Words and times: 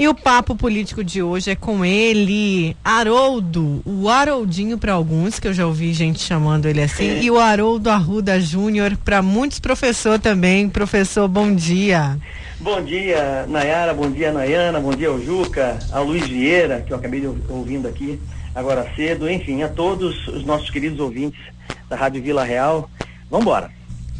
E 0.00 0.08
o 0.08 0.14
papo 0.14 0.56
político 0.56 1.04
de 1.04 1.22
hoje 1.22 1.50
é 1.50 1.54
com 1.54 1.84
ele, 1.84 2.74
Haroldo, 2.82 3.82
o 3.84 4.08
Haroldinho 4.08 4.78
para 4.78 4.94
alguns, 4.94 5.38
que 5.38 5.46
eu 5.46 5.52
já 5.52 5.66
ouvi 5.66 5.92
gente 5.92 6.20
chamando 6.20 6.64
ele 6.64 6.80
assim, 6.80 7.20
e 7.20 7.30
o 7.30 7.38
Haroldo 7.38 7.90
Arruda 7.90 8.40
Júnior 8.40 8.96
para 9.04 9.20
muitos 9.20 9.58
professor 9.58 10.18
também. 10.18 10.70
Professor, 10.70 11.28
bom 11.28 11.54
dia. 11.54 12.18
Bom 12.58 12.82
dia, 12.82 13.44
Nayara, 13.46 13.92
bom 13.92 14.10
dia, 14.10 14.32
Nayana, 14.32 14.80
bom 14.80 14.94
dia 14.94 15.08
ao 15.08 15.20
Juca, 15.20 15.78
ao 15.92 16.06
Luiz 16.06 16.26
Vieira, 16.26 16.80
que 16.80 16.94
eu 16.94 16.96
acabei 16.96 17.20
de 17.20 17.26
ouvindo 17.50 17.86
aqui 17.86 18.18
agora 18.54 18.90
cedo, 18.96 19.30
enfim, 19.30 19.62
a 19.62 19.68
todos 19.68 20.26
os 20.28 20.46
nossos 20.46 20.70
queridos 20.70 20.98
ouvintes 20.98 21.42
da 21.90 21.96
Rádio 21.96 22.22
Vila 22.22 22.42
Real. 22.42 22.90
Vamos 23.28 23.44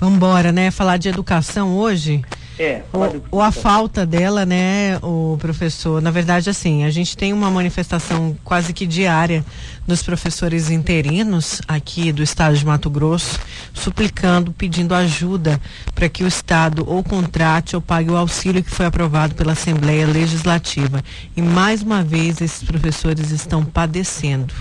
embora, 0.03 0.53
né? 0.53 0.71
Falar 0.71 0.99
de 0.99 1.09
educação 1.09 1.75
hoje. 1.75 2.23
É, 2.63 2.83
ou, 2.93 3.23
ou, 3.31 3.41
a 3.41 3.51
falta 3.51 4.05
dela, 4.05 4.45
né, 4.45 4.99
o 4.99 5.39
professor. 5.41 6.03
Na 6.03 6.11
verdade, 6.11 6.51
assim, 6.51 6.85
a 6.85 6.91
gente 6.91 7.17
tem 7.17 7.33
uma 7.33 7.51
manifestação 7.51 8.37
quase 8.45 8.75
que 8.75 8.87
diária 8.87 9.43
dos 9.87 10.03
professores 10.03 10.69
interinos 10.69 11.63
aqui 11.67 12.13
do 12.13 12.23
estado 12.23 12.55
de 12.55 12.67
Mato 12.67 12.91
Grosso, 12.91 13.41
suplicando, 13.73 14.53
pedindo 14.53 14.95
ajuda 14.95 15.59
para 15.95 16.07
que 16.11 16.23
o 16.23 16.29
estado 16.29 16.85
ou 16.87 17.03
contrate 17.03 17.75
ou 17.75 17.81
pague 17.81 18.11
o 18.11 18.17
auxílio 18.17 18.63
que 18.63 18.71
foi 18.71 18.85
aprovado 18.85 19.35
pela 19.35 19.53
Assembleia 19.53 20.07
Legislativa. 20.07 21.03
E 21.35 21.41
mais 21.41 21.81
uma 21.81 22.03
vez 22.03 22.43
esses 22.43 22.63
professores 22.63 23.31
estão 23.31 23.65
padecendo. 23.65 24.53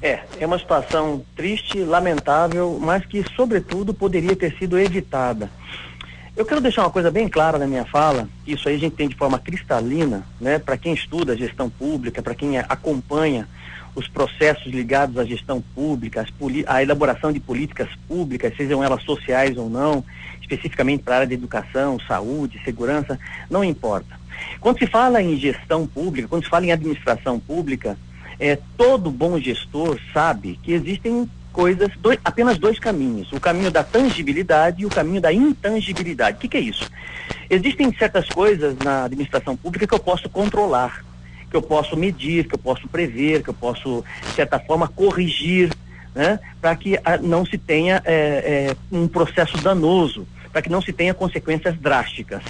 É, 0.00 0.20
é 0.38 0.46
uma 0.46 0.60
situação 0.60 1.24
triste, 1.34 1.80
lamentável, 1.80 2.78
mas 2.80 3.04
que, 3.04 3.24
sobretudo, 3.34 3.92
poderia 3.92 4.36
ter 4.36 4.56
sido 4.56 4.78
evitada. 4.78 5.50
Eu 6.36 6.44
quero 6.44 6.60
deixar 6.60 6.82
uma 6.82 6.90
coisa 6.90 7.12
bem 7.12 7.28
clara 7.28 7.58
na 7.58 7.66
minha 7.66 7.84
fala, 7.84 8.28
isso 8.44 8.68
aí 8.68 8.74
a 8.74 8.78
gente 8.78 8.96
tem 8.96 9.08
de 9.08 9.14
forma 9.14 9.38
cristalina, 9.38 10.26
né, 10.40 10.58
para 10.58 10.76
quem 10.76 10.92
estuda 10.92 11.36
gestão 11.36 11.70
pública, 11.70 12.20
para 12.20 12.34
quem 12.34 12.58
acompanha 12.58 13.46
os 13.94 14.08
processos 14.08 14.66
ligados 14.66 15.16
à 15.16 15.24
gestão 15.24 15.62
pública, 15.74 16.26
a 16.66 16.82
elaboração 16.82 17.32
de 17.32 17.38
políticas 17.38 17.88
públicas, 18.08 18.52
sejam 18.56 18.82
elas 18.82 19.04
sociais 19.04 19.56
ou 19.56 19.70
não, 19.70 20.04
especificamente 20.40 21.04
para 21.04 21.14
a 21.14 21.16
área 21.18 21.28
de 21.28 21.34
educação, 21.34 22.00
saúde, 22.00 22.60
segurança, 22.64 23.16
não 23.48 23.62
importa. 23.62 24.18
Quando 24.60 24.80
se 24.80 24.88
fala 24.88 25.22
em 25.22 25.38
gestão 25.38 25.86
pública, 25.86 26.26
quando 26.26 26.42
se 26.42 26.50
fala 26.50 26.66
em 26.66 26.72
administração 26.72 27.38
pública, 27.38 27.96
é, 28.40 28.58
todo 28.76 29.08
bom 29.08 29.38
gestor 29.38 30.00
sabe 30.12 30.58
que 30.60 30.72
existem 30.72 31.30
coisas, 31.54 31.88
dois, 31.98 32.18
apenas 32.24 32.58
dois 32.58 32.78
caminhos: 32.78 33.32
o 33.32 33.40
caminho 33.40 33.70
da 33.70 33.82
tangibilidade 33.82 34.82
e 34.82 34.86
o 34.86 34.90
caminho 34.90 35.20
da 35.20 35.32
intangibilidade. 35.32 36.36
O 36.36 36.40
que, 36.40 36.48
que 36.48 36.56
é 36.58 36.60
isso? 36.60 36.90
Existem 37.48 37.94
certas 37.94 38.28
coisas 38.28 38.76
na 38.78 39.04
administração 39.04 39.56
pública 39.56 39.86
que 39.86 39.94
eu 39.94 39.98
posso 39.98 40.28
controlar, 40.28 41.02
que 41.48 41.56
eu 41.56 41.62
posso 41.62 41.96
medir, 41.96 42.46
que 42.46 42.54
eu 42.54 42.58
posso 42.58 42.88
prever, 42.88 43.42
que 43.42 43.50
eu 43.50 43.54
posso, 43.54 44.04
de 44.28 44.34
certa 44.34 44.58
forma, 44.58 44.88
corrigir, 44.88 45.70
né, 46.14 46.40
para 46.60 46.74
que 46.76 46.98
a, 47.04 47.16
não 47.16 47.46
se 47.46 47.56
tenha 47.56 48.02
é, 48.04 48.14
é, 48.70 48.76
um 48.90 49.06
processo 49.06 49.56
danoso, 49.58 50.26
para 50.52 50.60
que 50.60 50.70
não 50.70 50.82
se 50.82 50.92
tenha 50.92 51.14
consequências 51.14 51.76
drásticas. 51.78 52.42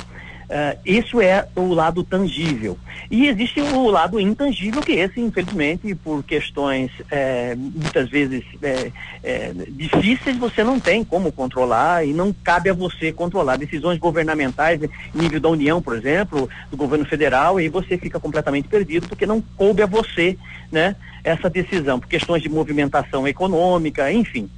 Uh, 0.45 0.79
isso 0.85 1.21
é 1.21 1.47
o 1.57 1.73
lado 1.73 2.05
tangível. 2.05 2.79
E 3.11 3.29
existe 3.29 3.61
o 3.61 3.89
lado 3.89 4.21
intangível, 4.21 4.83
que 4.83 4.93
esse, 4.93 5.21
infelizmente, 5.21 5.95
por 5.95 6.23
questões 6.23 6.91
é, 7.11 7.55
muitas 7.55 8.09
vezes 8.11 8.43
é, 8.63 8.93
é, 9.23 9.53
difíceis, 9.71 10.37
você 10.37 10.63
não 10.63 10.79
tem 10.79 11.05
como 11.05 11.33
controlar 11.33 12.07
e 12.07 12.13
não 12.13 12.33
cabe 12.33 12.71
a 12.71 12.75
você 12.75 13.13
controlar 13.13 13.57
decisões 13.57 13.99
governamentais, 13.99 14.81
nível 15.15 15.41
da 15.41 15.49
União, 15.49 15.81
por 15.81 15.97
exemplo, 15.97 16.49
do 16.71 16.77
governo 16.77 17.05
federal, 17.05 17.61
e 17.61 17.69
você 17.69 17.97
fica 17.97 18.21
completamente 18.21 18.69
perdido 18.69 19.09
porque 19.09 19.27
não 19.27 19.41
coube 19.57 19.83
a 19.83 19.87
você 19.87 20.37
né, 20.71 20.97
essa 21.23 21.49
decisão, 21.49 21.99
por 21.99 22.09
questões 22.09 22.43
de 22.43 22.49
movimentação 22.49 23.27
econômica, 23.27 24.13
enfim. 24.13 24.51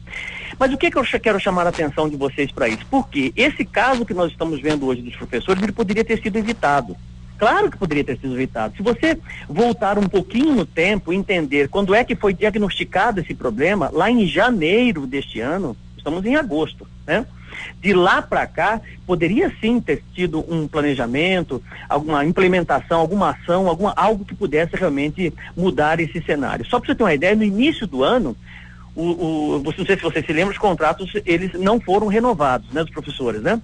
Mas 0.59 0.73
o 0.73 0.79
que, 0.79 0.91
que 0.91 0.99
eu 0.99 1.05
quero 1.21 1.39
chamar 1.39 1.67
a 1.67 1.71
atenção 1.71 2.09
de 2.09 2.17
vocês 2.17 2.51
para 2.51 2.69
isso? 2.69 2.85
Porque 2.91 3.33
esse 3.37 3.65
caso 3.65 4.07
que 4.07 4.15
nós 4.15 4.31
estamos 4.31 4.61
vendo 4.61 4.87
hoje 4.87 5.03
dos 5.03 5.15
professores, 5.15 5.63
ele 5.63 5.73
poderia 5.73 6.05
ter 6.05 6.21
sido 6.21 6.37
evitado. 6.37 6.97
Claro 7.39 7.71
que 7.71 7.77
poderia 7.77 8.05
ter 8.05 8.19
sido 8.19 8.35
evitado. 8.35 8.75
Se 8.77 8.83
você 8.83 9.19
voltar 9.49 9.99
um 9.99 10.09
pouquinho 10.09 10.55
no 10.55 10.65
tempo 10.65 11.13
e 11.13 11.17
entender 11.17 11.69
quando 11.69 11.95
é 11.95 12.03
que 12.03 12.17
foi 12.17 12.33
diagnosticado 12.33 13.21
esse 13.21 13.35
problema, 13.35 13.91
lá 13.93 14.11
em 14.11 14.27
janeiro 14.27 15.07
deste 15.07 15.41
ano, 15.41 15.77
estamos 15.97 16.25
em 16.25 16.37
agosto, 16.37 16.87
né? 17.07 17.27
De 17.81 17.93
lá 17.93 18.23
para 18.23 18.47
cá, 18.47 18.81
poderia 19.07 19.53
sim 19.61 19.81
ter 19.81 20.03
tido 20.15 20.45
um 20.49 20.67
planejamento, 20.67 21.63
alguma 21.89 22.25
implementação, 22.25 23.01
alguma 23.01 23.31
ação, 23.31 23.69
alguma, 23.69 23.93
algo 23.97 24.25
que 24.25 24.35
pudesse 24.35 24.77
realmente 24.77 25.33
mudar 25.57 26.01
esse 26.01 26.21
cenário. 26.23 26.67
Só 26.67 26.79
para 26.79 26.89
você 26.89 26.95
ter 26.95 27.03
uma 27.03 27.15
ideia, 27.15 27.35
no 27.35 27.45
início 27.45 27.87
do 27.87 28.03
ano, 28.03 28.37
o, 28.97 29.57
o, 29.57 29.63
não 29.63 29.87
sei 29.87 29.97
se 29.97 30.03
você 30.03 30.23
se 30.23 30.33
lembra, 30.33 30.53
os 30.53 30.59
contratos 30.59 31.13
eles 31.27 31.53
não 31.53 31.79
foram 31.79 32.07
renovados, 32.07 32.73
né, 32.73 32.83
dos 32.83 32.93
professores, 32.93 33.43
né? 33.43 33.61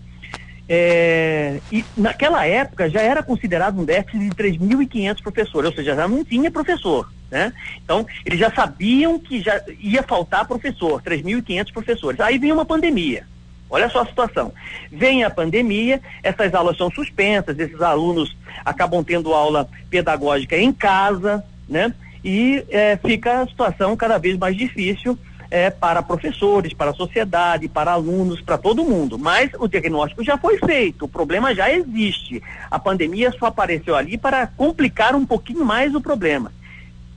É, 0.68 1.60
e 1.72 1.84
naquela 1.96 2.46
época 2.46 2.88
já 2.88 3.00
era 3.00 3.22
considerado 3.22 3.80
um 3.80 3.84
déficit 3.84 4.18
de 4.18 4.30
3.500 4.30 5.22
professores, 5.22 5.70
ou 5.70 5.76
seja, 5.76 5.96
já 5.96 6.06
não 6.06 6.24
tinha 6.24 6.50
professor, 6.50 7.12
né? 7.30 7.52
Então, 7.82 8.06
eles 8.24 8.38
já 8.38 8.50
sabiam 8.50 9.18
que 9.18 9.40
já 9.40 9.60
ia 9.80 10.02
faltar 10.02 10.46
professor, 10.46 11.02
3.500 11.02 11.72
professores. 11.72 12.20
Aí 12.20 12.38
vem 12.38 12.52
uma 12.52 12.64
pandemia. 12.64 13.26
Olha 13.68 13.88
só 13.88 14.02
a 14.02 14.06
situação. 14.06 14.52
Vem 14.90 15.24
a 15.24 15.30
pandemia, 15.30 16.00
essas 16.22 16.54
aulas 16.54 16.76
são 16.76 16.90
suspensas, 16.90 17.58
esses 17.58 17.80
alunos 17.80 18.36
acabam 18.64 19.02
tendo 19.02 19.32
aula 19.32 19.68
pedagógica 19.88 20.58
em 20.58 20.72
casa, 20.72 21.42
né? 21.66 21.92
E 22.24 22.64
é, 22.68 22.96
fica 22.96 23.42
a 23.42 23.46
situação 23.46 23.96
cada 23.96 24.18
vez 24.18 24.36
mais 24.38 24.56
difícil 24.56 25.18
é, 25.50 25.68
para 25.68 26.02
professores, 26.02 26.72
para 26.72 26.92
a 26.92 26.94
sociedade, 26.94 27.68
para 27.68 27.92
alunos, 27.92 28.40
para 28.40 28.56
todo 28.56 28.84
mundo. 28.84 29.18
Mas 29.18 29.50
o 29.58 29.68
diagnóstico 29.68 30.24
já 30.24 30.38
foi 30.38 30.56
feito, 30.58 31.04
o 31.04 31.08
problema 31.08 31.54
já 31.54 31.70
existe. 31.70 32.42
A 32.70 32.78
pandemia 32.78 33.30
só 33.38 33.46
apareceu 33.46 33.94
ali 33.94 34.16
para 34.16 34.46
complicar 34.46 35.14
um 35.14 35.26
pouquinho 35.26 35.64
mais 35.64 35.94
o 35.94 36.00
problema. 36.00 36.50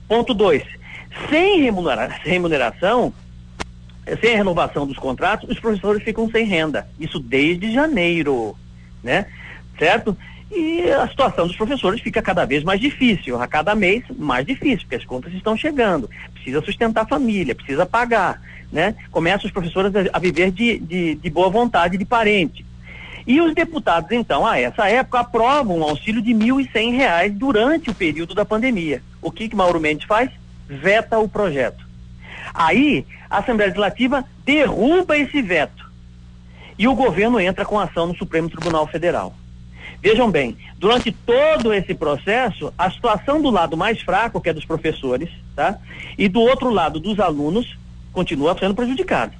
Ponto 0.06 0.34
2. 0.34 0.62
Sem 1.30 1.62
remunera 1.62 2.08
remuneração, 2.08 3.12
sem 4.20 4.34
a 4.34 4.36
renovação 4.36 4.86
dos 4.86 4.98
contratos, 4.98 5.48
os 5.48 5.58
professores 5.58 6.02
ficam 6.02 6.30
sem 6.30 6.44
renda. 6.44 6.86
Isso 7.00 7.18
desde 7.18 7.72
janeiro, 7.72 8.54
né? 9.02 9.26
Certo? 9.78 10.14
E 10.50 10.90
a 10.90 11.08
situação 11.08 11.46
dos 11.46 11.56
professores 11.56 12.00
fica 12.00 12.22
cada 12.22 12.44
vez 12.44 12.62
mais 12.62 12.80
difícil, 12.80 13.40
a 13.40 13.46
cada 13.48 13.74
mês 13.74 14.04
mais 14.16 14.46
difícil, 14.46 14.80
porque 14.80 14.94
as 14.96 15.04
contas 15.04 15.32
estão 15.32 15.56
chegando, 15.56 16.08
precisa 16.32 16.62
sustentar 16.62 17.02
a 17.02 17.06
família, 17.06 17.54
precisa 17.54 17.84
pagar, 17.84 18.40
né? 18.70 18.94
Começam 19.10 19.46
os 19.46 19.52
professores 19.52 19.92
a, 20.12 20.18
viver 20.18 20.52
de, 20.52 20.78
de, 20.78 21.14
de, 21.16 21.30
boa 21.30 21.50
vontade 21.50 21.98
de 21.98 22.04
parente. 22.04 22.64
E 23.26 23.40
os 23.40 23.54
deputados, 23.54 24.12
então, 24.12 24.46
a 24.46 24.56
essa 24.56 24.88
época, 24.88 25.18
aprovam 25.18 25.78
um 25.78 25.82
auxílio 25.82 26.22
de 26.22 26.32
R$ 26.32 26.90
reais 26.92 27.32
durante 27.34 27.90
o 27.90 27.94
período 27.94 28.34
da 28.34 28.44
pandemia. 28.44 29.02
O 29.20 29.32
que 29.32 29.48
que 29.48 29.56
Mauro 29.56 29.80
Mendes 29.80 30.06
faz? 30.06 30.30
Veta 30.68 31.18
o 31.18 31.28
projeto. 31.28 31.84
Aí, 32.54 33.04
a 33.28 33.38
Assembleia 33.38 33.70
Legislativa 33.70 34.24
derruba 34.44 35.18
esse 35.18 35.42
veto. 35.42 35.90
E 36.78 36.86
o 36.86 36.94
governo 36.94 37.40
entra 37.40 37.64
com 37.64 37.80
ação 37.80 38.06
no 38.06 38.16
Supremo 38.16 38.48
Tribunal 38.48 38.86
Federal. 38.86 39.34
Vejam 40.06 40.30
bem, 40.30 40.56
durante 40.78 41.10
todo 41.10 41.74
esse 41.74 41.92
processo, 41.92 42.72
a 42.78 42.88
situação 42.88 43.42
do 43.42 43.50
lado 43.50 43.76
mais 43.76 44.00
fraco, 44.00 44.40
que 44.40 44.48
é 44.48 44.52
dos 44.52 44.64
professores, 44.64 45.28
tá? 45.56 45.80
E 46.16 46.28
do 46.28 46.40
outro 46.42 46.70
lado 46.70 47.00
dos 47.00 47.18
alunos, 47.18 47.76
continua 48.12 48.56
sendo 48.56 48.72
prejudicado. 48.72 49.32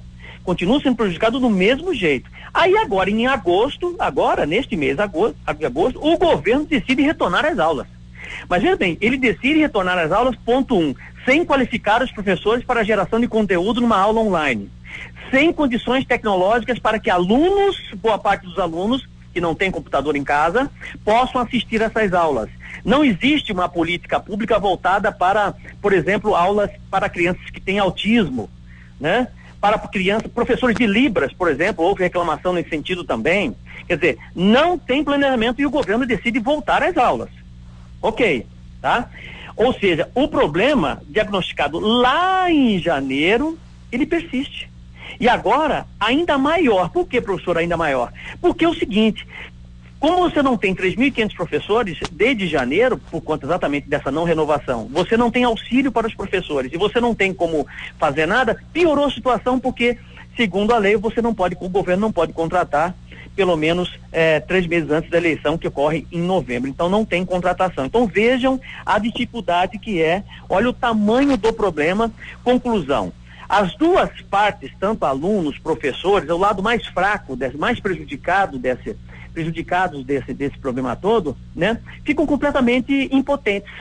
Continua 0.43 0.81
sendo 0.81 0.97
prejudicado 0.97 1.39
do 1.39 1.49
mesmo 1.49 1.93
jeito. 1.93 2.29
Aí 2.53 2.77
agora, 2.77 3.09
em 3.09 3.25
agosto, 3.27 3.95
agora, 3.97 4.45
neste 4.45 4.75
mês 4.75 4.99
agosto, 4.99 5.37
agosto, 5.45 6.05
o 6.05 6.17
governo 6.17 6.65
decide 6.65 7.01
retornar 7.01 7.45
às 7.45 7.57
aulas. 7.59 7.87
Mas 8.49 8.61
veja 8.61 8.75
bem, 8.75 8.97
ele 8.99 9.15
decide 9.15 9.59
retornar 9.59 9.97
às 9.97 10.11
aulas, 10.11 10.35
ponto 10.35 10.77
um, 10.77 10.93
sem 11.23 11.45
qualificar 11.45 12.03
os 12.03 12.11
professores 12.11 12.65
para 12.65 12.81
a 12.81 12.83
geração 12.83 13.21
de 13.21 13.27
conteúdo 13.29 13.79
numa 13.79 13.97
aula 13.97 14.19
online. 14.19 14.69
Sem 15.31 15.53
condições 15.53 16.05
tecnológicas 16.05 16.77
para 16.77 16.99
que 16.99 17.09
alunos, 17.09 17.81
boa 18.01 18.19
parte 18.19 18.45
dos 18.45 18.59
alunos, 18.59 19.07
que 19.37 19.41
não 19.41 19.53
têm 19.53 19.69
computador 19.69 20.15
em 20.15 20.23
casa 20.23 20.67
possam 21.05 21.39
assistir 21.39 21.79
essas 21.79 22.11
aulas. 22.11 22.49
Não 22.83 23.05
existe 23.05 23.51
uma 23.51 23.69
política 23.69 24.19
pública 24.19 24.57
voltada 24.57 25.11
para, 25.11 25.53
por 25.79 25.93
exemplo, 25.93 26.35
aulas 26.35 26.71
para 26.89 27.07
crianças 27.07 27.47
que 27.51 27.61
têm 27.61 27.77
autismo, 27.77 28.49
né? 28.99 29.27
Para 29.61 29.77
crianças, 29.77 30.31
professores 30.31 30.75
de 30.75 30.87
Libras, 30.87 31.31
por 31.33 31.51
exemplo, 31.51 31.85
houve 31.85 32.01
reclamação 32.01 32.51
nesse 32.51 32.69
sentido 32.69 33.03
também. 33.03 33.55
Quer 33.87 33.97
dizer, 33.97 34.17
não 34.35 34.75
tem 34.75 35.03
planejamento 35.03 35.61
e 35.61 35.67
o 35.67 35.71
governo 35.71 36.03
decide 36.03 36.39
voltar 36.39 36.81
às 36.81 36.97
aulas. 36.97 37.29
Ok, 38.01 38.43
tá? 38.81 39.07
Ou 39.55 39.71
seja, 39.71 40.09
o 40.15 40.27
problema 40.27 40.99
diagnosticado 41.07 41.77
lá 41.77 42.49
em 42.49 42.79
janeiro, 42.79 43.55
ele 43.91 44.07
persiste. 44.07 44.66
E 45.19 45.27
agora, 45.27 45.85
ainda 45.99 46.37
maior. 46.37 46.89
Por 46.89 47.07
que, 47.07 47.19
professor, 47.19 47.57
ainda 47.57 47.75
maior? 47.75 48.11
Porque 48.41 48.65
é 48.65 48.69
o 48.69 48.75
seguinte, 48.75 49.27
como 49.99 50.17
você 50.17 50.43
não 50.43 50.55
tem 50.55 50.75
3.500 50.75 51.35
professores 51.35 51.97
desde 52.11 52.47
janeiro, 52.47 52.97
por 52.97 53.21
conta 53.21 53.45
exatamente 53.45 53.89
dessa 53.89 54.11
não 54.11 54.25
renovação, 54.25 54.87
você 54.91 55.17
não 55.17 55.31
tem 55.31 55.43
auxílio 55.43 55.91
para 55.91 56.07
os 56.07 56.13
professores 56.13 56.71
e 56.71 56.77
você 56.77 57.01
não 57.01 57.15
tem 57.15 57.33
como 57.33 57.65
fazer 57.97 58.27
nada, 58.27 58.61
piorou 58.71 59.05
a 59.05 59.11
situação 59.11 59.59
porque, 59.59 59.97
segundo 60.35 60.73
a 60.73 60.77
lei, 60.77 60.95
você 60.97 61.19
não 61.19 61.33
pode, 61.33 61.57
o 61.59 61.69
governo 61.69 62.01
não 62.01 62.11
pode 62.11 62.31
contratar 62.31 62.95
pelo 63.35 63.55
menos 63.55 63.99
é, 64.11 64.39
três 64.39 64.65
meses 64.65 64.89
antes 64.89 65.11
da 65.11 65.17
eleição 65.17 65.59
que 65.59 65.67
ocorre 65.67 66.07
em 66.11 66.19
novembro. 66.19 66.67
Então 66.67 66.89
não 66.89 67.05
tem 67.05 67.23
contratação. 67.23 67.85
Então 67.85 68.07
vejam 68.07 68.59
a 68.83 68.97
dificuldade 68.97 69.77
que 69.77 70.01
é, 70.01 70.23
olha 70.49 70.69
o 70.69 70.73
tamanho 70.73 71.37
do 71.37 71.53
problema. 71.53 72.11
Conclusão. 72.43 73.13
As 73.49 73.75
duas 73.75 74.09
partes, 74.23 74.71
tanto 74.79 75.05
alunos, 75.05 75.57
professores, 75.57 76.27
é 76.27 76.33
o 76.33 76.37
lado 76.37 76.61
mais 76.61 76.85
fraco, 76.87 77.35
desse, 77.35 77.57
mais 77.57 77.79
prejudicado 77.79 78.59
desse, 78.59 78.95
prejudicados 79.33 80.03
desse, 80.03 80.33
desse 80.33 80.57
problema 80.57 80.95
todo, 80.95 81.37
né, 81.55 81.79
ficam 82.03 82.25
completamente 82.25 83.07
impotentes. 83.11 83.71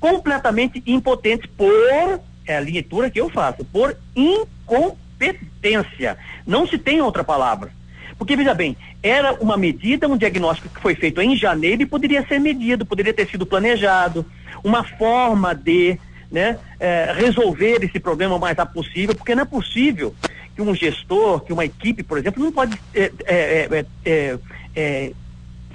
Completamente 0.00 0.82
impotentes 0.86 1.50
por, 1.56 2.20
é 2.46 2.56
a 2.56 2.60
leitura 2.60 3.10
que 3.10 3.20
eu 3.20 3.28
faço, 3.28 3.64
por 3.64 3.96
incompetência. 4.14 6.16
Não 6.46 6.66
se 6.66 6.78
tem 6.78 7.00
outra 7.00 7.24
palavra. 7.24 7.70
Porque, 8.16 8.36
veja 8.36 8.54
bem, 8.54 8.76
era 9.02 9.32
uma 9.34 9.56
medida, 9.56 10.08
um 10.08 10.16
diagnóstico 10.16 10.68
que 10.68 10.80
foi 10.80 10.94
feito 10.94 11.20
em 11.20 11.36
janeiro 11.36 11.82
e 11.82 11.86
poderia 11.86 12.24
ser 12.26 12.38
medido, 12.38 12.86
poderia 12.86 13.12
ter 13.12 13.28
sido 13.28 13.44
planejado, 13.44 14.24
uma 14.62 14.84
forma 14.84 15.54
de 15.54 15.98
né, 16.34 16.58
é, 16.80 17.14
resolver 17.16 17.84
esse 17.84 18.00
problema 18.00 18.34
o 18.34 18.40
mais 18.40 18.56
rápido 18.56 18.74
possível, 18.74 19.14
porque 19.14 19.36
não 19.36 19.44
é 19.44 19.46
possível 19.46 20.12
que 20.52 20.60
um 20.60 20.74
gestor, 20.74 21.40
que 21.40 21.52
uma 21.52 21.64
equipe, 21.64 22.02
por 22.02 22.18
exemplo, 22.18 22.42
não 22.42 22.50
pode 22.50 22.76
é, 22.92 23.12
é, 23.24 23.86
é, 24.04 24.38
é 24.74 25.12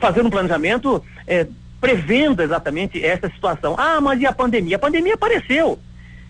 fazer 0.01 0.21
um 0.21 0.29
planejamento 0.29 1.01
é, 1.25 1.47
prevendo 1.79 2.43
exatamente 2.43 3.03
essa 3.03 3.29
situação. 3.29 3.75
Ah, 3.77 4.01
mas 4.01 4.19
e 4.19 4.25
a 4.25 4.33
pandemia? 4.33 4.75
A 4.75 4.79
pandemia 4.79 5.13
apareceu. 5.13 5.79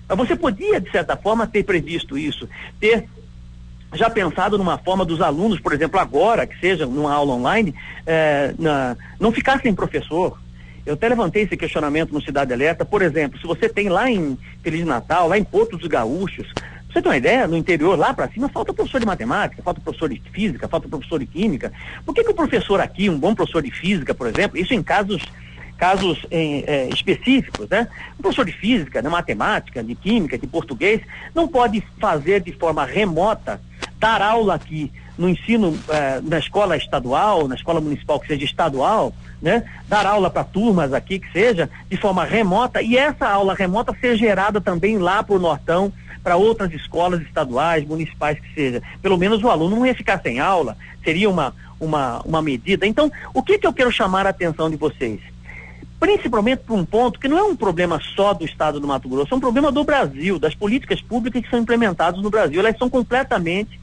Você 0.08 0.36
podia, 0.36 0.80
de 0.80 0.92
certa 0.92 1.18
forma, 1.18 1.48
ter 1.48 1.64
previsto 1.64 2.16
isso, 2.16 2.48
ter 2.80 3.08
já 3.94 4.10
pensado 4.10 4.60
numa 4.60 4.78
forma 4.78 5.04
dos 5.04 5.22
alunos, 5.22 5.60
por 5.60 5.74
exemplo, 5.74 6.00
agora, 6.00 6.46
que 6.46 6.60
seja 6.60 6.86
numa 6.86 7.12
aula 7.12 7.34
online, 7.34 7.74
é, 8.06 8.54
na, 8.60 8.96
não 9.20 9.32
ficar 9.32 9.60
sem 9.60 9.74
professor. 9.74 10.40
Eu 10.90 10.96
até 10.96 11.08
levantei 11.08 11.44
esse 11.44 11.56
questionamento 11.56 12.12
no 12.12 12.20
Cidade 12.20 12.52
Alerta. 12.52 12.84
Por 12.84 13.04
exemplo, 13.04 13.40
se 13.40 13.46
você 13.46 13.70
tem 13.70 13.90
lá 13.90 14.10
em 14.10 14.36
Feliz 14.64 14.84
Natal, 14.84 15.28
lá 15.28 15.38
em 15.38 15.44
Porto 15.44 15.78
dos 15.78 15.88
Gaúchos, 15.88 16.52
você 16.88 17.00
tem 17.00 17.12
uma 17.12 17.18
ideia, 17.18 17.48
no 17.48 17.56
interior, 17.56 17.96
lá 17.96 18.12
para 18.12 18.28
cima, 18.30 18.50
falta 18.50 18.74
professor 18.74 19.00
de 19.00 19.06
matemática, 19.06 19.62
falta 19.62 19.80
professor 19.80 20.10
de 20.10 20.20
física, 20.32 20.68
falta 20.68 20.90
professor 20.90 21.20
de 21.20 21.28
química. 21.28 21.72
Por 22.04 22.16
que, 22.16 22.24
que 22.24 22.32
o 22.32 22.34
professor 22.34 22.82
aqui, 22.82 23.08
um 23.08 23.20
bom 23.20 23.36
professor 23.36 23.62
de 23.62 23.70
física, 23.70 24.16
por 24.16 24.26
exemplo, 24.26 24.58
isso 24.58 24.74
em 24.74 24.82
casos 24.82 25.24
casos 25.78 26.26
em, 26.32 26.64
é, 26.66 26.90
específicos, 26.90 27.70
né? 27.70 27.88
O 28.18 28.24
professor 28.24 28.46
de 28.46 28.52
física, 28.52 29.00
de 29.00 29.08
matemática, 29.08 29.84
de 29.84 29.94
química, 29.94 30.40
de 30.40 30.48
português, 30.48 31.02
não 31.36 31.48
pode 31.48 31.84
fazer 32.00 32.42
de 32.42 32.52
forma 32.52 32.84
remota 32.84 33.62
dar 34.00 34.24
aula 34.24 34.56
aqui 34.56 34.92
no 35.20 35.30
ensino 35.30 35.78
eh, 35.90 36.22
na 36.24 36.40
escola 36.40 36.78
estadual, 36.78 37.46
na 37.48 37.56
escola 37.56 37.82
municipal 37.82 38.20
que 38.22 38.28
seja 38.28 38.46
estadual, 38.46 39.14
né? 39.42 39.64
Dar 39.88 40.06
aula 40.06 40.30
para 40.30 40.44
turmas 40.44 40.94
aqui 40.94 41.20
que 41.20 41.32
seja 41.32 41.70
de 41.90 41.98
forma 41.98 42.24
remota 42.24 42.82
e 42.82 42.98
essa 42.98 43.28
aula 43.28 43.54
remota 43.54 43.96
ser 44.00 44.18
gerada 44.18 44.60
também 44.60 44.98
lá 44.98 45.24
para 45.24 45.36
o 45.36 45.40
Nortão, 45.40 45.92
para 46.24 46.36
outras 46.36 46.72
escolas 46.74 47.22
estaduais, 47.22 47.86
municipais 47.86 48.40
que 48.40 48.54
seja. 48.54 48.82
Pelo 49.02 49.18
menos 49.18 49.44
o 49.44 49.50
aluno 49.50 49.78
não 49.78 49.86
ia 49.86 49.96
ficar 49.96 50.22
sem 50.22 50.40
aula, 50.40 50.78
seria 51.04 51.30
uma, 51.30 51.54
uma, 51.80 52.22
uma 52.22 52.42
medida. 52.42 52.86
Então, 52.86 53.12
o 53.34 53.42
que, 53.42 53.58
que 53.58 53.66
eu 53.66 53.74
quero 53.74 53.92
chamar 53.92 54.28
a 54.28 54.32
atenção 54.32 54.70
de 54.70 54.76
vocês? 54.76 55.20
Principalmente 56.00 56.60
para 56.60 56.76
um 56.76 56.86
ponto 56.86 57.20
que 57.20 57.28
não 57.28 57.38
é 57.38 57.44
um 57.44 57.56
problema 57.56 58.00
só 58.16 58.34
do 58.34 58.46
estado 58.46 58.80
do 58.80 58.88
Mato 58.88 59.10
Grosso, 59.10 59.34
é 59.34 59.38
um 59.38 59.42
problema 59.42 59.72
do 59.72 59.84
Brasil, 59.84 60.40
das 60.40 60.56
políticas 60.56 61.02
públicas 61.02 61.42
que 61.42 61.50
são 61.50 61.60
implementadas 61.60 62.22
no 62.22 62.30
Brasil. 62.30 62.60
Elas 62.60 62.78
são 62.78 62.90
completamente 62.90 63.80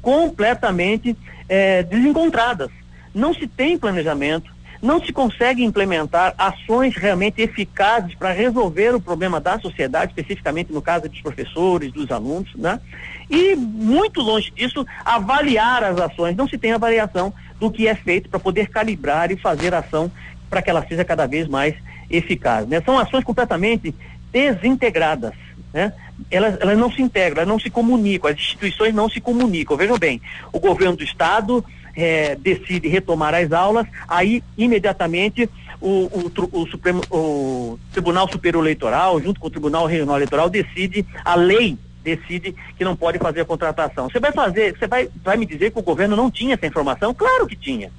completamente 0.00 1.16
é, 1.48 1.82
desencontradas. 1.82 2.70
Não 3.14 3.34
se 3.34 3.46
tem 3.46 3.78
planejamento, 3.78 4.50
não 4.82 5.04
se 5.04 5.12
consegue 5.12 5.62
implementar 5.62 6.34
ações 6.38 6.96
realmente 6.96 7.40
eficazes 7.40 8.14
para 8.14 8.32
resolver 8.32 8.94
o 8.94 9.00
problema 9.00 9.38
da 9.40 9.58
sociedade, 9.58 10.12
especificamente 10.12 10.72
no 10.72 10.80
caso 10.80 11.08
dos 11.08 11.20
professores, 11.20 11.92
dos 11.92 12.10
alunos, 12.10 12.54
né? 12.54 12.80
E 13.28 13.54
muito 13.54 14.20
longe 14.22 14.50
disso, 14.50 14.86
avaliar 15.04 15.84
as 15.84 16.00
ações, 16.00 16.34
não 16.34 16.48
se 16.48 16.56
tem 16.56 16.72
avaliação 16.72 17.32
do 17.58 17.70
que 17.70 17.86
é 17.86 17.94
feito 17.94 18.28
para 18.30 18.40
poder 18.40 18.68
calibrar 18.68 19.30
e 19.30 19.36
fazer 19.36 19.74
ação 19.74 20.10
para 20.48 20.62
que 20.62 20.70
ela 20.70 20.84
seja 20.88 21.04
cada 21.04 21.26
vez 21.26 21.46
mais 21.46 21.74
eficaz, 22.10 22.66
né? 22.66 22.80
São 22.80 22.98
ações 22.98 23.22
completamente 23.22 23.94
desintegradas, 24.32 25.34
né? 25.72 25.92
Elas, 26.30 26.58
elas 26.60 26.76
não 26.76 26.90
se 26.90 27.02
integram, 27.02 27.42
elas 27.42 27.48
não 27.48 27.58
se 27.58 27.70
comunicam, 27.70 28.30
as 28.30 28.36
instituições 28.36 28.94
não 28.94 29.08
se 29.08 29.20
comunicam. 29.20 29.76
Vejam 29.76 29.98
bem, 29.98 30.20
o 30.52 30.58
governo 30.58 30.96
do 30.96 31.04
estado 31.04 31.64
é, 31.96 32.34
decide 32.36 32.88
retomar 32.88 33.34
as 33.34 33.52
aulas, 33.52 33.86
aí 34.06 34.42
imediatamente 34.56 35.48
o, 35.80 36.06
o, 36.06 36.60
o, 36.60 36.66
Supremo, 36.66 37.02
o 37.10 37.78
Tribunal 37.92 38.30
Superior 38.30 38.62
Eleitoral, 38.62 39.20
junto 39.20 39.40
com 39.40 39.46
o 39.46 39.50
Tribunal 39.50 39.86
Regional 39.86 40.16
Eleitoral, 40.16 40.50
decide, 40.50 41.06
a 41.24 41.34
lei 41.34 41.78
decide 42.02 42.54
que 42.76 42.84
não 42.84 42.96
pode 42.96 43.18
fazer 43.18 43.40
a 43.42 43.44
contratação. 43.44 44.08
Você 44.08 44.20
vai 44.20 44.32
fazer, 44.32 44.76
você 44.76 44.86
vai, 44.86 45.08
vai 45.22 45.36
me 45.36 45.46
dizer 45.46 45.70
que 45.70 45.78
o 45.78 45.82
governo 45.82 46.16
não 46.16 46.30
tinha 46.30 46.54
essa 46.54 46.66
informação? 46.66 47.14
Claro 47.14 47.46
que 47.46 47.56
tinha. 47.56 47.90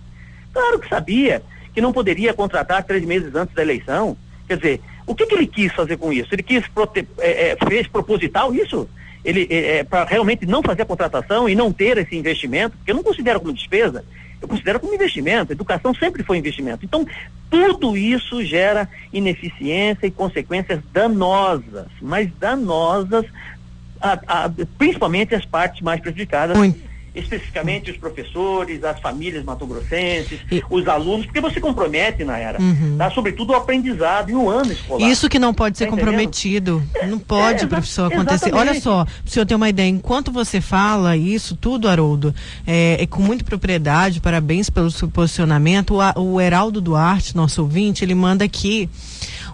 Claro 0.53 0.79
que 0.79 0.89
sabia 0.89 1.41
que 1.73 1.81
não 1.81 1.93
poderia 1.93 2.33
contratar 2.33 2.83
três 2.83 3.05
meses 3.05 3.33
antes 3.35 3.55
da 3.55 3.61
eleição. 3.61 4.17
Quer 4.47 4.57
dizer, 4.57 4.81
o 5.05 5.15
que, 5.15 5.25
que 5.25 5.35
ele 5.35 5.47
quis 5.47 5.71
fazer 5.73 5.97
com 5.97 6.11
isso? 6.11 6.33
Ele 6.33 6.43
quis 6.43 6.67
prote 6.67 7.07
é, 7.19 7.51
é, 7.51 7.57
fez 7.67 7.87
proposital 7.87 8.53
isso? 8.53 8.87
Ele 9.23 9.47
é, 9.49 9.77
é 9.77 9.83
para 9.83 10.05
realmente 10.05 10.45
não 10.45 10.61
fazer 10.63 10.81
a 10.81 10.85
contratação 10.85 11.47
e 11.47 11.55
não 11.55 11.71
ter 11.71 11.97
esse 11.97 12.15
investimento, 12.15 12.77
porque 12.77 12.91
eu 12.91 12.95
não 12.95 13.03
considero 13.03 13.39
como 13.39 13.53
despesa, 13.53 14.03
eu 14.41 14.47
considero 14.47 14.79
como 14.79 14.93
investimento. 14.93 15.51
Educação 15.51 15.93
sempre 15.93 16.23
foi 16.23 16.37
investimento. 16.37 16.83
Então, 16.83 17.05
tudo 17.49 17.95
isso 17.95 18.43
gera 18.43 18.89
ineficiência 19.13 20.07
e 20.07 20.11
consequências 20.11 20.79
danosas, 20.91 21.87
mas 22.01 22.29
danosas, 22.39 23.25
a, 24.01 24.19
a, 24.27 24.51
principalmente 24.77 25.35
as 25.35 25.45
partes 25.45 25.81
mais 25.81 25.99
prejudicadas. 25.99 26.57
Muito 26.57 26.90
especificamente 27.13 27.91
os 27.91 27.97
professores, 27.97 28.83
as 28.83 28.99
famílias 28.99 29.43
matogrossenses, 29.43 30.39
e... 30.51 30.63
os 30.69 30.87
alunos, 30.87 31.25
porque 31.25 31.41
você 31.41 31.59
compromete, 31.59 32.23
na 32.23 32.37
era, 32.37 32.61
uhum. 32.61 32.95
tá? 32.97 33.11
sobretudo 33.11 33.51
o 33.51 33.55
aprendizado 33.55 34.29
e 34.29 34.35
o 34.35 34.49
ano 34.49 34.71
escolar. 34.71 35.09
Isso 35.09 35.27
que 35.27 35.37
não 35.37 35.53
pode 35.53 35.77
ser 35.77 35.85
tá 35.85 35.91
comprometido. 35.91 36.81
Não 37.07 37.19
pode, 37.19 37.65
é, 37.65 37.67
professor, 37.67 38.11
acontecer. 38.11 38.49
Exatamente. 38.49 38.69
Olha 38.69 38.81
só, 38.81 39.05
o 39.25 39.29
senhor 39.29 39.45
ter 39.45 39.55
uma 39.55 39.69
ideia, 39.69 39.89
enquanto 39.89 40.31
você 40.31 40.61
fala 40.61 41.17
isso 41.17 41.55
tudo, 41.55 41.87
Haroldo, 41.87 42.33
é, 42.65 42.97
é 43.01 43.05
com 43.05 43.21
muita 43.21 43.43
propriedade, 43.43 44.21
parabéns 44.21 44.69
pelo 44.69 44.89
seu 44.89 45.09
posicionamento, 45.09 45.95
o, 46.15 46.33
o 46.33 46.41
Heraldo 46.41 46.79
Duarte, 46.79 47.35
nosso 47.35 47.61
ouvinte, 47.61 48.05
ele 48.05 48.15
manda 48.15 48.45
aqui 48.45 48.89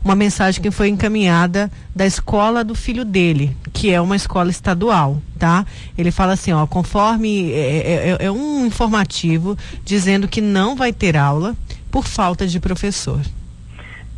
uma 0.03 0.15
mensagem 0.15 0.61
que 0.61 0.71
foi 0.71 0.89
encaminhada 0.89 1.71
da 1.95 2.05
escola 2.05 2.63
do 2.63 2.75
filho 2.75 3.03
dele, 3.03 3.55
que 3.73 3.91
é 3.91 3.99
uma 3.99 4.15
escola 4.15 4.49
estadual, 4.49 5.21
tá? 5.37 5.65
Ele 5.97 6.11
fala 6.11 6.33
assim, 6.33 6.51
ó, 6.51 6.65
conforme 6.65 7.51
é, 7.51 7.57
é, 7.57 8.17
é, 8.19 8.25
é 8.25 8.31
um 8.31 8.65
informativo 8.65 9.57
dizendo 9.83 10.27
que 10.27 10.41
não 10.41 10.75
vai 10.75 10.93
ter 10.93 11.17
aula 11.17 11.55
por 11.91 12.05
falta 12.05 12.47
de 12.47 12.59
professor. 12.59 13.19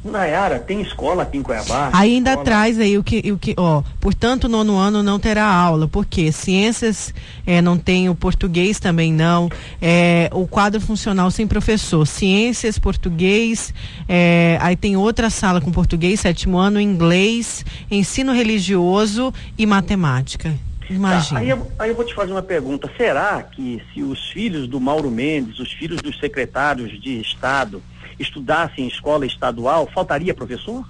Nayara, 0.03 0.59
tem 0.59 0.81
escola 0.81 1.23
aqui 1.23 1.37
em 1.37 1.43
Cuiabá? 1.43 1.89
Ainda 1.93 2.31
escola... 2.31 2.45
traz 2.45 2.79
aí 2.79 2.97
o 2.97 3.03
que, 3.03 3.31
o 3.31 3.37
que, 3.37 3.53
ó, 3.57 3.83
portanto, 3.99 4.47
nono 4.47 4.77
ano 4.77 5.03
não 5.03 5.19
terá 5.19 5.45
aula, 5.45 5.87
porque 5.87 6.31
ciências 6.31 7.13
é, 7.45 7.61
não 7.61 7.77
tem, 7.77 8.09
o 8.09 8.15
português 8.15 8.79
também 8.79 9.11
não, 9.11 9.49
é, 9.81 10.29
o 10.31 10.47
quadro 10.47 10.79
funcional 10.79 11.29
sem 11.31 11.45
professor, 11.45 12.05
ciências, 12.07 12.79
português, 12.79 13.73
é, 14.07 14.57
aí 14.61 14.75
tem 14.75 14.95
outra 14.95 15.29
sala 15.29 15.59
com 15.59 15.71
português, 15.71 16.21
sétimo 16.21 16.57
ano, 16.57 16.79
inglês, 16.79 17.65
ensino 17.91 18.33
religioso 18.33 19.33
e 19.57 19.65
matemática. 19.65 20.53
Imagina. 20.89 21.39
Tá, 21.39 21.45
aí, 21.45 21.49
eu, 21.49 21.71
aí 21.77 21.89
eu 21.91 21.95
vou 21.95 22.03
te 22.03 22.15
fazer 22.15 22.31
uma 22.31 22.41
pergunta. 22.41 22.89
Será 22.97 23.43
que 23.43 23.81
se 23.93 24.01
os 24.01 24.29
filhos 24.31 24.67
do 24.67 24.79
Mauro 24.79 25.11
Mendes, 25.11 25.59
os 25.59 25.71
filhos 25.71 26.01
dos 26.01 26.19
secretários 26.19 26.99
de 26.99 27.21
Estado, 27.21 27.81
estudassem 28.19 28.85
em 28.85 28.87
escola 28.87 29.25
estadual, 29.25 29.89
faltaria 29.93 30.33
professor? 30.33 30.85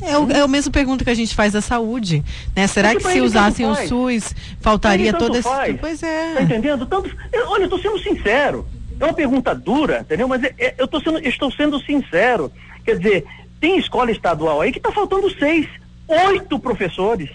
É, 0.00 0.16
o, 0.16 0.30
é 0.30 0.40
a 0.40 0.48
mesma 0.48 0.70
pergunta 0.70 1.04
que 1.04 1.10
a 1.10 1.14
gente 1.14 1.34
faz 1.34 1.52
da 1.52 1.60
saúde, 1.60 2.24
né? 2.54 2.66
Será 2.66 2.94
que 2.94 3.02
se 3.02 3.20
usassem 3.20 3.66
o 3.66 3.74
SUS, 3.74 4.34
faltaria 4.60 5.12
todo 5.12 5.36
esse... 5.36 5.48
Pois 5.80 6.02
é. 6.02 6.34
Tá 6.34 6.42
entendendo? 6.42 6.86
Tanto... 6.86 7.10
Eu, 7.32 7.48
olha, 7.48 7.64
eu 7.64 7.68
tô 7.68 7.78
sendo 7.78 7.98
sincero. 7.98 8.66
É 9.00 9.04
uma 9.04 9.14
pergunta 9.14 9.54
dura, 9.54 10.00
entendeu? 10.00 10.28
Mas 10.28 10.42
é, 10.44 10.54
é, 10.58 10.74
eu 10.78 10.86
tô 10.86 11.00
sendo, 11.00 11.18
estou 11.26 11.50
sendo 11.50 11.80
sincero. 11.80 12.52
Quer 12.84 12.98
dizer, 12.98 13.24
tem 13.60 13.78
escola 13.78 14.10
estadual 14.10 14.60
aí 14.60 14.72
que 14.72 14.78
está 14.78 14.92
faltando 14.92 15.30
seis, 15.38 15.66
oito 16.06 16.58
professores. 16.58 17.30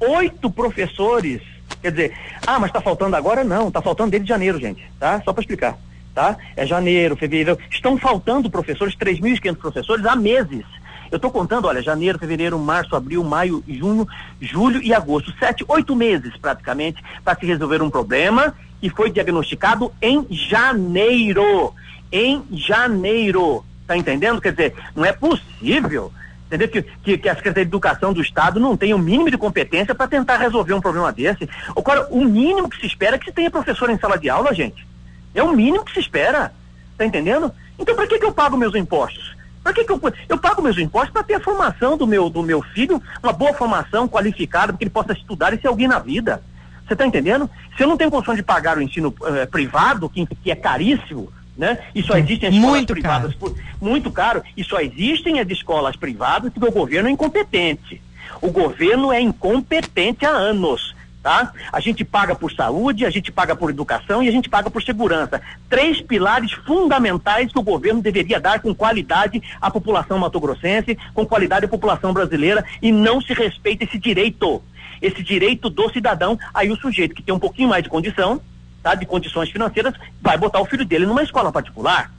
Oito 0.00 0.50
professores. 0.50 1.40
Quer 1.80 1.90
dizer, 1.90 2.12
ah, 2.46 2.58
mas 2.58 2.70
está 2.70 2.80
faltando 2.80 3.16
agora? 3.16 3.42
Não, 3.44 3.68
está 3.68 3.80
faltando 3.80 4.10
desde 4.10 4.28
janeiro, 4.28 4.58
gente, 4.60 4.82
tá? 4.98 5.22
Só 5.24 5.32
para 5.32 5.40
explicar, 5.40 5.78
tá? 6.14 6.36
É 6.56 6.66
janeiro, 6.66 7.16
fevereiro. 7.16 7.58
Estão 7.70 7.96
faltando 7.98 8.50
professores, 8.50 8.94
3.500 8.96 9.56
professores 9.56 10.06
há 10.06 10.16
meses. 10.16 10.64
Eu 11.10 11.16
estou 11.16 11.30
contando, 11.30 11.66
olha, 11.66 11.82
janeiro, 11.82 12.18
fevereiro, 12.18 12.58
março, 12.58 12.96
abril, 12.96 13.22
maio, 13.22 13.62
junho, 13.68 14.08
julho 14.40 14.82
e 14.82 14.94
agosto. 14.94 15.32
Sete, 15.38 15.64
oito 15.68 15.94
meses 15.94 16.34
praticamente 16.38 17.02
para 17.22 17.38
se 17.38 17.44
resolver 17.44 17.82
um 17.82 17.90
problema 17.90 18.54
que 18.80 18.88
foi 18.88 19.10
diagnosticado 19.10 19.92
em 20.00 20.26
janeiro. 20.30 21.74
Em 22.10 22.42
janeiro. 22.52 23.62
Tá 23.86 23.96
entendendo? 23.96 24.40
Quer 24.40 24.52
dizer, 24.52 24.74
não 24.96 25.04
é 25.04 25.12
possível 25.12 26.10
entendeu? 26.46 26.68
Que, 26.68 26.82
que, 26.82 27.18
que, 27.18 27.28
a 27.28 27.34
Secretaria 27.34 27.64
de 27.64 27.70
Educação 27.70 28.12
do 28.12 28.20
Estado 28.20 28.60
não 28.60 28.76
tenha 28.76 28.94
o 28.94 28.98
mínimo 28.98 29.30
de 29.30 29.38
competência 29.38 29.94
para 29.94 30.06
tentar 30.06 30.36
resolver 30.36 30.74
um 30.74 30.80
problema 30.80 31.10
desse. 31.10 31.48
Agora, 31.74 32.06
o 32.10 32.24
mínimo 32.24 32.68
que 32.68 32.78
se 32.78 32.86
espera 32.86 33.16
é 33.16 33.18
que 33.18 33.24
se 33.24 33.32
tenha 33.32 33.50
professor 33.50 33.88
em 33.88 33.98
sala 33.98 34.18
de 34.18 34.28
aula, 34.28 34.54
gente. 34.54 34.86
É 35.34 35.42
o 35.42 35.52
mínimo 35.52 35.84
que 35.84 35.92
se 35.92 36.00
espera. 36.00 36.52
Tá 36.96 37.04
entendendo? 37.04 37.52
Então, 37.78 37.94
para 37.94 38.06
que, 38.06 38.18
que 38.18 38.24
eu 38.24 38.32
pago 38.32 38.56
meus 38.56 38.74
impostos? 38.74 39.34
Para 39.62 39.72
que, 39.72 39.84
que 39.84 39.92
eu, 39.92 40.00
eu 40.28 40.38
pago 40.38 40.62
meus 40.62 40.78
impostos 40.78 41.12
para 41.12 41.22
ter 41.22 41.34
a 41.34 41.40
formação 41.40 41.96
do 41.96 42.06
meu, 42.06 42.28
do 42.28 42.42
meu 42.42 42.62
filho, 42.62 43.00
uma 43.22 43.32
boa 43.32 43.54
formação 43.54 44.08
qualificada, 44.08 44.72
para 44.72 44.78
que 44.78 44.84
ele 44.84 44.90
possa 44.90 45.12
estudar 45.12 45.54
e 45.54 45.60
ser 45.60 45.68
alguém 45.68 45.88
na 45.88 45.98
vida. 45.98 46.42
Você 46.86 46.94
está 46.94 47.06
entendendo? 47.06 47.48
Se 47.76 47.82
eu 47.82 47.88
não 47.88 47.96
tenho 47.96 48.10
condição 48.10 48.34
de 48.34 48.42
pagar 48.42 48.76
o 48.76 48.82
ensino 48.82 49.08
uh, 49.08 49.46
privado, 49.50 50.08
que, 50.08 50.26
que 50.26 50.50
é 50.50 50.56
caríssimo, 50.56 51.32
né? 51.56 51.78
E 51.94 52.02
só 52.02 52.16
existem 52.16 52.48
as 52.48 52.54
escolas 52.54 52.76
muito 52.76 52.92
privadas 52.92 53.34
caro. 53.34 53.56
Muito 53.80 54.10
caro, 54.10 54.42
e 54.56 54.64
só 54.64 54.80
existem 54.80 55.40
as 55.40 55.48
escolas 55.48 55.96
privadas 55.96 56.52
porque 56.52 56.68
o 56.68 56.72
governo 56.72 57.08
é 57.08 57.12
incompetente. 57.12 58.02
O 58.40 58.50
governo 58.50 59.12
é 59.12 59.20
incompetente 59.20 60.26
há 60.26 60.30
anos 60.30 60.94
tá? 61.22 61.52
A 61.72 61.80
gente 61.80 62.04
paga 62.04 62.34
por 62.34 62.52
saúde, 62.52 63.06
a 63.06 63.10
gente 63.10 63.30
paga 63.30 63.54
por 63.54 63.70
educação 63.70 64.22
e 64.22 64.28
a 64.28 64.32
gente 64.32 64.48
paga 64.48 64.68
por 64.68 64.82
segurança. 64.82 65.40
Três 65.68 66.00
pilares 66.00 66.52
fundamentais 66.52 67.52
que 67.52 67.58
o 67.58 67.62
governo 67.62 68.02
deveria 68.02 68.40
dar 68.40 68.60
com 68.60 68.74
qualidade 68.74 69.40
à 69.60 69.70
população 69.70 70.18
matogrossense, 70.18 70.98
com 71.14 71.24
qualidade 71.24 71.66
à 71.66 71.68
população 71.68 72.12
brasileira 72.12 72.64
e 72.82 72.90
não 72.90 73.20
se 73.20 73.32
respeita 73.32 73.84
esse 73.84 73.98
direito. 73.98 74.60
Esse 75.00 75.22
direito 75.22 75.70
do 75.70 75.88
cidadão, 75.90 76.38
aí 76.52 76.70
o 76.70 76.76
sujeito 76.76 77.14
que 77.14 77.22
tem 77.22 77.34
um 77.34 77.38
pouquinho 77.38 77.68
mais 77.68 77.82
de 77.82 77.88
condição, 77.88 78.40
tá? 78.82 78.94
De 78.94 79.06
condições 79.06 79.50
financeiras, 79.50 79.94
vai 80.20 80.36
botar 80.36 80.60
o 80.60 80.64
filho 80.64 80.84
dele 80.84 81.06
numa 81.06 81.22
escola 81.22 81.50
particular, 81.50 82.12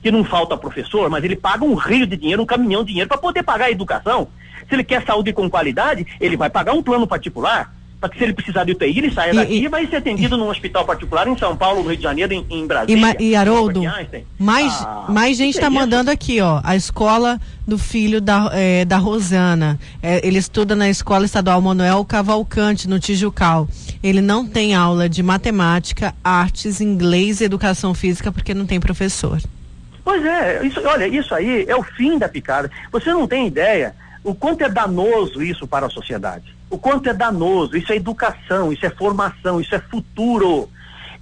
que 0.00 0.10
não 0.10 0.24
falta 0.24 0.56
professor, 0.56 1.10
mas 1.10 1.24
ele 1.24 1.34
paga 1.34 1.64
um 1.64 1.74
rio 1.74 2.06
de 2.06 2.16
dinheiro, 2.16 2.42
um 2.42 2.46
caminhão 2.46 2.82
de 2.82 2.88
dinheiro 2.88 3.08
para 3.08 3.18
poder 3.18 3.42
pagar 3.42 3.66
a 3.66 3.70
educação. 3.72 4.28
Se 4.68 4.74
ele 4.74 4.84
quer 4.84 5.04
saúde 5.04 5.32
com 5.32 5.50
qualidade, 5.50 6.06
ele 6.20 6.36
vai 6.36 6.48
pagar 6.48 6.74
um 6.74 6.82
plano 6.82 7.08
particular 7.08 7.72
para 8.00 8.08
que 8.08 8.18
se 8.18 8.24
ele 8.24 8.32
precisar 8.32 8.64
de 8.64 8.72
UTI, 8.72 8.98
ele 8.98 9.12
saia 9.12 9.32
e, 9.32 9.36
daqui 9.36 9.54
e 9.64 9.68
vai 9.68 9.86
ser 9.86 9.96
atendido 9.96 10.36
e, 10.36 10.38
num 10.38 10.48
hospital 10.48 10.84
particular 10.84 11.26
em 11.26 11.36
São 11.36 11.56
Paulo, 11.56 11.82
no 11.82 11.88
Rio 11.88 11.96
de 11.96 12.02
Janeiro, 12.02 12.32
em, 12.32 12.46
em 12.48 12.66
Brasília. 12.66 13.16
E, 13.18 13.30
e 13.30 13.36
Haroldo, 13.36 13.82
mais, 14.38 14.72
ah, 14.82 15.06
mais 15.08 15.36
gente 15.36 15.56
está 15.56 15.68
mandando 15.68 16.10
aqui, 16.10 16.40
ó, 16.40 16.60
a 16.62 16.76
escola 16.76 17.40
do 17.66 17.76
filho 17.76 18.20
da, 18.20 18.50
é, 18.52 18.84
da 18.84 18.98
Rosana. 18.98 19.78
É, 20.02 20.26
ele 20.26 20.38
estuda 20.38 20.76
na 20.76 20.88
Escola 20.88 21.24
Estadual 21.24 21.60
Manuel 21.60 22.04
Cavalcante, 22.04 22.88
no 22.88 23.00
Tijucal. 23.00 23.68
Ele 24.02 24.20
não 24.20 24.46
tem 24.46 24.74
aula 24.74 25.08
de 25.08 25.22
matemática, 25.22 26.14
artes, 26.22 26.80
inglês 26.80 27.40
e 27.40 27.44
educação 27.44 27.92
física 27.94 28.30
porque 28.30 28.54
não 28.54 28.64
tem 28.64 28.78
professor. 28.78 29.40
Pois 30.04 30.24
é, 30.24 30.64
isso, 30.64 30.80
olha, 30.86 31.06
isso 31.06 31.34
aí 31.34 31.66
é 31.68 31.76
o 31.76 31.82
fim 31.82 32.16
da 32.16 32.28
picada. 32.28 32.70
Você 32.90 33.10
não 33.10 33.26
tem 33.26 33.46
ideia 33.46 33.94
o 34.24 34.34
quanto 34.34 34.62
é 34.62 34.68
danoso 34.68 35.42
isso 35.42 35.66
para 35.66 35.86
a 35.86 35.90
sociedade. 35.90 36.57
O 36.70 36.78
quanto 36.78 37.08
é 37.08 37.14
danoso. 37.14 37.76
Isso 37.76 37.92
é 37.92 37.96
educação, 37.96 38.72
isso 38.72 38.84
é 38.84 38.90
formação, 38.90 39.60
isso 39.60 39.74
é 39.74 39.78
futuro. 39.78 40.68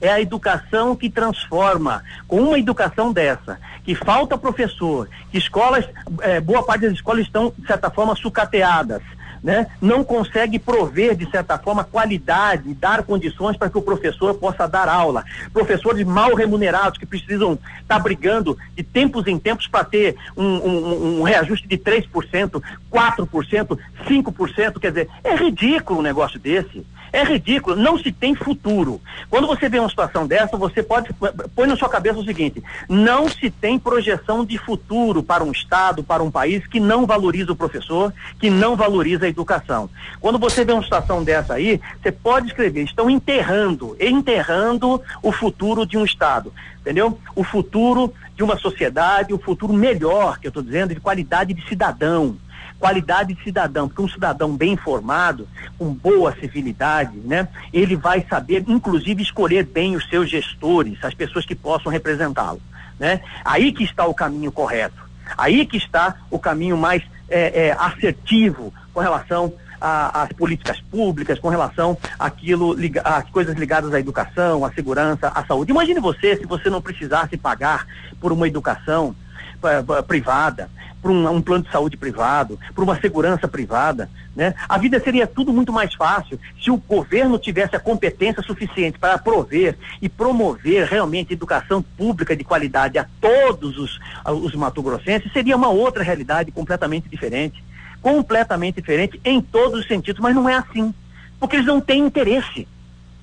É 0.00 0.10
a 0.10 0.20
educação 0.20 0.94
que 0.94 1.08
transforma. 1.08 2.02
Com 2.28 2.42
uma 2.42 2.58
educação 2.58 3.12
dessa, 3.12 3.58
que 3.84 3.94
falta 3.94 4.36
professor, 4.36 5.08
que 5.30 5.38
escolas, 5.38 5.88
é, 6.20 6.40
boa 6.40 6.62
parte 6.62 6.82
das 6.82 6.92
escolas 6.92 7.24
estão, 7.24 7.52
de 7.56 7.66
certa 7.66 7.90
forma, 7.90 8.14
sucateadas 8.14 9.02
né, 9.46 9.68
não 9.80 10.02
consegue 10.02 10.58
prover, 10.58 11.14
de 11.14 11.30
certa 11.30 11.56
forma, 11.56 11.84
qualidade, 11.84 12.74
dar 12.74 13.04
condições 13.04 13.56
para 13.56 13.70
que 13.70 13.78
o 13.78 13.82
professor 13.82 14.34
possa 14.34 14.66
dar 14.66 14.88
aula. 14.88 15.24
Professores 15.52 16.04
mal 16.04 16.34
remunerados 16.34 16.98
que 16.98 17.06
precisam 17.06 17.52
estar 17.52 17.94
tá 17.94 17.98
brigando 18.00 18.58
de 18.74 18.82
tempos 18.82 19.24
em 19.28 19.38
tempos 19.38 19.68
para 19.68 19.84
ter 19.84 20.16
um, 20.36 20.44
um, 20.44 21.20
um, 21.20 21.22
reajuste 21.22 21.68
de 21.68 21.78
3%, 21.78 22.60
4%, 22.92 23.78
5%. 24.08 24.80
Quer 24.80 24.88
dizer, 24.88 25.08
é 25.22 25.36
ridículo 25.36 26.00
um 26.00 26.02
negócio 26.02 26.40
desse. 26.40 26.84
É 27.16 27.24
ridículo, 27.24 27.74
não 27.74 27.96
se 27.96 28.12
tem 28.12 28.34
futuro. 28.34 29.00
Quando 29.30 29.46
você 29.46 29.70
vê 29.70 29.78
uma 29.78 29.88
situação 29.88 30.26
dessa, 30.26 30.54
você 30.58 30.82
pode 30.82 31.14
põe 31.54 31.66
na 31.66 31.74
sua 31.74 31.88
cabeça 31.88 32.18
o 32.18 32.24
seguinte: 32.26 32.62
não 32.90 33.26
se 33.26 33.48
tem 33.48 33.78
projeção 33.78 34.44
de 34.44 34.58
futuro 34.58 35.22
para 35.22 35.42
um 35.42 35.50
estado, 35.50 36.04
para 36.04 36.22
um 36.22 36.30
país 36.30 36.66
que 36.66 36.78
não 36.78 37.06
valoriza 37.06 37.52
o 37.52 37.56
professor, 37.56 38.12
que 38.38 38.50
não 38.50 38.76
valoriza 38.76 39.24
a 39.24 39.30
educação. 39.30 39.88
Quando 40.20 40.38
você 40.38 40.62
vê 40.62 40.74
uma 40.74 40.82
situação 40.82 41.24
dessa 41.24 41.54
aí, 41.54 41.80
você 42.02 42.12
pode 42.12 42.48
escrever, 42.48 42.84
estão 42.84 43.08
enterrando, 43.08 43.96
enterrando 43.98 45.00
o 45.22 45.32
futuro 45.32 45.86
de 45.86 45.96
um 45.96 46.04
estado, 46.04 46.52
entendeu? 46.82 47.18
O 47.34 47.42
futuro 47.42 48.12
de 48.36 48.42
uma 48.42 48.58
sociedade, 48.58 49.32
o 49.32 49.38
futuro 49.38 49.72
melhor, 49.72 50.38
que 50.38 50.48
eu 50.48 50.50
estou 50.50 50.62
dizendo, 50.62 50.94
de 50.94 51.00
qualidade 51.00 51.54
de 51.54 51.66
cidadão 51.66 52.36
qualidade 52.78 53.34
de 53.34 53.42
cidadão, 53.42 53.88
porque 53.88 54.02
um 54.02 54.08
cidadão 54.08 54.56
bem 54.56 54.72
informado, 54.72 55.48
com 55.78 55.92
boa 55.92 56.34
civilidade, 56.36 57.16
né, 57.18 57.48
ele 57.72 57.96
vai 57.96 58.24
saber, 58.28 58.64
inclusive, 58.66 59.22
escolher 59.22 59.64
bem 59.64 59.96
os 59.96 60.08
seus 60.08 60.30
gestores, 60.30 61.02
as 61.02 61.14
pessoas 61.14 61.44
que 61.44 61.54
possam 61.54 61.90
representá-lo. 61.90 62.60
Né? 62.98 63.20
Aí 63.44 63.72
que 63.72 63.84
está 63.84 64.06
o 64.06 64.14
caminho 64.14 64.50
correto. 64.50 65.04
Aí 65.36 65.66
que 65.66 65.76
está 65.76 66.16
o 66.30 66.38
caminho 66.38 66.76
mais 66.76 67.02
é, 67.28 67.66
é, 67.66 67.72
assertivo 67.78 68.72
com 68.94 69.00
relação 69.00 69.52
às 69.78 70.32
políticas 70.32 70.80
públicas, 70.80 71.38
com 71.38 71.48
relação 71.48 71.98
àquilo, 72.18 72.74
às 73.04 73.28
coisas 73.30 73.54
ligadas 73.56 73.92
à 73.92 74.00
educação, 74.00 74.64
à 74.64 74.72
segurança, 74.72 75.28
à 75.28 75.44
saúde. 75.44 75.70
Imagine 75.70 76.00
você 76.00 76.36
se 76.36 76.46
você 76.46 76.70
não 76.70 76.80
precisasse 76.80 77.36
pagar 77.36 77.86
por 78.18 78.32
uma 78.32 78.48
educação 78.48 79.14
uh, 79.62 80.02
privada, 80.04 80.70
por 81.00 81.10
um, 81.10 81.28
um, 81.28 81.42
plano 81.42 81.64
de 81.64 81.70
saúde 81.70 81.96
privado, 81.96 82.58
por 82.74 82.82
uma 82.82 83.00
segurança 83.00 83.46
privada, 83.46 84.10
né? 84.34 84.54
A 84.68 84.76
vida 84.76 85.00
seria 85.00 85.26
tudo 85.26 85.52
muito 85.52 85.72
mais 85.72 85.94
fácil 85.94 86.38
se 86.60 86.70
o 86.70 86.76
governo 86.76 87.38
tivesse 87.38 87.76
a 87.76 87.80
competência 87.80 88.42
suficiente 88.42 88.98
para 88.98 89.16
prover 89.18 89.76
e 90.02 90.08
promover 90.08 90.86
realmente 90.86 91.32
educação 91.32 91.82
pública 91.82 92.36
de 92.36 92.44
qualidade 92.44 92.98
a 92.98 93.06
todos 93.20 93.78
os, 93.78 93.98
os 94.26 94.54
matogrossenses, 94.54 95.32
seria 95.32 95.56
uma 95.56 95.68
outra 95.68 96.02
realidade 96.02 96.50
completamente 96.50 97.08
diferente. 97.08 97.64
Completamente 98.02 98.80
diferente 98.80 99.20
em 99.24 99.40
todos 99.40 99.80
os 99.80 99.88
sentidos, 99.88 100.20
mas 100.20 100.34
não 100.34 100.48
é 100.48 100.54
assim. 100.54 100.94
Porque 101.40 101.56
eles 101.56 101.66
não 101.66 101.80
têm 101.80 102.06
interesse. 102.06 102.68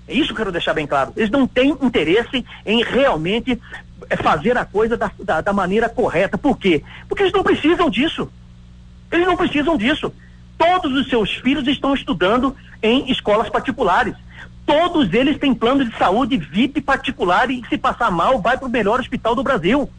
É 0.08 0.14
isso 0.14 0.32
eu 0.32 0.36
quero 0.36 0.52
deixar 0.52 0.74
bem 0.74 0.86
claro. 0.86 1.14
Eles 1.16 1.30
não 1.30 1.48
têm 1.48 1.78
interesse 1.82 2.46
em 2.66 2.84
realmente 2.84 3.60
é 4.10 4.18
fazer 4.18 4.58
a 4.58 4.66
coisa 4.66 4.98
da, 4.98 5.12
da, 5.20 5.42
da 5.42 5.54
maneira 5.54 5.88
correta. 5.88 6.38
Por 6.38 6.58
quê? 6.58 6.84
Porque 7.08 7.24
eles 7.24 7.34
não 7.34 7.44
precisam 7.44 7.90
disso. 7.90 8.30
Eles 9.12 9.26
não 9.26 9.38
precisam 9.38 9.78
disso. 9.78 10.14
Todos 10.58 10.92
os 10.94 11.08
seus 11.08 11.36
filhos 11.36 11.68
estão 11.68 11.94
estudando 11.94 12.56
em 12.82 13.10
escolas 13.12 13.50
particulares. 13.50 14.16
Todos 14.66 15.14
eles 15.14 15.38
têm 15.38 15.54
plano 15.54 15.86
de 15.86 15.98
saúde 15.98 16.38
VIP 16.38 16.82
particular 16.82 17.50
e 17.50 17.64
se 17.70 17.78
passar 17.78 18.12
mal 18.12 18.42
vai 18.42 18.58
para 18.58 18.68
o 18.68 18.72
melhor 18.72 19.00
hospital 19.00 19.36
do 19.36 19.44
Brasil. 19.44 19.90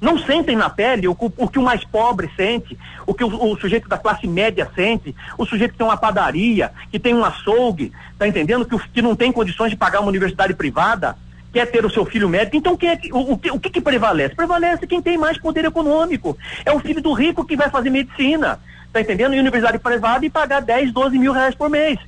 Não 0.00 0.18
sentem 0.18 0.56
na 0.56 0.68
pele 0.68 1.08
o, 1.08 1.16
o 1.18 1.48
que 1.48 1.58
o 1.58 1.62
mais 1.62 1.84
pobre 1.84 2.30
sente, 2.36 2.78
o 3.06 3.14
que 3.14 3.24
o, 3.24 3.52
o, 3.52 3.58
sujeito 3.58 3.88
da 3.88 3.96
classe 3.96 4.26
média 4.26 4.70
sente, 4.74 5.14
o 5.38 5.46
sujeito 5.46 5.72
que 5.72 5.78
tem 5.78 5.86
uma 5.86 5.96
padaria, 5.96 6.72
que 6.90 6.98
tem 6.98 7.14
um 7.14 7.24
açougue, 7.24 7.92
tá 8.18 8.26
entendendo? 8.26 8.66
Que, 8.66 8.78
que 8.90 9.02
não 9.02 9.16
tem 9.16 9.32
condições 9.32 9.70
de 9.70 9.76
pagar 9.76 10.00
uma 10.00 10.08
universidade 10.08 10.52
privada, 10.54 11.16
quer 11.52 11.70
ter 11.70 11.86
o 11.86 11.90
seu 11.90 12.04
filho 12.04 12.28
médico. 12.28 12.56
Então, 12.56 12.76
quem 12.76 12.90
é, 12.90 12.98
o, 13.12 13.32
o, 13.32 13.40
o 13.52 13.60
que, 13.60 13.70
que 13.70 13.80
prevalece? 13.80 14.34
Prevalece 14.34 14.86
quem 14.86 15.00
tem 15.00 15.16
mais 15.16 15.38
poder 15.38 15.64
econômico. 15.64 16.36
É 16.66 16.72
o 16.72 16.80
filho 16.80 17.00
do 17.00 17.12
rico 17.12 17.44
que 17.44 17.56
vai 17.56 17.70
fazer 17.70 17.90
medicina, 17.90 18.58
tá 18.92 19.00
entendendo? 19.00 19.34
Em 19.34 19.40
universidade 19.40 19.78
privada 19.78 20.26
e 20.26 20.30
pagar 20.30 20.60
10, 20.60 20.92
12 20.92 21.18
mil 21.18 21.32
reais 21.32 21.54
por 21.54 21.70
mês. 21.70 21.98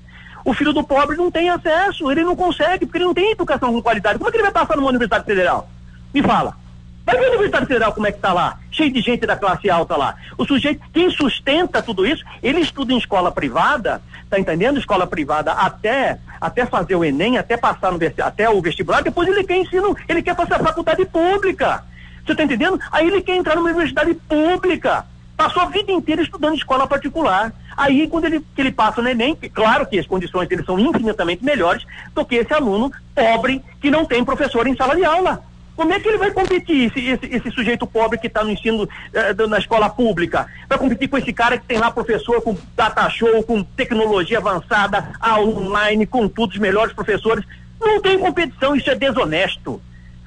O 0.45 0.53
filho 0.53 0.73
do 0.73 0.85
pobre 0.85 1.17
não 1.17 1.31
tem 1.31 1.49
acesso, 1.49 2.11
ele 2.11 2.25
não 2.25 2.37
consegue, 2.37 2.87
porque 2.87 2.99
ele 2.99 3.05
não 3.05 3.15
tem 3.15 3.33
educação 3.33 3.73
com 3.73 3.83
qualidade. 3.83 4.19
Como 4.19 4.29
é 4.29 4.31
que 4.31 4.37
ele 4.37 4.45
vai 4.45 4.53
passar 4.53 4.77
numa 4.77 4.89
universidade 4.89 5.25
federal? 5.25 5.69
Me 6.13 6.23
fala. 6.23 6.57
Vai 7.07 7.17
ver 7.17 7.27
a 7.27 7.29
Universidade 7.29 7.67
Federal 7.67 7.93
como 7.93 8.09
é 8.09 8.11
que 8.11 8.19
está 8.19 8.33
lá, 8.33 8.59
cheio 8.73 8.93
de 8.93 9.01
gente 9.01 9.25
da 9.25 9.37
classe 9.37 9.71
alta 9.71 9.97
lá. 9.97 10.17
O 10.37 10.45
sujeito, 10.45 10.83
quem 10.93 11.09
sustenta 11.09 11.81
tudo 11.81 12.05
isso, 12.05 12.25
ele 12.43 12.59
estuda 12.59 12.93
em 12.93 12.99
escola 12.99 13.31
privada, 13.31 14.03
tá 14.29 14.41
entendendo? 14.41 14.81
Escola 14.81 15.07
privada 15.07 15.53
até, 15.53 16.19
até 16.41 16.67
fazer 16.67 16.97
o 16.97 17.05
Enem, 17.05 17.39
até 17.39 17.57
passar 17.57 17.93
no 17.93 18.01
até 18.25 18.51
o 18.51 18.61
vestibular, 18.61 19.05
depois 19.05 19.29
ele 19.29 19.45
quer 19.45 19.57
ensino, 19.57 19.97
ele 20.09 20.21
quer 20.21 20.33
a 20.33 20.59
faculdade 20.59 21.05
pública. 21.05 21.85
Você 22.25 22.33
está 22.33 22.43
entendendo? 22.43 22.81
Aí 22.91 23.07
ele 23.07 23.23
quer 23.23 23.37
entrar 23.37 23.55
numa 23.55 23.67
universidade 23.69 24.13
pública. 24.13 25.07
Passou 25.37 25.63
a 25.63 25.67
vida 25.67 25.93
inteira 25.93 26.23
estudando 26.23 26.55
em 26.55 26.57
escola 26.57 26.89
particular. 26.89 27.53
Aí, 27.77 28.09
quando 28.09 28.25
ele, 28.25 28.41
que 28.41 28.61
ele 28.61 28.73
passa 28.73 29.01
no 29.01 29.09
Enem, 29.09 29.37
claro 29.55 29.87
que 29.87 29.97
as 29.97 30.07
condições 30.07 30.49
dele 30.49 30.65
são 30.65 30.77
infinitamente 30.77 31.45
melhores 31.45 31.85
do 32.13 32.25
que 32.25 32.35
esse 32.35 32.53
aluno 32.53 32.91
pobre 33.15 33.63
que 33.81 33.93
não 33.93 34.05
tem 34.05 34.25
professor 34.25 34.67
em 34.67 34.75
sala 34.75 34.97
de 34.97 35.05
aula. 35.05 35.45
Como 35.77 35.93
é 35.93 36.01
que 36.01 36.09
ele 36.09 36.17
vai 36.17 36.31
competir, 36.31 36.87
esse, 36.87 37.07
esse, 37.07 37.27
esse 37.27 37.51
sujeito 37.51 37.87
pobre 37.87 38.19
que 38.19 38.29
está 38.29 38.43
no 38.43 38.51
ensino 38.51 38.89
eh, 39.13 39.35
na 39.47 39.59
escola 39.59 39.91
pública? 39.91 40.47
Vai 40.67 40.79
competir 40.79 41.07
com 41.07 41.19
esse 41.19 41.33
cara 41.35 41.59
que 41.59 41.67
tem 41.67 41.77
lá 41.77 41.91
professor 41.91 42.41
com 42.41 42.57
data 42.75 43.09
show, 43.11 43.43
com 43.43 43.63
tecnologia 43.63 44.39
avançada, 44.39 45.13
online, 45.39 46.07
com 46.07 46.27
tudo, 46.29 46.53
os 46.53 46.59
melhores 46.59 46.95
professores. 46.95 47.45
Não 47.79 48.01
tem 48.01 48.19
competição, 48.19 48.75
isso 48.75 48.91
é 48.91 48.95
desonesto. 48.95 49.81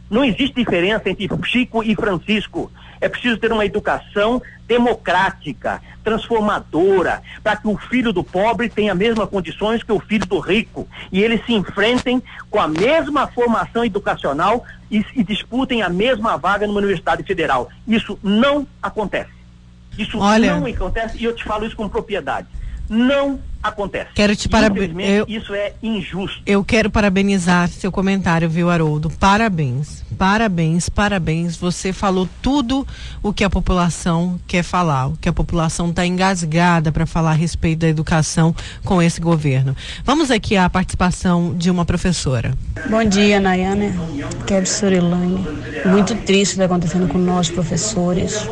Não 0.07 0.23
existe 0.23 0.53
diferença 0.55 1.09
entre 1.09 1.27
Chico 1.45 1.83
e 1.83 1.95
Francisco. 1.95 2.71
É 3.01 3.09
preciso 3.09 3.37
ter 3.37 3.51
uma 3.51 3.65
educação 3.65 4.41
democrática, 4.67 5.81
transformadora, 6.03 7.21
para 7.43 7.55
que 7.55 7.67
o 7.67 7.77
filho 7.77 8.11
do 8.11 8.23
pobre 8.23 8.69
tenha 8.69 8.91
as 8.91 8.97
mesmas 8.97 9.29
condições 9.29 9.81
que 9.81 9.91
o 9.91 9.99
filho 9.99 10.25
do 10.25 10.39
rico. 10.39 10.87
E 11.11 11.21
eles 11.21 11.43
se 11.45 11.53
enfrentem 11.53 12.21
com 12.49 12.59
a 12.59 12.67
mesma 12.67 13.27
formação 13.27 13.83
educacional 13.85 14.63
e, 14.89 15.05
e 15.15 15.23
disputem 15.23 15.81
a 15.81 15.89
mesma 15.89 16.37
vaga 16.37 16.65
numa 16.65 16.79
universidade 16.79 17.23
federal. 17.23 17.69
Isso 17.87 18.17
não 18.23 18.67
acontece. 18.81 19.31
Isso 19.97 20.17
Olha... 20.17 20.55
não 20.55 20.65
acontece 20.65 21.17
e 21.17 21.23
eu 21.23 21.35
te 21.35 21.43
falo 21.43 21.65
isso 21.65 21.75
com 21.75 21.87
propriedade. 21.89 22.47
Não 22.89 23.39
acontece. 23.61 24.09
Quero 24.15 24.35
te 24.35 24.49
parabenizar. 24.49 25.25
Isso 25.27 25.53
é 25.53 25.73
injusto. 25.83 26.41
Eu 26.45 26.63
quero 26.63 26.89
parabenizar 26.89 27.67
seu 27.67 27.91
comentário, 27.91 28.49
viu, 28.49 28.69
Haroldo? 28.69 29.09
Parabéns, 29.09 30.03
parabéns, 30.17 30.89
parabéns. 30.89 31.57
Você 31.57 31.93
falou 31.93 32.27
tudo 32.41 32.87
o 33.21 33.31
que 33.33 33.43
a 33.43 33.49
população 33.49 34.39
quer 34.47 34.63
falar, 34.63 35.07
o 35.07 35.17
que 35.17 35.29
a 35.29 35.33
população 35.33 35.89
está 35.89 36.05
engasgada 36.05 36.91
para 36.91 37.05
falar 37.05 37.31
a 37.31 37.33
respeito 37.33 37.79
da 37.79 37.87
educação 37.87 38.55
com 38.83 39.01
esse 39.01 39.19
governo. 39.21 39.75
Vamos 40.03 40.31
aqui 40.31 40.57
à 40.57 40.69
participação 40.69 41.53
de 41.55 41.69
uma 41.69 41.85
professora. 41.85 42.57
Bom 42.89 43.03
dia, 43.03 43.39
Nayane. 43.39 43.93
Que 44.47 44.55
é 44.55 44.65
Surilane. 44.65 45.45
Muito 45.85 46.15
triste 46.15 46.53
o 46.53 46.55
que 46.55 46.61
está 46.63 46.65
acontecendo 46.65 47.07
com 47.07 47.17
nós, 47.17 47.49
professores. 47.49 48.47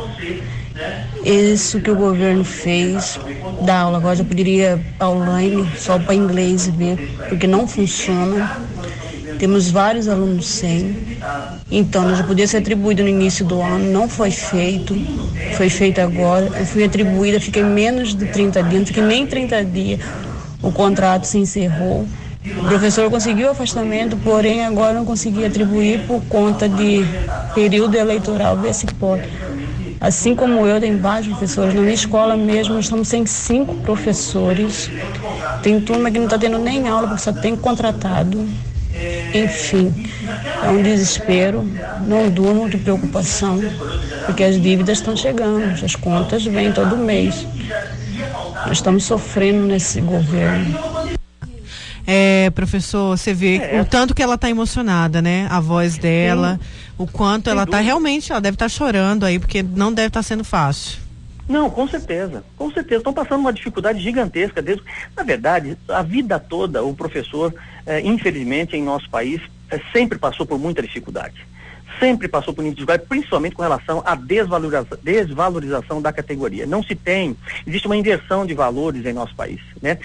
Isso 1.24 1.80
que 1.80 1.90
o 1.90 1.96
governo 1.96 2.44
fez 2.44 3.18
da 3.62 3.80
aula. 3.80 3.98
Agora 3.98 4.16
já 4.16 4.24
poderia 4.24 4.80
online, 5.02 5.68
só 5.76 5.98
para 5.98 6.14
inglês 6.14 6.68
ver, 6.68 6.96
porque 7.28 7.46
não 7.46 7.66
funciona. 7.66 8.56
Temos 9.38 9.70
vários 9.70 10.08
alunos 10.08 10.46
sem. 10.46 10.96
Então, 11.70 12.14
já 12.14 12.24
podia 12.24 12.46
ser 12.46 12.58
atribuído 12.58 13.02
no 13.02 13.08
início 13.08 13.44
do 13.44 13.60
ano, 13.60 13.90
não 13.92 14.08
foi 14.08 14.30
feito. 14.30 14.96
Foi 15.56 15.68
feito 15.68 16.00
agora. 16.00 16.46
Eu 16.58 16.66
fui 16.66 16.82
atribuída, 16.84 17.38
fiquei 17.38 17.62
menos 17.62 18.14
de 18.14 18.26
30 18.26 18.62
dias, 18.62 18.80
não 18.80 18.86
fiquei 18.86 19.02
nem 19.02 19.26
30 19.26 19.64
dias. 19.64 20.00
O 20.62 20.72
contrato 20.72 21.24
se 21.24 21.38
encerrou. 21.38 22.06
O 22.56 22.64
professor 22.64 23.10
conseguiu 23.10 23.50
afastamento, 23.50 24.16
porém 24.16 24.64
agora 24.64 24.94
não 24.94 25.04
consegui 25.04 25.44
atribuir 25.44 26.00
por 26.06 26.22
conta 26.24 26.68
de 26.68 27.04
período 27.54 27.96
eleitoral 27.96 28.56
desse 28.56 28.86
pode. 28.86 29.28
Assim 30.00 30.34
como 30.34 30.64
eu, 30.66 30.80
tem 30.80 30.96
vários 30.96 31.28
professores. 31.28 31.74
Na 31.74 31.80
minha 31.80 31.94
escola 31.94 32.36
mesmo, 32.36 32.74
nós 32.74 32.84
estamos 32.84 33.08
sem 33.08 33.26
cinco 33.26 33.74
professores. 33.76 34.90
Tem 35.62 35.80
turma 35.80 36.10
que 36.10 36.18
não 36.18 36.26
está 36.26 36.38
tendo 36.38 36.58
nem 36.58 36.88
aula 36.88 37.08
porque 37.08 37.22
só 37.22 37.32
tem 37.32 37.56
contratado. 37.56 38.46
Enfim, 39.34 39.92
é 40.62 40.68
um 40.68 40.82
desespero. 40.82 41.68
Não 42.06 42.30
durmo 42.30 42.68
de 42.68 42.78
preocupação, 42.78 43.60
porque 44.24 44.44
as 44.44 44.60
dívidas 44.60 44.98
estão 44.98 45.16
chegando, 45.16 45.84
as 45.84 45.96
contas 45.96 46.44
vêm 46.44 46.72
todo 46.72 46.96
mês. 46.96 47.46
Nós 48.66 48.78
estamos 48.78 49.04
sofrendo 49.04 49.66
nesse 49.66 50.00
governo. 50.00 50.97
É, 52.10 52.48
professor, 52.48 53.18
você 53.18 53.34
vê 53.34 53.58
é. 53.58 53.82
o 53.82 53.84
tanto 53.84 54.14
que 54.14 54.22
ela 54.22 54.36
está 54.36 54.48
emocionada, 54.48 55.20
né? 55.20 55.46
A 55.50 55.60
voz 55.60 55.98
dela, 55.98 56.58
Sim. 56.58 56.94
o 56.96 57.06
quanto 57.06 57.44
Sem 57.44 57.52
ela 57.52 57.64
está 57.64 57.80
realmente, 57.80 58.32
ela 58.32 58.40
deve 58.40 58.54
estar 58.54 58.64
tá 58.64 58.68
chorando 58.70 59.26
aí, 59.26 59.38
porque 59.38 59.62
não 59.62 59.92
deve 59.92 60.08
estar 60.08 60.20
tá 60.20 60.22
sendo 60.22 60.42
fácil. 60.42 61.00
Não, 61.46 61.68
com 61.68 61.86
certeza, 61.86 62.42
com 62.56 62.70
certeza. 62.70 63.00
Estão 63.00 63.12
passando 63.12 63.40
uma 63.40 63.52
dificuldade 63.52 64.00
gigantesca. 64.00 64.62
Desde... 64.62 64.82
Na 65.14 65.22
verdade, 65.22 65.76
a 65.86 66.00
vida 66.00 66.38
toda, 66.38 66.82
o 66.82 66.94
professor, 66.94 67.54
é, 67.84 68.00
infelizmente, 68.00 68.74
em 68.74 68.82
nosso 68.82 69.10
país, 69.10 69.42
é, 69.70 69.78
sempre 69.92 70.18
passou 70.18 70.46
por 70.46 70.58
muita 70.58 70.80
dificuldade 70.80 71.46
sempre 71.98 72.28
passou 72.28 72.54
por 72.54 72.62
dificuldade, 72.62 73.04
principalmente 73.08 73.54
com 73.54 73.62
relação 73.62 74.02
à 74.04 74.14
desvalorização, 74.14 74.98
desvalorização 75.02 76.02
da 76.02 76.12
categoria. 76.12 76.66
Não 76.66 76.82
se 76.82 76.94
tem, 76.94 77.36
existe 77.66 77.86
uma 77.86 77.96
inversão 77.96 78.46
de 78.46 78.54
valores 78.54 79.04
em 79.04 79.12
nosso 79.12 79.34
país, 79.34 79.60
né? 79.80 79.98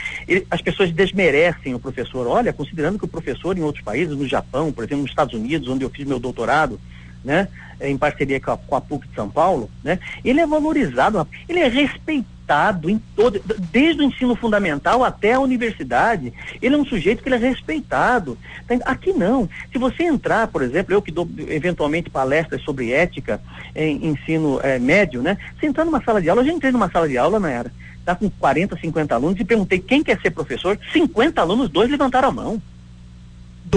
As 0.49 0.61
pessoas 0.61 0.91
desmerecem 0.91 1.73
o 1.73 1.79
professor. 1.79 2.27
Olha, 2.27 2.53
considerando 2.53 2.97
que 2.97 3.05
o 3.05 3.07
professor 3.07 3.57
em 3.57 3.61
outros 3.61 3.83
países, 3.83 4.15
no 4.15 4.27
Japão, 4.27 4.71
por 4.71 4.83
exemplo, 4.83 5.03
nos 5.03 5.11
Estados 5.11 5.33
Unidos, 5.33 5.67
onde 5.67 5.83
eu 5.83 5.89
fiz 5.89 6.05
meu 6.05 6.19
doutorado, 6.19 6.79
né? 7.23 7.47
Em 7.83 7.97
parceria 7.97 8.39
com 8.39 8.51
a, 8.51 8.57
com 8.57 8.75
a 8.75 8.81
PUC 8.81 9.07
de 9.07 9.15
São 9.15 9.29
Paulo, 9.29 9.69
né? 9.83 9.99
Ele 10.23 10.39
é 10.39 10.47
valorizado, 10.47 11.27
ele 11.47 11.59
é 11.59 11.67
respeitado 11.67 12.89
em 12.89 13.01
todo, 13.15 13.41
desde 13.71 14.01
o 14.01 14.05
ensino 14.05 14.35
fundamental 14.35 15.03
até 15.03 15.33
a 15.33 15.39
universidade. 15.39 16.33
Ele 16.61 16.75
é 16.75 16.77
um 16.77 16.85
sujeito 16.85 17.21
que 17.21 17.29
ele 17.29 17.35
é 17.35 17.39
respeitado. 17.39 18.37
Aqui 18.85 19.13
não. 19.13 19.49
Se 19.71 19.77
você 19.77 20.03
entrar, 20.03 20.47
por 20.47 20.61
exemplo, 20.61 20.93
eu 20.93 21.01
que 21.01 21.11
dou 21.11 21.27
eventualmente 21.47 22.09
palestras 22.09 22.61
sobre 22.61 22.91
ética 22.91 23.41
em 23.75 24.07
ensino 24.07 24.59
é, 24.63 24.79
médio, 24.79 25.21
né? 25.21 25.37
Se 25.59 25.65
entrar 25.65 25.85
numa 25.85 26.03
sala 26.03 26.21
de 26.21 26.29
aula, 26.29 26.41
eu 26.41 26.47
já 26.47 26.53
entrei 26.53 26.71
numa 26.71 26.89
sala 26.89 27.07
de 27.07 27.17
aula, 27.17 27.39
não 27.39 27.49
era? 27.49 27.71
Tá 28.05 28.15
com 28.15 28.29
40, 28.29 28.77
50 28.77 29.15
alunos 29.15 29.39
e 29.39 29.45
perguntei 29.45 29.79
quem 29.79 30.03
quer 30.03 30.19
ser 30.21 30.31
professor. 30.31 30.77
50 30.91 31.39
alunos, 31.39 31.69
dois 31.69 31.89
levantaram 31.89 32.29
a 32.29 32.31
mão. 32.31 32.61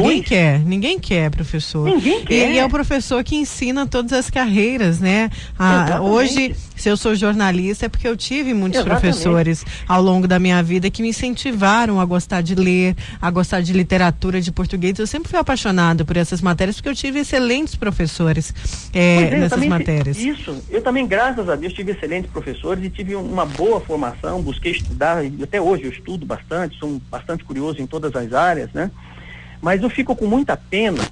Ninguém 0.03 0.23
quer, 0.23 0.59
ninguém 0.61 0.99
quer, 0.99 1.31
professor. 1.31 1.85
Ninguém 1.85 2.25
quer. 2.25 2.53
E, 2.53 2.59
é 2.59 2.65
o 2.65 2.69
professor 2.69 3.23
que 3.25 3.37
ensina 3.37 3.87
todas 3.87 4.13
as 4.13 4.31
carreiras, 4.31 5.01
né? 5.01 5.31
Ah, 5.59 6.01
hoje, 6.01 6.55
se 6.77 6.89
eu 6.89 6.97
sou 6.97 7.15
jornalista, 7.15 7.87
é 7.87 7.89
porque 7.89 8.07
eu 8.07 8.17
tive 8.17 8.53
muitos 8.53 8.81
Exatamente. 8.81 9.01
professores 9.01 9.65
ao 9.89 10.03
longo 10.03 10.29
da 10.29 10.39
minha 10.39 10.63
vida 10.63 10.91
que 10.91 11.03
me 11.03 11.09
incentivaram 11.09 12.01
a 12.01 12.05
gostar 12.05 12.43
de 12.43 12.55
ler, 12.55 12.95
a 13.21 13.31
gostar 13.31 13.61
de 13.61 13.73
literatura, 13.73 14.41
de 14.41 14.53
português. 14.53 14.99
Eu 14.99 15.07
sempre 15.07 15.31
fui 15.31 15.39
apaixonado 15.39 16.05
por 16.05 16.17
essas 16.17 16.41
matérias 16.41 16.77
porque 16.77 16.89
eu 16.89 16.95
tive 16.95 17.21
excelentes 17.21 17.75
professores 17.75 18.55
é, 18.93 19.23
é, 19.23 19.39
nessas 19.39 19.65
matérias. 19.67 20.19
Isso, 20.19 20.57
eu 20.71 20.83
também, 20.83 21.07
graças 21.07 21.49
a 21.49 21.57
Deus, 21.57 21.73
tive 21.73 21.93
excelentes 21.93 22.31
professores 22.31 22.85
e 22.85 22.91
tive 22.91 23.15
uma 23.15 23.47
boa 23.47 23.81
formação, 23.81 24.43
busquei 24.43 24.73
estudar, 24.73 25.25
e 25.25 25.43
até 25.43 25.61
hoje 25.61 25.85
eu 25.85 25.91
estudo 25.91 26.27
bastante, 26.27 26.79
sou 26.79 27.01
bastante 27.11 27.45
curioso 27.45 27.81
em 27.81 27.87
todas 27.87 28.15
as 28.15 28.33
áreas, 28.33 28.71
né? 28.73 28.91
Mas 29.61 29.83
eu 29.83 29.91
fico 29.91 30.15
com 30.15 30.27
muita 30.27 30.57
pena 30.57 31.03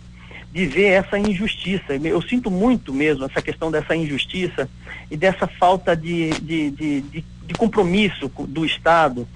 de 0.52 0.66
ver 0.66 0.90
essa 0.90 1.18
injustiça. 1.18 1.94
Eu 2.02 2.22
sinto 2.22 2.50
muito 2.50 2.94
mesmo 2.94 3.24
essa 3.24 3.42
questão 3.42 3.72
dessa 3.72 3.96
injustiça 3.96 4.68
e 5.10 5.16
dessa 5.16 5.48
falta 5.48 5.96
de, 5.96 6.30
de, 6.40 6.70
de, 6.70 7.00
de, 7.00 7.24
de 7.46 7.54
compromisso 7.54 8.30
do 8.48 8.64
Estado. 8.64 9.26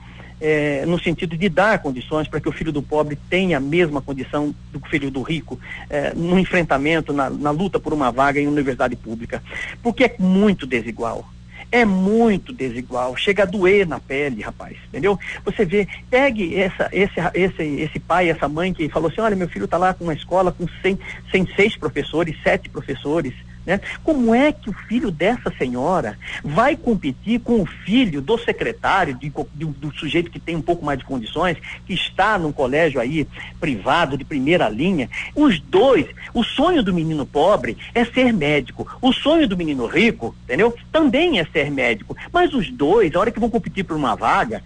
É, 0.40 0.86
no 0.86 1.00
sentido 1.00 1.36
de 1.36 1.48
dar 1.48 1.80
condições 1.80 2.28
para 2.28 2.40
que 2.40 2.48
o 2.48 2.52
filho 2.52 2.70
do 2.70 2.80
pobre 2.80 3.18
tenha 3.28 3.56
a 3.56 3.60
mesma 3.60 4.00
condição 4.00 4.54
do 4.72 4.78
filho 4.88 5.10
do 5.10 5.20
rico 5.20 5.58
é, 5.90 6.14
no 6.14 6.38
enfrentamento, 6.38 7.12
na, 7.12 7.28
na 7.28 7.50
luta 7.50 7.80
por 7.80 7.92
uma 7.92 8.12
vaga 8.12 8.40
em 8.40 8.46
universidade 8.46 8.94
pública. 8.94 9.42
Porque 9.82 10.04
é 10.04 10.14
muito 10.16 10.64
desigual 10.64 11.28
é 11.70 11.84
muito 11.84 12.52
desigual, 12.52 13.16
chega 13.16 13.42
a 13.42 13.46
doer 13.46 13.86
na 13.86 14.00
pele, 14.00 14.42
rapaz, 14.42 14.76
entendeu? 14.88 15.18
Você 15.44 15.64
vê, 15.64 15.86
pegue 16.10 16.56
essa, 16.56 16.88
esse, 16.92 17.14
esse, 17.34 17.62
esse 17.62 17.98
pai, 17.98 18.30
essa 18.30 18.48
mãe 18.48 18.72
que 18.72 18.88
falou 18.88 19.10
assim, 19.10 19.20
olha, 19.20 19.36
meu 19.36 19.48
filho 19.48 19.66
está 19.66 19.76
lá 19.76 19.92
com 19.92 20.04
uma 20.04 20.14
escola 20.14 20.50
com 20.50 20.66
100, 20.82 20.98
106 21.30 21.76
professores, 21.76 22.36
sete 22.42 22.68
professores, 22.68 23.34
né? 23.68 23.82
Como 24.02 24.34
é 24.34 24.50
que 24.50 24.70
o 24.70 24.72
filho 24.72 25.10
dessa 25.10 25.52
senhora 25.58 26.18
vai 26.42 26.74
competir 26.74 27.38
com 27.40 27.60
o 27.60 27.66
filho 27.66 28.22
do 28.22 28.38
secretário, 28.38 29.14
de, 29.14 29.28
de, 29.28 29.64
do 29.66 29.92
sujeito 29.94 30.30
que 30.30 30.40
tem 30.40 30.56
um 30.56 30.62
pouco 30.62 30.82
mais 30.82 30.98
de 30.98 31.04
condições, 31.04 31.58
que 31.86 31.92
está 31.92 32.38
num 32.38 32.50
colégio 32.50 32.98
aí 32.98 33.28
privado, 33.60 34.16
de 34.16 34.24
primeira 34.24 34.70
linha? 34.70 35.10
Os 35.34 35.60
dois, 35.60 36.06
o 36.32 36.42
sonho 36.42 36.82
do 36.82 36.94
menino 36.94 37.26
pobre 37.26 37.76
é 37.94 38.06
ser 38.06 38.32
médico, 38.32 38.88
o 39.02 39.12
sonho 39.12 39.46
do 39.46 39.54
menino 39.54 39.84
rico, 39.86 40.34
entendeu? 40.44 40.74
Também 40.90 41.38
é 41.38 41.44
ser 41.44 41.70
médico. 41.70 42.16
Mas 42.32 42.54
os 42.54 42.70
dois, 42.70 43.14
a 43.14 43.20
hora 43.20 43.30
que 43.30 43.38
vão 43.38 43.50
competir 43.50 43.84
por 43.84 43.98
uma 43.98 44.16
vaga, 44.16 44.62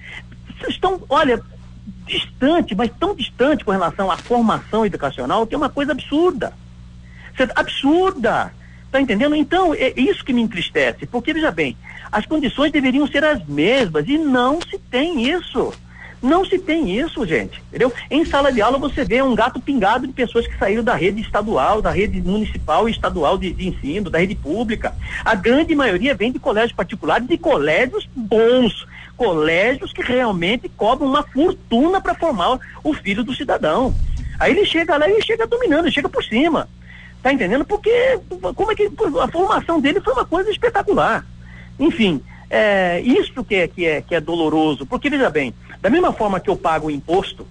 estão, 0.68 1.02
olha, 1.08 1.42
distante, 2.06 2.72
mas 2.76 2.88
tão 3.00 3.16
distante 3.16 3.64
com 3.64 3.72
relação 3.72 4.12
à 4.12 4.16
formação 4.16 4.86
educacional 4.86 5.44
que 5.44 5.56
é 5.56 5.58
uma 5.58 5.68
coisa 5.68 5.90
absurda. 5.90 6.52
Absurda. 7.56 8.52
Tá 8.92 9.00
entendendo? 9.00 9.34
Então, 9.34 9.72
é 9.72 9.94
isso 9.96 10.22
que 10.22 10.34
me 10.34 10.42
entristece, 10.42 11.06
porque 11.06 11.32
veja 11.32 11.50
bem, 11.50 11.74
as 12.12 12.26
condições 12.26 12.70
deveriam 12.70 13.06
ser 13.06 13.24
as 13.24 13.42
mesmas 13.46 14.06
e 14.06 14.18
não 14.18 14.60
se 14.60 14.78
tem 14.78 15.30
isso. 15.30 15.72
Não 16.20 16.44
se 16.44 16.58
tem 16.58 16.96
isso, 17.00 17.26
gente, 17.26 17.60
entendeu? 17.68 17.90
Em 18.10 18.24
sala 18.24 18.52
de 18.52 18.60
aula 18.60 18.78
você 18.78 19.02
vê 19.02 19.22
um 19.22 19.34
gato 19.34 19.58
pingado 19.58 20.06
de 20.06 20.12
pessoas 20.12 20.46
que 20.46 20.56
saíram 20.58 20.84
da 20.84 20.94
rede 20.94 21.22
estadual, 21.22 21.80
da 21.80 21.90
rede 21.90 22.20
municipal 22.20 22.86
e 22.86 22.92
estadual 22.92 23.38
de, 23.38 23.50
de 23.52 23.66
ensino, 23.66 24.10
da 24.10 24.18
rede 24.18 24.34
pública. 24.34 24.94
A 25.24 25.34
grande 25.34 25.74
maioria 25.74 26.14
vem 26.14 26.30
de 26.30 26.38
colégios 26.38 26.76
particulares, 26.76 27.26
de 27.26 27.38
colégios 27.38 28.06
bons, 28.14 28.86
colégios 29.16 29.92
que 29.92 30.02
realmente 30.02 30.68
cobram 30.68 31.08
uma 31.08 31.22
fortuna 31.24 31.98
para 31.98 32.14
formar 32.14 32.60
o 32.84 32.92
filho 32.92 33.24
do 33.24 33.34
cidadão. 33.34 33.92
Aí 34.38 34.52
ele 34.52 34.66
chega 34.66 34.98
lá 34.98 35.08
e 35.08 35.22
chega 35.22 35.46
dominando, 35.46 35.86
ele 35.86 35.94
chega 35.94 36.10
por 36.10 36.22
cima. 36.22 36.68
Tá 37.22 37.32
entendendo? 37.32 37.64
Porque 37.64 38.18
como 38.56 38.72
é 38.72 38.74
que 38.74 38.90
a 39.22 39.28
formação 39.28 39.80
dele 39.80 40.00
foi 40.00 40.12
uma 40.12 40.24
coisa 40.24 40.50
espetacular. 40.50 41.24
Enfim, 41.78 42.20
é, 42.50 43.00
isso 43.00 43.44
que 43.44 43.54
é, 43.54 43.68
que, 43.68 43.86
é, 43.86 44.02
que 44.02 44.14
é 44.14 44.20
doloroso, 44.20 44.84
porque 44.84 45.08
veja 45.08 45.30
bem, 45.30 45.54
da 45.80 45.88
mesma 45.88 46.12
forma 46.12 46.40
que 46.40 46.50
eu 46.50 46.56
pago 46.56 46.88
o 46.88 46.90
imposto, 46.90 47.46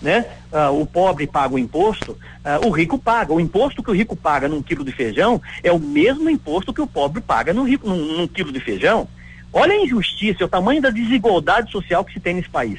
né? 0.00 0.26
Uh, 0.52 0.80
o 0.80 0.86
pobre 0.86 1.26
paga 1.26 1.54
o 1.54 1.58
imposto, 1.58 2.12
uh, 2.12 2.66
o 2.66 2.70
rico 2.70 2.98
paga. 2.98 3.32
O 3.32 3.40
imposto 3.40 3.82
que 3.82 3.90
o 3.90 3.94
rico 3.94 4.14
paga 4.14 4.46
num 4.46 4.62
quilo 4.62 4.84
de 4.84 4.92
feijão 4.92 5.40
é 5.62 5.72
o 5.72 5.78
mesmo 5.78 6.28
imposto 6.30 6.72
que 6.72 6.80
o 6.80 6.86
pobre 6.86 7.20
paga 7.20 7.52
num, 7.52 7.64
rico, 7.64 7.88
num, 7.88 8.18
num 8.18 8.28
quilo 8.28 8.52
de 8.52 8.60
feijão. 8.60 9.08
Olha 9.52 9.72
a 9.72 9.82
injustiça, 9.82 10.44
o 10.44 10.48
tamanho 10.48 10.82
da 10.82 10.90
desigualdade 10.90 11.72
social 11.72 12.04
que 12.04 12.12
se 12.12 12.20
tem 12.20 12.34
nesse 12.34 12.48
país. 12.48 12.78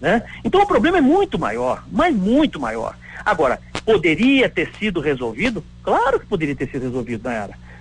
Né? 0.00 0.22
Então 0.42 0.62
o 0.62 0.66
problema 0.66 0.98
é 0.98 1.00
muito 1.00 1.38
maior, 1.38 1.84
mas 1.90 2.14
muito 2.14 2.58
maior. 2.58 2.96
Agora, 3.24 3.60
poderia 3.84 4.48
ter 4.48 4.70
sido 4.78 5.00
resolvido? 5.00 5.62
Claro 5.82 6.18
que 6.18 6.26
poderia 6.26 6.56
ter 6.56 6.68
sido 6.70 6.82
resolvido, 6.82 7.28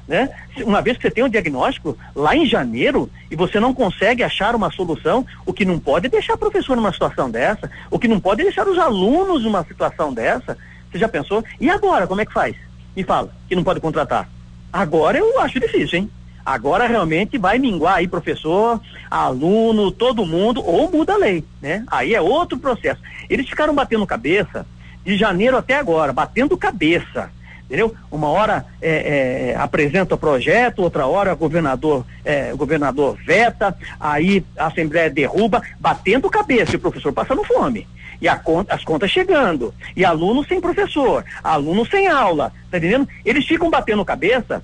né? 0.07 0.29
Uma 0.57 0.81
vez 0.81 0.97
que 0.97 1.03
você 1.03 1.11
tem 1.11 1.23
um 1.23 1.29
diagnóstico 1.29 1.97
lá 2.13 2.35
em 2.35 2.45
janeiro 2.45 3.09
e 3.31 3.35
você 3.35 3.59
não 3.59 3.73
consegue 3.73 4.21
achar 4.21 4.55
uma 4.55 4.71
solução, 4.71 5.25
o 5.45 5.53
que 5.53 5.63
não 5.63 5.79
pode 5.79 6.07
é 6.07 6.09
deixar 6.09 6.33
o 6.33 6.37
professor 6.37 6.75
numa 6.75 6.91
situação 6.91 7.29
dessa, 7.29 7.71
o 7.89 7.97
que 7.97 8.07
não 8.07 8.19
pode 8.19 8.41
é 8.41 8.45
deixar 8.45 8.67
os 8.67 8.77
alunos 8.77 9.43
numa 9.43 9.63
situação 9.63 10.13
dessa. 10.13 10.57
Você 10.91 10.99
já 10.99 11.07
pensou? 11.07 11.43
E 11.59 11.69
agora, 11.69 12.05
como 12.05 12.21
é 12.21 12.25
que 12.25 12.33
faz? 12.33 12.55
Me 12.95 13.03
fala, 13.03 13.33
que 13.47 13.55
não 13.55 13.63
pode 13.63 13.79
contratar. 13.79 14.29
Agora 14.71 15.17
eu 15.17 15.39
acho 15.39 15.59
difícil, 15.59 15.99
hein? 15.99 16.11
Agora 16.45 16.87
realmente 16.87 17.37
vai 17.37 17.57
minguar 17.57 17.95
aí 17.95 18.07
professor, 18.07 18.81
aluno, 19.09 19.91
todo 19.91 20.25
mundo, 20.25 20.61
ou 20.65 20.91
muda 20.91 21.13
a 21.13 21.17
lei, 21.17 21.43
né? 21.61 21.85
Aí 21.87 22.13
é 22.13 22.21
outro 22.21 22.57
processo. 22.57 23.01
Eles 23.29 23.47
ficaram 23.47 23.73
batendo 23.73 24.05
cabeça 24.05 24.65
de 25.03 25.17
janeiro 25.17 25.57
até 25.57 25.75
agora, 25.75 26.13
batendo 26.13 26.57
cabeça 26.57 27.29
entendeu? 27.73 27.95
Uma 28.11 28.27
hora 28.27 28.65
é, 28.79 29.51
é, 29.51 29.55
apresenta 29.55 30.13
o 30.13 30.17
projeto, 30.17 30.83
outra 30.83 31.07
hora 31.07 31.33
o 31.33 31.37
governador, 31.37 32.05
é, 32.23 32.53
o 32.53 32.57
governador 32.57 33.17
veta, 33.25 33.75
aí 33.99 34.45
a 34.55 34.67
Assembleia 34.67 35.09
derruba, 35.09 35.63
batendo 35.79 36.29
cabeça 36.29 36.73
e 36.73 36.75
o 36.75 36.79
professor 36.79 37.11
passando 37.11 37.43
fome. 37.43 37.87
E 38.21 38.29
conta, 38.37 38.73
as 38.73 38.83
contas 38.83 39.09
chegando. 39.09 39.73
E 39.95 40.05
aluno 40.05 40.45
sem 40.45 40.61
professor, 40.61 41.25
aluno 41.43 41.85
sem 41.85 42.07
aula, 42.07 42.53
tá 42.69 42.77
entendendo? 42.77 43.07
Eles 43.25 43.45
ficam 43.45 43.71
batendo 43.71 44.05
cabeça 44.05 44.63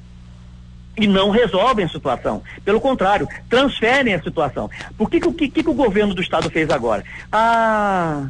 e 0.96 1.08
não 1.08 1.32
resolvem 1.32 1.86
a 1.86 1.90
situação. 1.90 2.44
Pelo 2.64 2.80
contrário, 2.80 3.28
transferem 3.50 4.14
a 4.14 4.22
situação. 4.22 4.70
Por 4.98 5.10
que, 5.10 5.20
que, 5.20 5.50
que, 5.50 5.64
que 5.64 5.70
o 5.70 5.74
governo 5.74 6.14
do 6.14 6.22
estado 6.22 6.50
fez 6.50 6.70
agora? 6.70 7.04
Ah 7.32 8.28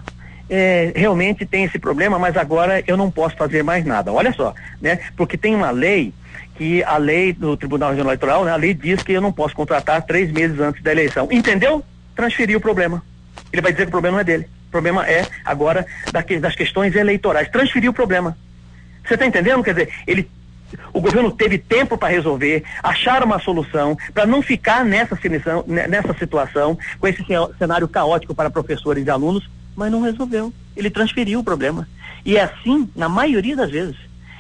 é, 0.50 0.92
realmente 0.96 1.46
tem 1.46 1.64
esse 1.64 1.78
problema, 1.78 2.18
mas 2.18 2.36
agora 2.36 2.84
eu 2.88 2.98
não 2.98 3.12
posso 3.12 3.36
fazer 3.36 3.64
mais 3.64 3.86
nada. 3.86 4.12
Olha 4.12 4.34
só, 4.34 4.54
né? 4.82 5.00
Porque 5.16 5.38
tem 5.38 5.56
uma 5.56 5.72
lei 5.72 6.14
que 6.56 6.84
a 6.84 6.98
lei 6.98 7.32
do 7.32 7.56
Tribunal 7.56 7.92
Regional 7.92 8.12
Eleitoral, 8.12 8.44
né, 8.44 8.52
a 8.52 8.56
lei 8.58 8.74
diz 8.74 9.02
que 9.02 9.14
eu 9.14 9.22
não 9.22 9.32
posso 9.32 9.56
contratar 9.56 10.02
três 10.02 10.30
meses 10.32 10.60
antes 10.60 10.84
da 10.84 10.92
eleição. 10.92 11.28
Entendeu? 11.32 11.84
Transferir 12.16 12.58
o 12.58 12.62
problema. 12.62 13.02
Ele 13.54 13.62
vai 13.62 13.72
dizer 13.72 13.86
que 13.86 13.90
o 13.90 13.92
problema 13.92 14.16
não 14.16 14.22
é 14.22 14.26
dele. 14.26 14.50
O 14.68 14.72
problema 14.72 15.08
é 15.08 15.26
agora 15.46 15.86
das 16.42 16.56
questões 16.56 16.96
eleitorais. 16.96 17.50
Transferir 17.50 17.90
o 17.90 17.94
problema. 17.94 18.38
Você 19.06 19.14
está 19.14 19.26
entendendo? 19.26 19.64
Quer 19.64 19.74
dizer, 19.74 19.90
ele 20.06 20.30
o 20.94 21.02
governo 21.02 21.32
teve 21.32 21.58
tempo 21.58 21.98
para 21.98 22.10
resolver, 22.10 22.64
achar 22.84 23.24
uma 23.24 23.40
solução, 23.40 23.98
para 24.14 24.26
não 24.28 24.42
ficar 24.42 24.86
nessa, 24.86 25.18
nessa 25.66 26.14
situação, 26.14 26.78
com 27.00 27.08
esse 27.08 27.26
cenário 27.58 27.88
caótico 27.88 28.36
para 28.36 28.52
professores 28.52 29.06
e 29.06 29.10
alunos, 29.10 29.50
mas 29.80 29.92
não 29.92 30.02
resolveu. 30.02 30.54
Ele 30.76 30.90
transferiu 30.90 31.40
o 31.40 31.44
problema. 31.44 31.88
E 32.26 32.38
é 32.38 32.44
assim, 32.44 32.90
na 32.96 33.08
maioria 33.10 33.56
das 33.56 33.72
vezes. 33.72 33.96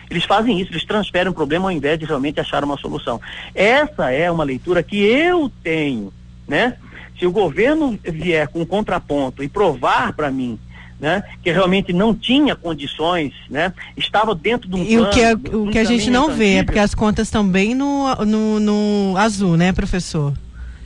Eles 0.09 0.23
fazem 0.23 0.59
isso, 0.59 0.71
eles 0.71 0.83
transferem 0.83 1.31
o 1.31 1.33
problema 1.33 1.65
ao 1.65 1.71
invés 1.71 1.97
de 1.97 2.05
realmente 2.05 2.39
achar 2.39 2.63
uma 2.63 2.77
solução. 2.77 3.21
Essa 3.53 4.11
é 4.11 4.29
uma 4.29 4.43
leitura 4.43 4.81
que 4.81 4.97
eu 5.03 5.51
tenho, 5.63 6.11
né? 6.47 6.75
Se 7.17 7.27
o 7.27 7.31
governo 7.31 7.97
vier 8.03 8.47
com 8.47 8.61
um 8.61 8.65
contraponto 8.65 9.43
e 9.43 9.47
provar 9.47 10.13
para 10.13 10.31
mim 10.31 10.59
né, 10.99 11.23
que 11.41 11.51
realmente 11.51 11.93
não 11.93 12.13
tinha 12.13 12.55
condições, 12.55 13.33
né, 13.49 13.73
estava 13.95 14.35
dentro 14.35 14.69
de 14.69 14.75
um 14.75 14.83
E 14.83 14.97
plano, 14.97 15.07
o 15.07 15.09
que, 15.09 15.21
é, 15.21 15.33
o 15.33 15.71
que 15.71 15.79
a 15.79 15.83
gente 15.83 16.09
não 16.09 16.33
vê 16.33 16.55
é 16.55 16.63
porque 16.63 16.79
as 16.79 16.93
contas 16.93 17.27
estão 17.27 17.47
bem 17.47 17.73
no, 17.73 18.13
no, 18.25 18.59
no 18.59 19.17
azul, 19.17 19.55
né, 19.55 19.71
professor? 19.71 20.33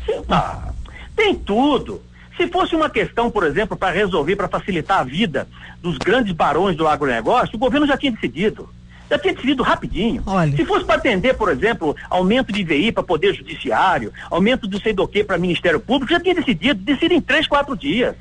Sim, 0.06 0.22
tá. 0.28 0.72
Tem 1.16 1.34
tudo. 1.34 2.02
Se 2.38 2.48
fosse 2.48 2.76
uma 2.76 2.90
questão, 2.90 3.30
por 3.30 3.46
exemplo, 3.46 3.78
para 3.78 3.94
resolver, 3.94 4.36
para 4.36 4.48
facilitar 4.48 5.00
a 5.00 5.04
vida 5.04 5.48
dos 5.82 5.98
grandes 5.98 6.34
barões 6.34 6.76
do 6.76 6.88
agronegócio, 6.88 7.56
o 7.56 7.60
governo 7.60 7.86
já 7.86 7.98
tinha 7.98 8.12
decidido. 8.12 8.70
Já 9.10 9.20
tinha 9.20 9.34
decidido 9.34 9.62
rapidinho. 9.62 10.24
Olha. 10.26 10.56
Se 10.56 10.66
fosse 10.66 10.86
para 10.86 10.96
atender, 10.96 11.36
por 11.36 11.50
exemplo, 11.52 11.96
aumento 12.10 12.52
de 12.52 12.62
IVI 12.62 12.92
para 12.92 13.04
Poder 13.04 13.34
Judiciário, 13.34 14.12
aumento 14.32 14.68
do 14.68 14.82
sei 14.82 14.94
do 14.94 15.08
que 15.08 15.24
para 15.24 15.38
Ministério 15.38 15.80
Público, 15.80 16.12
já 16.12 16.20
tinha 16.20 16.34
decidido. 16.34 16.82
Decide 16.82 17.14
em 17.14 17.22
três, 17.22 17.48
quatro 17.48 17.76
dias. 17.78 18.16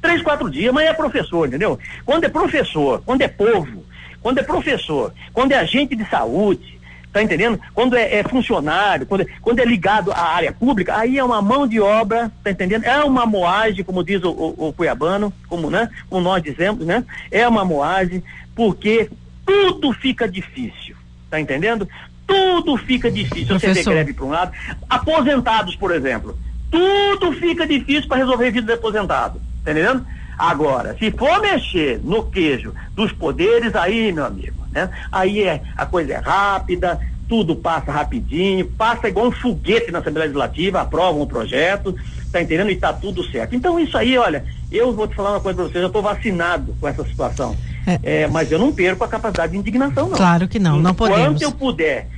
Três, 0.00 0.22
quatro 0.22 0.48
dias, 0.48 0.72
mas 0.72 0.86
é 0.86 0.92
professor, 0.92 1.46
entendeu? 1.46 1.78
Quando 2.06 2.24
é 2.24 2.28
professor, 2.28 3.02
quando 3.04 3.22
é 3.22 3.28
povo, 3.28 3.84
quando 4.22 4.38
é 4.38 4.42
professor, 4.42 5.12
quando 5.32 5.52
é 5.52 5.58
agente 5.58 5.96
de 5.96 6.08
saúde, 6.08 6.79
Tá 7.12 7.20
entendendo? 7.20 7.60
Quando 7.74 7.96
é, 7.96 8.18
é 8.18 8.22
funcionário, 8.22 9.04
quando 9.04 9.22
é, 9.22 9.26
quando 9.42 9.58
é, 9.58 9.64
ligado 9.64 10.12
à 10.12 10.20
área 10.20 10.52
pública, 10.52 10.96
aí 10.96 11.18
é 11.18 11.24
uma 11.24 11.42
mão 11.42 11.66
de 11.66 11.80
obra, 11.80 12.30
tá 12.44 12.52
entendendo? 12.52 12.84
É 12.84 13.02
uma 13.02 13.26
moagem, 13.26 13.84
como 13.84 14.04
diz 14.04 14.22
o, 14.22 14.30
o, 14.30 14.68
o 14.68 14.72
Cuiabano, 14.72 15.32
como, 15.48 15.70
né? 15.70 15.90
como 16.08 16.22
nós 16.22 16.40
dizemos, 16.40 16.86
né? 16.86 17.04
É 17.30 17.48
uma 17.48 17.64
moagem, 17.64 18.22
porque 18.54 19.10
tudo 19.44 19.92
fica 19.92 20.28
difícil, 20.28 20.94
tá 21.28 21.40
entendendo? 21.40 21.88
Tudo 22.28 22.76
fica 22.76 23.10
difícil. 23.10 23.48
Professor. 23.48 23.74
Você 23.74 23.82
vê 23.82 23.90
greve 23.90 24.12
para 24.12 24.24
um 24.24 24.30
lado. 24.30 24.52
Aposentados, 24.88 25.74
por 25.74 25.92
exemplo. 25.92 26.38
Tudo 26.70 27.32
fica 27.32 27.66
difícil 27.66 28.06
para 28.06 28.18
resolver 28.18 28.46
a 28.46 28.50
vida 28.52 28.66
do 28.68 28.72
aposentado. 28.74 29.40
Tá 29.64 29.72
entendendo? 29.72 30.06
Agora, 30.40 30.96
se 30.98 31.10
for 31.10 31.38
mexer 31.42 32.00
no 32.02 32.22
queijo 32.22 32.72
dos 32.94 33.12
poderes, 33.12 33.74
aí, 33.74 34.10
meu 34.10 34.24
amigo, 34.24 34.56
né? 34.72 34.88
Aí 35.12 35.42
é, 35.42 35.60
a 35.76 35.84
coisa 35.84 36.14
é 36.14 36.16
rápida, 36.16 36.98
tudo 37.28 37.54
passa 37.54 37.92
rapidinho, 37.92 38.64
passa 38.64 39.06
igual 39.06 39.26
um 39.26 39.30
foguete 39.30 39.92
na 39.92 39.98
Assembleia 39.98 40.28
Legislativa, 40.28 40.80
aprovam 40.80 41.20
o 41.20 41.26
projeto, 41.26 41.94
tá 42.32 42.40
entendendo? 42.40 42.70
E 42.70 42.76
tá 42.76 42.90
tudo 42.90 43.22
certo. 43.30 43.54
Então 43.54 43.78
isso 43.78 43.98
aí, 43.98 44.16
olha, 44.16 44.42
eu 44.72 44.94
vou 44.94 45.06
te 45.06 45.14
falar 45.14 45.32
uma 45.32 45.40
coisa 45.40 45.56
para 45.56 45.66
vocês, 45.66 45.82
eu 45.82 45.88
estou 45.88 46.00
vacinado 46.00 46.74
com 46.80 46.88
essa 46.88 47.04
situação. 47.04 47.54
É. 47.86 48.22
É, 48.22 48.26
mas 48.26 48.50
eu 48.50 48.58
não 48.58 48.72
perco 48.72 49.04
a 49.04 49.08
capacidade 49.08 49.52
de 49.52 49.58
indignação, 49.58 50.08
não. 50.08 50.16
Claro 50.16 50.48
que 50.48 50.58
não, 50.58 50.78
não 50.78 50.94
podemos. 50.94 51.20
Enquanto 51.20 51.42
eu 51.42 51.52
puder 51.52 52.08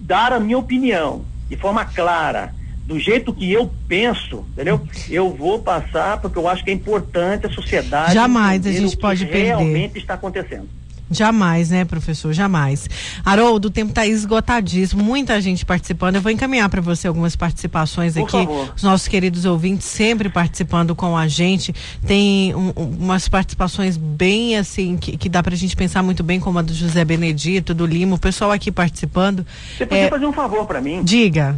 dar 0.00 0.32
a 0.32 0.40
minha 0.40 0.58
opinião 0.58 1.24
de 1.48 1.56
forma 1.56 1.84
clara, 1.84 2.52
do 2.90 2.98
jeito 2.98 3.32
que 3.32 3.52
eu 3.52 3.70
penso, 3.86 4.44
entendeu? 4.52 4.80
Eu 5.08 5.32
vou 5.32 5.60
passar 5.60 6.20
porque 6.20 6.36
eu 6.36 6.48
acho 6.48 6.64
que 6.64 6.70
é 6.72 6.74
importante 6.74 7.46
a 7.46 7.50
sociedade. 7.50 8.12
Jamais 8.12 8.66
a 8.66 8.72
gente 8.72 8.96
pode 8.96 9.26
perder. 9.26 9.44
Realmente 9.44 9.96
está 9.96 10.14
acontecendo. 10.14 10.68
Jamais, 11.08 11.70
né, 11.70 11.84
professor? 11.84 12.32
Jamais. 12.32 12.88
Haroldo, 13.24 13.68
o 13.68 13.70
tempo 13.70 13.90
está 13.90 14.06
esgotadíssimo, 14.06 15.04
muita 15.04 15.40
gente 15.40 15.64
participando. 15.64 16.16
Eu 16.16 16.20
vou 16.20 16.32
encaminhar 16.32 16.68
para 16.68 16.80
você 16.80 17.06
algumas 17.06 17.36
participações 17.36 18.14
Por 18.14 18.22
aqui. 18.22 18.32
Favor. 18.32 18.72
Os 18.76 18.82
nossos 18.82 19.06
queridos 19.06 19.44
ouvintes 19.44 19.86
sempre 19.86 20.28
participando 20.28 20.94
com 20.94 21.16
a 21.16 21.28
gente. 21.28 21.72
Tem 22.04 22.52
um, 22.56 22.70
umas 22.70 23.28
participações 23.28 23.96
bem 23.96 24.56
assim, 24.56 24.96
que, 24.96 25.16
que 25.16 25.28
dá 25.28 25.42
para 25.44 25.54
a 25.54 25.58
gente 25.58 25.76
pensar 25.76 26.02
muito 26.02 26.24
bem, 26.24 26.40
como 26.40 26.58
a 26.58 26.62
do 26.62 26.74
José 26.74 27.04
Benedito, 27.04 27.72
do 27.72 27.86
Lima, 27.86 28.16
o 28.16 28.18
pessoal 28.18 28.50
aqui 28.50 28.72
participando. 28.72 29.46
Você 29.76 29.86
podia 29.86 30.04
é... 30.04 30.08
fazer 30.08 30.26
um 30.26 30.32
favor 30.32 30.66
para 30.66 30.80
mim? 30.80 31.04
Diga. 31.04 31.56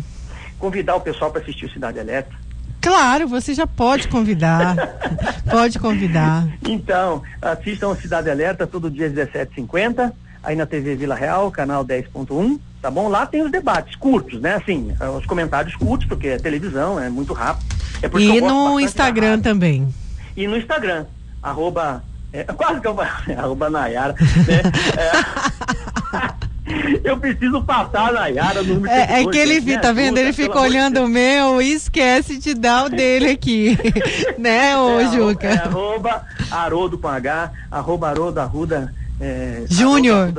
Convidar 0.63 0.95
o 0.95 1.01
pessoal 1.01 1.29
para 1.33 1.43
assistir 1.43 1.67
o 1.67 1.73
Cidade 1.73 1.99
Elétrica. 1.99 2.39
Claro, 2.81 3.27
você 3.27 3.53
já 3.53 3.67
pode 3.67 4.07
convidar. 4.07 4.77
pode 5.51 5.77
convidar. 5.77 6.47
Então, 6.65 7.21
assistam 7.43 7.97
Cidade 7.97 8.31
Alerta 8.31 8.65
todo 8.65 8.89
dia 8.89 9.09
às 9.09 9.13
17h50, 9.13 10.13
aí 10.41 10.55
na 10.55 10.65
TV 10.65 10.95
Vila 10.95 11.17
Real, 11.17 11.51
canal 11.51 11.85
10.1, 11.85 12.61
tá 12.81 12.93
bom? 12.93 13.09
Lá 13.09 13.27
tem 13.27 13.43
os 13.43 13.51
debates 13.51 13.97
curtos, 13.97 14.41
né? 14.41 14.55
Assim, 14.55 14.95
é, 15.01 15.09
os 15.09 15.27
comentários 15.27 15.75
curtos, 15.75 16.07
porque 16.07 16.29
é 16.29 16.39
televisão, 16.39 16.97
é 16.97 17.11
muito 17.11 17.33
rápido. 17.33 17.67
É 18.01 18.21
e 18.21 18.41
no 18.41 18.79
Instagram 18.79 19.41
também. 19.41 19.93
E 20.37 20.47
no 20.47 20.57
Instagram. 20.57 21.07
arroba, 21.43 22.05
é, 22.33 22.45
quase 22.55 22.81
que 22.81 22.87
eu 22.87 22.97
arroba 23.37 23.69
Nayara, 23.69 24.15
né? 24.15 24.63
É, 26.39 26.42
eu 27.03 27.17
preciso 27.17 27.63
passar 27.65 28.09
a 28.09 28.13
Nayara 28.13 28.63
no 28.63 28.87
é, 28.87 29.23
é 29.23 29.27
que 29.27 29.37
ele, 29.37 29.61
né? 29.61 29.79
tá 29.79 29.93
vendo? 29.93 30.19
Ele 30.19 30.33
fica 30.33 30.61
olhando 30.61 31.03
o 31.03 31.09
meu 31.09 31.61
e 31.61 31.73
esquece 31.73 32.39
de 32.39 32.55
dar 32.55 32.87
o 32.87 32.89
dele 32.89 33.31
aqui. 33.31 33.77
né, 34.39 34.77
ô 34.77 35.01
é, 35.01 35.13
Juca? 35.13 35.49
É, 35.49 35.59
arroba 35.59 36.25
Arodo 36.51 36.99
com 36.99 37.09
H, 37.09 37.53
arroba 37.71 38.09
Arodo 38.09 38.41
Arruda 38.41 38.95
é, 39.21 39.65
Júnior. 39.69 40.33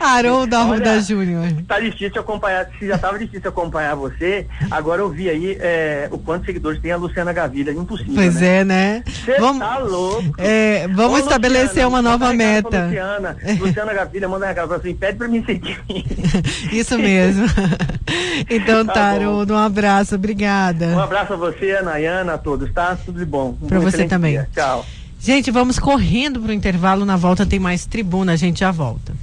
Haroldo 0.00 0.56
Arruda 0.56 1.00
Júnior. 1.00 1.46
Tá 1.68 1.78
difícil 1.78 2.20
acompanhar, 2.20 2.68
se 2.78 2.88
já 2.88 2.98
tava 2.98 3.18
difícil 3.18 3.48
acompanhar 3.48 3.94
você, 3.94 4.46
agora 4.70 5.00
eu 5.00 5.08
vi 5.08 5.28
aí 5.30 5.56
é, 5.60 6.08
o 6.10 6.18
quanto 6.18 6.46
seguidores 6.46 6.80
tem 6.80 6.90
a 6.92 6.96
Luciana 6.96 7.32
Gavilha, 7.32 7.70
impossível. 7.70 8.14
Pois 8.14 8.40
né? 8.40 8.58
é, 8.60 8.64
né? 8.64 9.04
Você 9.06 9.38
vamos, 9.38 9.58
tá 9.60 9.78
louco. 9.78 10.34
É, 10.38 10.88
vamos 10.88 11.20
Ô, 11.20 11.22
estabelecer 11.22 11.68
Luciana, 11.68 11.88
uma 11.88 12.02
nova 12.02 12.32
meta. 12.32 12.86
Luciana, 12.86 13.36
Luciana 13.60 13.94
Gavilha, 13.94 14.28
manda 14.28 14.46
uma 14.46 14.54
cara 14.54 14.76
assim, 14.76 14.94
pede 14.94 15.18
pra 15.18 15.28
mim 15.28 15.44
seguir. 15.44 15.78
Isso 16.72 16.98
mesmo. 16.98 17.46
então 18.50 18.84
tá, 18.84 18.92
tá 18.94 19.04
Haroldo, 19.10 19.54
um 19.54 19.58
abraço, 19.58 20.16
obrigada. 20.16 20.86
Um 20.86 21.00
abraço 21.00 21.34
a 21.34 21.36
você, 21.36 21.72
a 21.72 21.82
Nayana, 21.82 22.34
a 22.34 22.38
todos, 22.38 22.72
tá? 22.72 22.96
Tudo 22.96 23.18
de 23.18 23.24
bom. 23.24 23.56
Um 23.62 23.68
pra 23.68 23.78
você 23.78 24.06
também. 24.06 24.32
Dia. 24.32 24.48
Tchau. 24.52 24.84
Gente, 25.24 25.50
vamos 25.50 25.78
correndo 25.78 26.38
pro 26.38 26.52
intervalo. 26.52 27.06
Na 27.06 27.16
volta 27.16 27.46
tem 27.46 27.58
mais 27.58 27.86
tribuna, 27.86 28.32
a 28.32 28.36
gente 28.36 28.60
já 28.60 28.70
volta. 28.70 29.14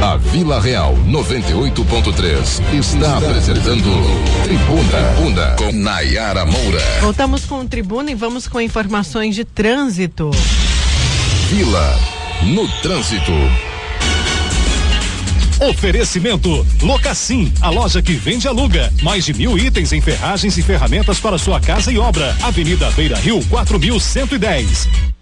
A 0.00 0.16
Vila 0.16 0.58
Real 0.58 0.96
98.3 1.06 2.74
está 2.74 3.18
apresentando 3.18 3.84
Tribuna, 4.42 5.12
Tribuna 5.14 5.56
com 5.58 5.70
Nayara 5.70 6.46
Moura. 6.46 6.80
Voltamos 7.02 7.44
com 7.44 7.66
Tribuna 7.66 8.10
e 8.10 8.14
vamos 8.14 8.48
com 8.48 8.58
informações 8.58 9.34
de 9.34 9.44
trânsito. 9.44 10.30
Vila 11.50 12.00
no 12.44 12.66
trânsito. 12.80 13.32
Oferecimento 15.60 16.66
Locassim, 16.82 17.52
a 17.60 17.68
loja 17.68 18.00
que 18.00 18.14
vende 18.14 18.46
e 18.46 18.48
aluga. 18.48 18.90
Mais 19.02 19.26
de 19.26 19.34
mil 19.34 19.58
itens 19.58 19.92
em 19.92 20.00
ferragens 20.00 20.56
e 20.56 20.62
ferramentas 20.62 21.20
para 21.20 21.36
sua 21.36 21.60
casa 21.60 21.92
e 21.92 21.98
obra. 21.98 22.34
Avenida 22.42 22.90
Beira 22.92 23.18
Rio, 23.18 23.44
4110. 23.50 25.13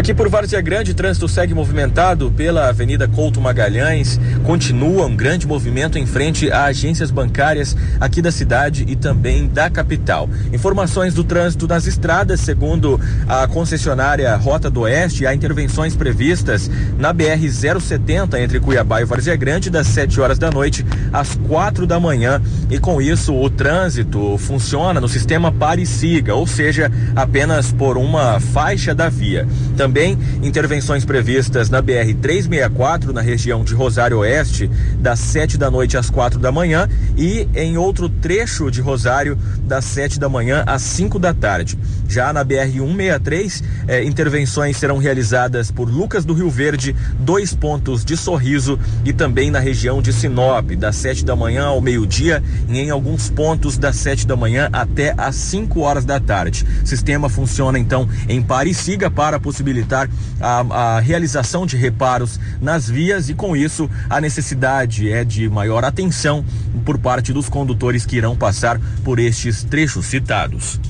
Aqui 0.00 0.14
por 0.14 0.30
Várzea 0.30 0.62
Grande, 0.62 0.92
o 0.92 0.94
trânsito 0.94 1.28
segue 1.28 1.52
movimentado 1.52 2.30
pela 2.30 2.70
Avenida 2.70 3.06
Couto 3.06 3.38
Magalhães. 3.38 4.18
Continua 4.44 5.04
um 5.04 5.14
grande 5.14 5.46
movimento 5.46 5.98
em 5.98 6.06
frente 6.06 6.50
a 6.50 6.64
agências 6.64 7.10
bancárias 7.10 7.76
aqui 8.00 8.22
da 8.22 8.32
cidade 8.32 8.86
e 8.88 8.96
também 8.96 9.46
da 9.46 9.68
capital. 9.68 10.30
Informações 10.54 11.12
do 11.12 11.22
trânsito 11.22 11.68
nas 11.68 11.86
estradas, 11.86 12.40
segundo 12.40 12.98
a 13.28 13.46
concessionária 13.46 14.34
Rota 14.36 14.70
do 14.70 14.82
Oeste, 14.82 15.26
há 15.26 15.34
intervenções 15.34 15.94
previstas 15.94 16.70
na 16.96 17.12
BR 17.12 17.46
070 17.50 18.40
entre 18.40 18.58
Cuiabá 18.58 19.02
e 19.02 19.04
Várzea 19.04 19.36
Grande 19.36 19.68
das 19.68 19.88
7 19.88 20.18
horas 20.18 20.38
da 20.38 20.50
noite 20.50 20.86
às 21.12 21.34
4 21.34 21.86
da 21.86 22.00
manhã. 22.00 22.40
E 22.70 22.78
com 22.78 23.02
isso, 23.02 23.34
o 23.34 23.50
trânsito 23.50 24.38
funciona 24.38 24.98
no 24.98 25.08
sistema 25.08 25.52
pare 25.52 25.84
siga, 25.84 26.34
ou 26.34 26.46
seja, 26.46 26.90
apenas 27.14 27.70
por 27.70 27.98
uma 27.98 28.40
faixa 28.40 28.94
da 28.94 29.10
via. 29.10 29.46
Também 29.76 30.18
intervenções 30.42 31.04
previstas 31.04 31.70
na 31.70 31.80
BR 31.80 32.14
364 32.20 33.12
na 33.12 33.20
região 33.20 33.64
de 33.64 33.74
Rosário 33.74 34.18
Oeste, 34.18 34.70
das 34.98 35.18
7 35.20 35.56
da 35.56 35.70
noite 35.70 35.96
às 35.96 36.10
4 36.10 36.38
da 36.38 36.52
manhã, 36.52 36.88
e 37.16 37.48
em 37.54 37.76
outro 37.76 38.08
trecho 38.08 38.70
de 38.70 38.80
Rosário, 38.80 39.38
das 39.66 39.84
7 39.86 40.18
da 40.18 40.28
manhã 40.28 40.62
às 40.66 40.82
5 40.82 41.18
da 41.18 41.32
tarde. 41.32 41.78
Já 42.08 42.32
na 42.32 42.42
BR 42.42 42.70
163, 42.72 43.62
eh, 43.86 44.04
intervenções 44.04 44.76
serão 44.76 44.98
realizadas 44.98 45.70
por 45.70 45.88
Lucas 45.88 46.24
do 46.24 46.34
Rio 46.34 46.50
Verde, 46.50 46.94
dois 47.18 47.54
pontos 47.54 48.04
de 48.04 48.16
Sorriso 48.16 48.78
e 49.04 49.12
também 49.12 49.50
na 49.50 49.60
região 49.60 50.02
de 50.02 50.12
Sinop, 50.12 50.72
das 50.72 50.96
7 50.96 51.24
da 51.24 51.36
manhã 51.36 51.66
ao 51.66 51.80
meio-dia, 51.80 52.42
e 52.68 52.78
em 52.78 52.90
alguns 52.90 53.30
pontos 53.30 53.78
das 53.78 53.96
7 53.96 54.26
da 54.26 54.36
manhã 54.36 54.68
até 54.72 55.14
às 55.16 55.36
5 55.36 55.80
horas 55.80 56.04
da 56.04 56.20
tarde. 56.20 56.66
O 56.82 56.86
sistema 56.86 57.28
funciona 57.28 57.78
então 57.78 58.08
em 58.28 58.42
pare 58.42 58.70
e 58.70 58.74
siga 58.74 59.10
para 59.10 59.39
possibilitar 59.40 60.08
a, 60.40 60.96
a 60.96 61.00
realização 61.00 61.66
de 61.66 61.76
reparos 61.76 62.38
nas 62.60 62.88
vias 62.88 63.28
e 63.28 63.34
com 63.34 63.56
isso 63.56 63.90
a 64.08 64.20
necessidade 64.20 65.10
é 65.10 65.24
de 65.24 65.48
maior 65.48 65.84
atenção 65.84 66.44
por 66.84 66.98
parte 66.98 67.32
dos 67.32 67.48
condutores 67.48 68.06
que 68.06 68.16
irão 68.16 68.36
passar 68.36 68.80
por 69.04 69.18
estes 69.18 69.64
trechos 69.64 70.06
citados. 70.06 70.80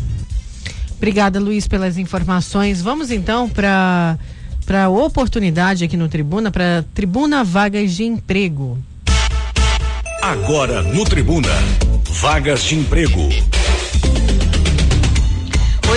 Obrigada, 0.97 1.41
Luiz, 1.41 1.67
pelas 1.67 1.97
informações. 1.97 2.83
Vamos 2.83 3.11
então 3.11 3.49
para 3.49 4.19
para 4.67 4.89
oportunidade 4.89 5.83
aqui 5.83 5.97
no 5.97 6.09
Tribuna, 6.09 6.51
para 6.51 6.85
Tribuna 6.95 7.43
Vagas 7.43 7.93
de 7.93 8.05
Emprego. 8.05 8.79
Agora 10.23 10.83
no 10.83 11.05
Tribuna, 11.05 11.49
Vagas 12.21 12.63
de 12.63 12.77
Emprego. 12.77 13.29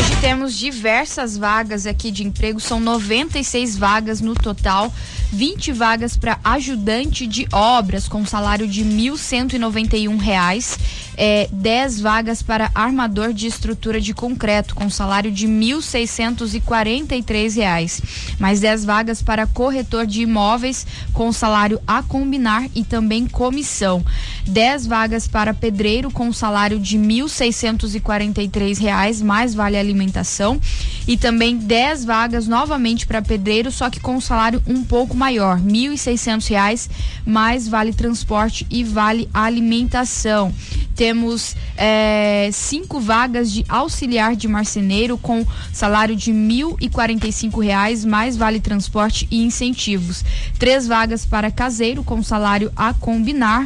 Hoje 0.03 0.19
temos 0.19 0.53
diversas 0.57 1.37
vagas 1.37 1.87
aqui 1.87 2.11
de 2.11 2.25
emprego, 2.25 2.59
são 2.59 2.77
96 2.77 3.77
vagas 3.77 4.19
no 4.19 4.33
total. 4.33 4.93
20 5.33 5.71
vagas 5.71 6.15
para 6.15 6.39
ajudante 6.43 7.25
de 7.25 7.47
obras 7.51 8.07
com 8.07 8.23
salário 8.23 8.67
de 8.67 8.83
R$ 8.83 9.09
1.191, 9.09 10.77
é, 11.17 11.49
10 11.51 12.01
vagas 12.01 12.43
para 12.43 12.69
armador 12.75 13.33
de 13.33 13.47
estrutura 13.47 13.99
de 13.99 14.13
concreto 14.13 14.75
com 14.75 14.91
salário 14.91 15.31
de 15.31 15.47
R$ 15.47 15.51
1.643, 15.51 18.03
mais 18.39 18.59
10 18.59 18.85
vagas 18.85 19.23
para 19.23 19.47
corretor 19.47 20.05
de 20.05 20.21
imóveis 20.21 20.85
com 21.13 21.33
salário 21.33 21.81
a 21.87 22.03
combinar 22.03 22.67
e 22.75 22.83
também 22.83 23.25
comissão. 23.25 24.05
10 24.45 24.85
vagas 24.85 25.27
para 25.27 25.51
pedreiro 25.51 26.11
com 26.11 26.31
salário 26.31 26.79
de 26.79 26.95
R$ 26.95 27.23
1.643, 27.23 29.23
mais 29.23 29.55
vale 29.55 29.77
alimentação. 29.77 30.61
E 31.07 31.17
também 31.17 31.57
10 31.57 32.05
vagas 32.05 32.47
novamente 32.47 33.07
para 33.07 33.19
pedreiro, 33.21 33.71
só 33.71 33.89
que 33.89 33.99
com 33.99 34.21
salário 34.21 34.61
um 34.67 34.83
pouco 34.83 35.17
maior, 35.23 35.57
R$ 35.57 35.63
1.600, 35.63 36.89
mais 37.25 37.65
vale 37.65 37.93
transporte 37.93 38.67
e 38.69 38.83
vale 38.83 39.29
alimentação. 39.33 40.53
Temos 40.97 41.55
é, 41.77 42.49
cinco 42.51 42.99
vagas 42.99 43.49
de 43.49 43.63
auxiliar 43.69 44.35
de 44.35 44.49
marceneiro 44.49 45.17
com 45.17 45.45
salário 45.71 46.13
de 46.13 46.33
R$ 46.33 46.37
1.045, 46.37 48.05
mais 48.05 48.35
vale 48.35 48.59
transporte 48.59 49.25
e 49.31 49.41
incentivos. 49.41 50.25
Três 50.59 50.87
vagas 50.87 51.25
para 51.25 51.49
caseiro 51.49 52.03
com 52.03 52.21
salário 52.21 52.69
a 52.75 52.93
combinar 52.93 53.65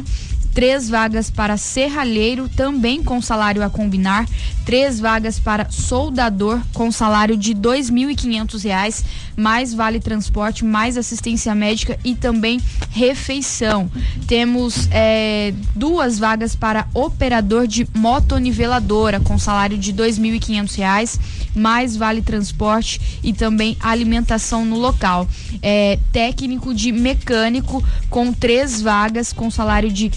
três 0.58 0.88
vagas 0.88 1.30
para 1.30 1.56
serralheiro, 1.56 2.48
também 2.48 3.00
com 3.00 3.22
salário 3.22 3.62
a 3.62 3.70
combinar, 3.70 4.26
três 4.68 5.00
vagas 5.00 5.40
para 5.40 5.70
soldador, 5.70 6.60
com 6.74 6.92
salário 6.92 7.38
de 7.38 7.54
R$ 7.54 7.60
2.500, 7.60 9.02
mais 9.34 9.72
vale 9.72 9.98
transporte, 9.98 10.62
mais 10.62 10.98
assistência 10.98 11.54
médica 11.54 11.98
e 12.04 12.14
também 12.14 12.60
refeição. 12.90 13.90
Temos 14.26 14.86
é, 14.90 15.54
duas 15.74 16.18
vagas 16.18 16.54
para 16.54 16.86
operador 16.92 17.66
de 17.66 17.88
motoniveladora, 17.96 19.20
com 19.20 19.38
salário 19.38 19.78
de 19.78 19.90
R$ 19.90 19.96
2.500, 19.96 21.18
mais 21.54 21.96
vale 21.96 22.20
transporte 22.20 23.00
e 23.22 23.32
também 23.32 23.74
alimentação 23.80 24.66
no 24.66 24.76
local. 24.76 25.26
É, 25.62 25.98
técnico 26.12 26.74
de 26.74 26.92
mecânico, 26.92 27.82
com 28.10 28.34
três 28.34 28.82
vagas, 28.82 29.32
com 29.32 29.50
salário 29.50 29.90
de 29.90 30.10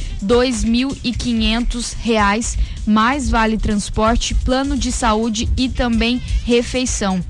quinhentos 1.17 1.93
reais, 1.93 2.57
mais 2.85 3.29
vale 3.29 3.57
transporte, 3.57 4.35
plano 4.43 4.77
de 4.77 4.91
saúde 4.91 5.49
e 5.57 5.69
também 5.69 6.21
refeição. 6.45 7.23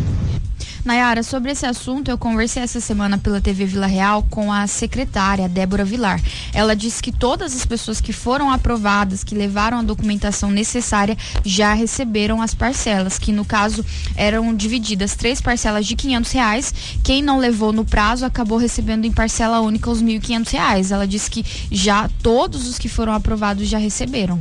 Nayara, 0.86 1.24
sobre 1.24 1.50
esse 1.50 1.66
assunto, 1.66 2.12
eu 2.12 2.18
conversei 2.18 2.62
essa 2.62 2.82
semana 2.82 3.18
pela 3.18 3.40
TV 3.40 3.66
Vila 3.66 3.88
Real 3.88 4.22
com 4.30 4.52
a 4.52 4.68
secretária, 4.68 5.48
Débora 5.48 5.86
Vilar. 5.86 6.22
Ela 6.54 6.76
disse 6.76 7.02
que 7.02 7.10
todas 7.10 7.56
as 7.56 7.66
pessoas 7.66 8.02
que 8.02 8.12
foram 8.12 8.52
aprovadas, 8.52 9.24
que 9.24 9.34
levaram 9.34 9.80
a 9.80 9.84
documentação 9.84 10.52
necessária, 10.52 11.18
já 11.46 11.74
receberam 11.74 12.42
as 12.42 12.54
parcelas, 12.54 13.18
que 13.18 13.32
no 13.32 13.46
caso 13.46 13.86
eram 14.14 14.54
divididas 14.54 15.16
três 15.16 15.40
parcelas 15.40 15.86
de 15.86 15.96
quinhentos 15.96 16.34
reais. 16.34 16.74
Quem 17.02 17.22
não 17.22 17.38
levou 17.38 17.72
no 17.72 17.86
prazo 17.86 18.26
acabou 18.26 18.58
recebendo 18.58 19.06
em 19.06 19.12
parcela 19.12 19.62
única 19.62 19.90
os 19.90 20.02
mil 20.02 20.20
quinhentos 20.20 20.52
reais. 20.52 20.92
Ela 20.92 21.08
disse 21.08 21.32
que 21.32 21.46
já 21.72 22.10
todos 22.22 22.68
os 22.68 22.78
que 22.78 22.90
foram 22.90 23.14
aprovados 23.14 23.70
já 23.70 23.78
receberam. 23.78 24.38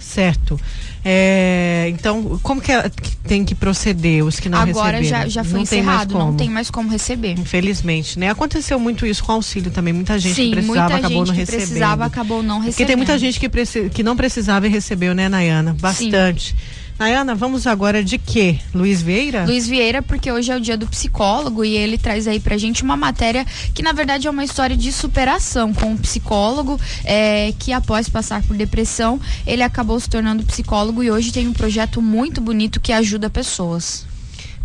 Certo. 0.00 0.58
É, 1.04 1.86
então, 1.88 2.38
como 2.42 2.60
que, 2.60 2.70
é, 2.70 2.90
tem 3.26 3.44
que 3.44 3.54
proceder 3.54 4.24
os 4.24 4.38
que 4.38 4.48
não 4.48 4.58
Agora 4.58 4.98
receberam? 4.98 5.24
já, 5.24 5.28
já 5.28 5.44
foi 5.44 5.54
não 5.54 5.62
encerrado, 5.62 6.18
não 6.18 6.34
tem 6.34 6.50
mais 6.50 6.70
como 6.70 6.90
receber. 6.90 7.38
Infelizmente, 7.38 8.18
né? 8.18 8.28
Aconteceu 8.30 8.78
muito 8.78 9.06
isso 9.06 9.24
com 9.24 9.32
auxílio 9.32 9.70
também. 9.70 9.94
Muita 9.94 10.18
gente 10.18 10.34
Sim, 10.34 10.50
que 10.50 10.56
precisava 10.56 10.96
acabou 10.96 11.26
não 11.26 11.34
recebendo. 11.34 11.60
precisava 11.60 12.04
acabou 12.04 12.42
não 12.42 12.58
recebendo. 12.58 12.74
Porque 12.74 12.86
tem 12.86 12.96
muita 12.96 13.18
gente 13.18 13.40
que, 13.40 13.90
que 13.90 14.02
não 14.02 14.16
precisava 14.16 14.66
e 14.66 14.70
recebeu, 14.70 15.14
né, 15.14 15.28
Nayana? 15.28 15.74
Bastante. 15.80 16.50
Sim. 16.50 16.79
Nayana, 17.00 17.34
vamos 17.34 17.66
agora 17.66 18.04
de 18.04 18.18
quê? 18.18 18.58
Luiz 18.74 19.00
Vieira? 19.00 19.46
Luiz 19.46 19.66
Vieira, 19.66 20.02
porque 20.02 20.30
hoje 20.30 20.52
é 20.52 20.56
o 20.58 20.60
dia 20.60 20.76
do 20.76 20.86
psicólogo 20.86 21.64
e 21.64 21.74
ele 21.74 21.96
traz 21.96 22.28
aí 22.28 22.38
pra 22.38 22.58
gente 22.58 22.82
uma 22.82 22.94
matéria 22.94 23.46
que 23.72 23.82
na 23.82 23.94
verdade 23.94 24.26
é 24.26 24.30
uma 24.30 24.44
história 24.44 24.76
de 24.76 24.92
superação 24.92 25.72
com 25.72 25.92
um 25.92 25.96
psicólogo 25.96 26.78
é, 27.02 27.54
que 27.58 27.72
após 27.72 28.06
passar 28.06 28.42
por 28.42 28.54
depressão, 28.54 29.18
ele 29.46 29.62
acabou 29.62 29.98
se 29.98 30.10
tornando 30.10 30.44
psicólogo 30.44 31.02
e 31.02 31.10
hoje 31.10 31.32
tem 31.32 31.48
um 31.48 31.54
projeto 31.54 32.02
muito 32.02 32.38
bonito 32.38 32.78
que 32.78 32.92
ajuda 32.92 33.30
pessoas. 33.30 34.04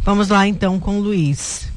Vamos 0.03 0.27
lá 0.27 0.45
então 0.45 0.77
com 0.77 0.99
o 0.99 1.01
Luiz. 1.01 1.69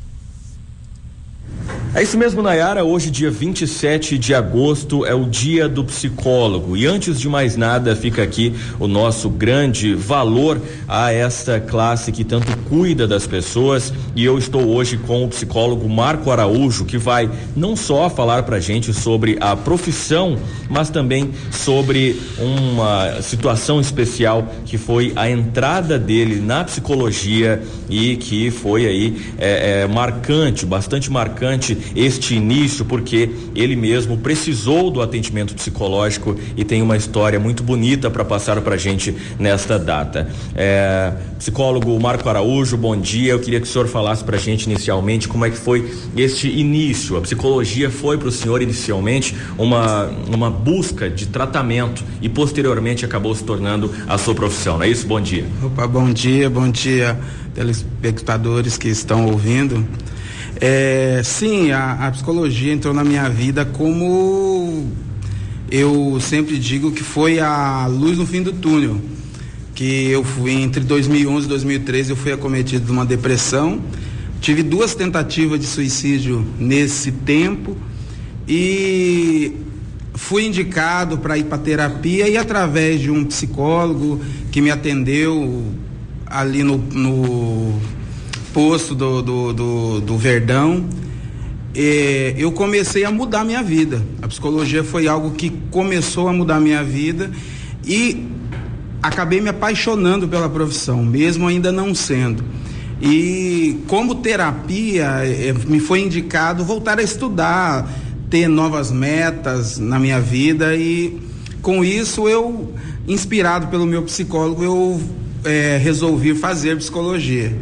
É 1.95 2.03
isso 2.03 2.19
mesmo, 2.19 2.43
Nayara. 2.43 2.85
Hoje, 2.85 3.11
dia 3.11 3.31
27 3.31 4.19
de 4.19 4.35
agosto, 4.35 5.07
é 5.07 5.15
o 5.15 5.25
dia 5.25 5.69
do 5.69 5.83
psicólogo. 5.83 6.77
E 6.77 6.87
antes 6.87 7.19
de 7.19 7.29
mais 7.29 7.57
nada, 7.57 7.97
fica 7.97 8.23
aqui 8.23 8.55
o 8.79 8.87
nosso 8.87 9.31
grande 9.31 9.95
valor 9.95 10.61
a 10.87 11.13
esta 11.13 11.59
classe 11.59 12.13
que 12.13 12.25
tanto 12.25 12.57
cuida 12.69 13.09
das 13.09 13.27
pessoas. 13.27 13.93
E 14.15 14.25
eu 14.25 14.39
estou 14.39 14.69
hoje 14.69 14.99
com 14.99 15.25
o 15.25 15.29
psicólogo 15.29 15.89
Marco 15.89 16.31
Araújo, 16.31 16.85
que 16.85 16.99
vai 16.99 17.29
não 17.57 17.75
só 17.75 18.11
falar 18.11 18.43
pra 18.43 18.61
gente 18.61 18.93
sobre 18.93 19.39
a 19.41 19.57
profissão, 19.57 20.39
mas 20.69 20.91
também 20.91 21.31
sobre 21.51 22.21
uma 22.39 23.21
situação 23.23 23.81
especial 23.81 24.47
que 24.67 24.77
foi 24.77 25.13
a 25.17 25.29
entrada 25.29 25.99
dele 25.99 26.37
na 26.37 26.63
psicologia 26.65 27.61
e 27.89 28.17
que 28.17 28.51
foi 28.51 28.87
aí 28.87 29.33
é, 29.39 29.83
é, 29.83 29.87
marcante, 29.87 30.67
bastante 30.67 31.11
marcante 31.11 31.58
este 31.95 32.35
início, 32.35 32.85
porque 32.85 33.31
ele 33.55 33.75
mesmo 33.77 34.17
precisou 34.19 34.91
do 34.91 35.01
atendimento 35.01 35.55
psicológico 35.55 36.37
e 36.57 36.65
tem 36.65 36.83
uma 36.83 36.97
história 36.97 37.39
muito 37.39 37.63
bonita 37.63 38.11
para 38.11 38.25
passar 38.25 38.61
para 38.61 38.77
gente 38.77 39.15
nesta 39.39 39.79
data. 39.79 40.29
É, 40.55 41.13
psicólogo 41.39 41.99
Marco 42.01 42.29
Araújo, 42.29 42.77
bom 42.77 42.97
dia. 42.97 43.33
Eu 43.33 43.41
queria 43.41 43.61
que 43.61 43.67
o 43.67 43.71
senhor 43.71 43.89
falasse 43.89 44.23
para 44.23 44.37
gente 44.37 44.65
inicialmente 44.65 45.29
como 45.29 45.45
é 45.45 45.51
que 45.51 45.57
foi 45.57 45.91
este 46.17 46.49
início. 46.49 47.17
A 47.17 47.21
psicologia 47.21 47.91
foi 47.91 48.19
para 48.19 48.29
o 48.29 48.33
senhor 48.33 48.63
inicialmente 48.63 49.35
uma, 49.57 50.07
uma 50.33 50.51
busca 50.51 51.09
de 51.09 51.27
tratamento 51.27 52.05
e 52.21 52.29
posteriormente 52.29 53.05
acabou 53.05 53.35
se 53.35 53.45
tornando 53.45 53.93
a 54.07 54.19
sua 54.19 54.35
profissão, 54.35 54.77
não 54.77 54.85
é 54.85 54.89
isso? 54.89 55.07
Bom 55.07 55.21
dia. 55.21 55.45
Opa, 55.63 55.87
bom 55.87 56.13
dia, 56.13 56.51
bom 56.51 56.71
dia, 56.71 57.19
telespectadores 57.55 58.77
que 58.77 58.89
estão 58.89 59.27
ouvindo. 59.27 59.87
É, 60.57 61.21
sim, 61.25 61.71
a, 61.71 62.07
a 62.07 62.11
psicologia 62.11 62.73
entrou 62.73 62.93
na 62.93 63.05
minha 63.05 63.29
vida 63.29 63.65
como 63.65 64.87
eu 65.71 66.19
sempre 66.21 66.59
digo 66.59 66.91
que 66.93 67.03
foi 67.03 67.39
a 67.39 67.87
luz 67.87 68.17
no 68.17 68.27
fim 68.27 68.43
do 68.43 68.53
túnel. 68.53 69.01
Que 69.75 70.09
eu 70.11 70.25
fui 70.25 70.53
entre 70.53 70.83
2011 70.83 71.47
e 71.47 71.49
2013 71.49 72.11
eu 72.11 72.17
fui 72.17 72.33
acometido 72.33 72.87
de 72.87 72.91
uma 72.91 73.05
depressão. 73.05 73.81
Tive 74.41 74.63
duas 74.63 74.95
tentativas 74.95 75.61
de 75.61 75.67
suicídio 75.67 76.47
nesse 76.59 77.13
tempo 77.13 77.77
e 78.49 79.53
fui 80.15 80.47
indicado 80.47 81.19
para 81.19 81.37
ir 81.37 81.45
para 81.45 81.59
terapia 81.59 82.29
e 82.29 82.37
através 82.37 83.01
de 83.01 83.11
um 83.11 83.25
psicólogo 83.25 84.21
que 84.51 84.61
me 84.61 84.71
atendeu 84.71 85.65
ali 86.27 86.63
no, 86.63 86.79
no 86.79 87.79
posto 88.53 88.95
do, 88.95 89.23
do, 89.23 89.53
do, 89.53 90.01
do 90.01 90.17
Verdão, 90.17 90.85
eu 92.37 92.51
comecei 92.51 93.05
a 93.05 93.11
mudar 93.11 93.45
minha 93.45 93.63
vida. 93.63 94.03
A 94.21 94.29
psicologia 94.29 94.83
foi 94.83 95.07
algo 95.07 95.31
que 95.33 95.51
começou 95.71 96.29
a 96.29 96.33
mudar 96.33 96.61
minha 96.61 96.83
vida 96.83 97.31
e 97.87 98.27
acabei 99.03 99.41
me 99.41 99.49
apaixonando 99.49 100.27
pela 100.27 100.49
profissão, 100.49 101.05
mesmo 101.05 101.47
ainda 101.47 101.71
não 101.71 101.95
sendo. 101.95 102.43
E 103.01 103.79
como 103.87 104.17
terapia, 104.17 105.05
é, 105.25 105.53
me 105.53 105.79
foi 105.79 106.01
indicado 106.01 106.65
voltar 106.65 106.99
a 106.99 107.03
estudar, 107.03 107.89
ter 108.29 108.49
novas 108.49 108.91
metas 108.91 109.79
na 109.79 109.99
minha 109.99 110.21
vida 110.21 110.75
e 110.75 111.19
com 111.63 111.85
isso 111.85 112.29
eu, 112.29 112.73
inspirado 113.07 113.69
pelo 113.69 113.87
meu 113.87 114.03
psicólogo, 114.03 114.65
eu 114.65 115.01
é, 115.45 115.79
resolvi 115.81 116.35
fazer 116.35 116.77
psicologia. 116.77 117.57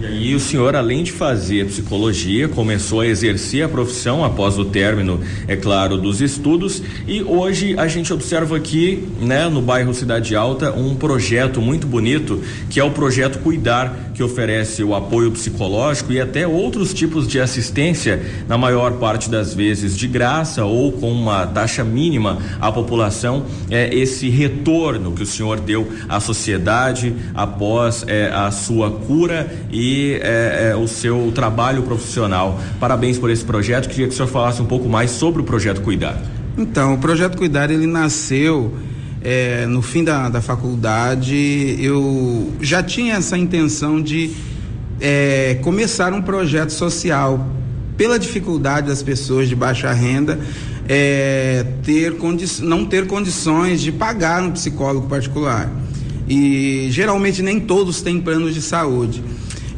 E 0.00 0.06
aí 0.06 0.34
o 0.34 0.40
senhor, 0.40 0.74
além 0.74 1.02
de 1.02 1.12
fazer 1.12 1.66
psicologia, 1.66 2.48
começou 2.48 3.00
a 3.00 3.06
exercer 3.06 3.64
a 3.64 3.68
profissão 3.68 4.24
após 4.24 4.58
o 4.58 4.64
término, 4.64 5.20
é 5.46 5.54
claro, 5.54 5.98
dos 5.98 6.20
estudos. 6.20 6.82
E 7.06 7.22
hoje 7.22 7.78
a 7.78 7.86
gente 7.86 8.12
observa 8.12 8.56
aqui, 8.56 9.06
né, 9.20 9.48
no 9.48 9.60
bairro 9.60 9.92
Cidade 9.92 10.34
Alta, 10.34 10.72
um 10.72 10.94
projeto 10.94 11.60
muito 11.60 11.86
bonito, 11.86 12.42
que 12.70 12.80
é 12.80 12.84
o 12.84 12.90
projeto 12.90 13.38
Cuidar, 13.40 14.11
que 14.14 14.22
oferece 14.22 14.82
o 14.84 14.94
apoio 14.94 15.30
psicológico 15.30 16.12
e 16.12 16.20
até 16.20 16.46
outros 16.46 16.92
tipos 16.92 17.26
de 17.26 17.40
assistência, 17.40 18.22
na 18.48 18.58
maior 18.58 18.92
parte 18.92 19.30
das 19.30 19.54
vezes 19.54 19.96
de 19.96 20.06
graça 20.06 20.64
ou 20.64 20.92
com 20.92 21.10
uma 21.10 21.46
taxa 21.46 21.82
mínima 21.82 22.38
à 22.60 22.70
população. 22.70 23.44
É 23.70 23.94
esse 23.94 24.28
retorno 24.28 25.12
que 25.12 25.22
o 25.22 25.26
senhor 25.26 25.60
deu 25.60 25.88
à 26.08 26.20
sociedade 26.20 27.14
após 27.34 28.04
é, 28.06 28.30
a 28.32 28.50
sua 28.50 28.90
cura 28.90 29.52
e 29.70 30.18
é, 30.22 30.70
é, 30.70 30.76
o 30.76 30.86
seu 30.86 31.32
trabalho 31.34 31.82
profissional. 31.82 32.60
Parabéns 32.78 33.18
por 33.18 33.30
esse 33.30 33.44
projeto. 33.44 33.88
Queria 33.88 34.06
que 34.06 34.12
o 34.12 34.16
senhor 34.16 34.28
falasse 34.28 34.60
um 34.60 34.66
pouco 34.66 34.88
mais 34.88 35.10
sobre 35.10 35.42
o 35.42 35.44
projeto 35.44 35.80
Cuidar. 35.80 36.20
Então, 36.56 36.94
o 36.94 36.98
projeto 36.98 37.36
Cuidar 37.38 37.70
ele 37.70 37.86
nasceu 37.86 38.72
é, 39.24 39.66
no 39.66 39.82
fim 39.82 40.04
da, 40.04 40.28
da 40.28 40.40
faculdade. 40.40 41.76
Eu 41.80 42.52
já 42.60 42.82
tinha 42.82 43.14
essa 43.14 43.36
intenção 43.36 44.00
de 44.00 44.30
é, 45.00 45.58
começar 45.62 46.12
um 46.12 46.22
projeto 46.22 46.70
social 46.70 47.46
pela 47.96 48.18
dificuldade 48.18 48.88
das 48.88 49.02
pessoas 49.02 49.48
de 49.48 49.54
baixa 49.54 49.92
renda 49.92 50.38
é, 50.88 51.64
ter 51.82 52.14
não 52.62 52.84
ter 52.84 53.06
condições 53.06 53.80
de 53.80 53.92
pagar 53.92 54.42
um 54.42 54.50
psicólogo 54.50 55.08
particular. 55.08 55.70
E 56.28 56.88
geralmente 56.90 57.42
nem 57.42 57.60
todos 57.60 58.00
têm 58.00 58.20
planos 58.20 58.54
de 58.54 58.62
saúde. 58.62 59.22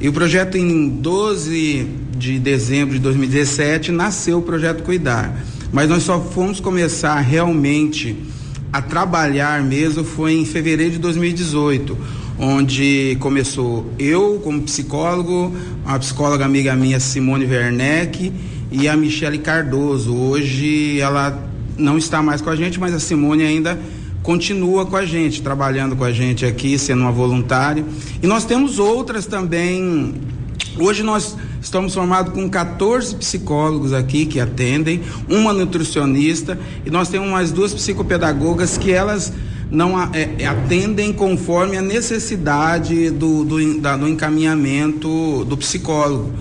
E 0.01 0.09
o 0.09 0.13
projeto, 0.13 0.57
em 0.57 0.89
12 0.89 1.87
de 2.17 2.39
dezembro 2.39 2.95
de 2.95 3.01
2017, 3.01 3.91
nasceu 3.93 4.39
o 4.39 4.43
projeto 4.43 4.83
Cuidar. 4.83 5.35
Mas 5.73 5.89
nós 5.89 6.03
só 6.03 6.21
fomos 6.21 6.61
começar 6.61 7.19
realmente 7.21 8.17
a 8.75 8.83
trabalhar 8.83 9.63
mesmo 9.63 10.03
foi 10.03 10.33
em 10.33 10.45
fevereiro 10.45 10.95
de 10.95 10.99
2018, 10.99 11.97
onde 12.37 13.17
começou 13.21 13.89
eu 14.01 14.41
como 14.43 14.63
psicólogo, 14.63 15.55
uma 15.87 15.97
psicóloga 16.01 16.45
amiga 16.45 16.75
minha, 16.75 16.99
Simone 16.99 17.47
Werneck, 17.47 18.33
e 18.73 18.89
a 18.89 18.97
Michele 18.97 19.39
Cardoso. 19.39 20.13
Hoje 20.13 20.99
ela 20.99 21.41
não 21.79 21.97
está 21.97 22.21
mais 22.21 22.41
com 22.41 22.51
a 22.51 22.57
gente, 22.57 22.81
mas 22.81 22.93
a 22.93 22.99
Simone 22.99 23.45
ainda 23.45 23.79
continua 24.25 24.85
com 24.85 24.97
a 24.97 25.07
gente, 25.07 25.41
trabalhando 25.41 25.95
com 25.95 26.03
a 26.03 26.11
gente 26.11 26.45
aqui, 26.45 26.77
sendo 26.77 27.03
uma 27.03 27.13
voluntária. 27.13 27.85
E 28.21 28.27
nós 28.27 28.45
temos 28.45 28.81
outras 28.81 29.25
também. 29.25 30.17
Hoje 30.81 31.05
nós 31.05 31.37
estamos 31.65 31.95
formados 31.95 32.35
com 32.35 32.49
14 32.49 33.17
psicólogos 33.17 33.95
aqui 33.95 34.27
que 34.27 34.39
atendem, 34.39 35.01
uma 35.29 35.53
nutricionista 35.53 36.59
e 36.85 36.91
nós 36.91 37.09
temos 37.09 37.29
mais 37.29 37.51
duas 37.51 37.73
psicopedagogas 37.73 38.77
que 38.77 38.93
elas 38.93 39.33
não 39.71 39.99
é, 40.01 40.45
atendem 40.47 41.11
conforme 41.11 41.79
a 41.79 41.83
necessidade 41.83 43.11
do, 43.11 43.45
do, 43.45 43.81
da, 43.81 43.97
do 43.97 44.07
encaminhamento 44.07 45.45
do 45.47 45.57
psicólogo. 45.57 46.33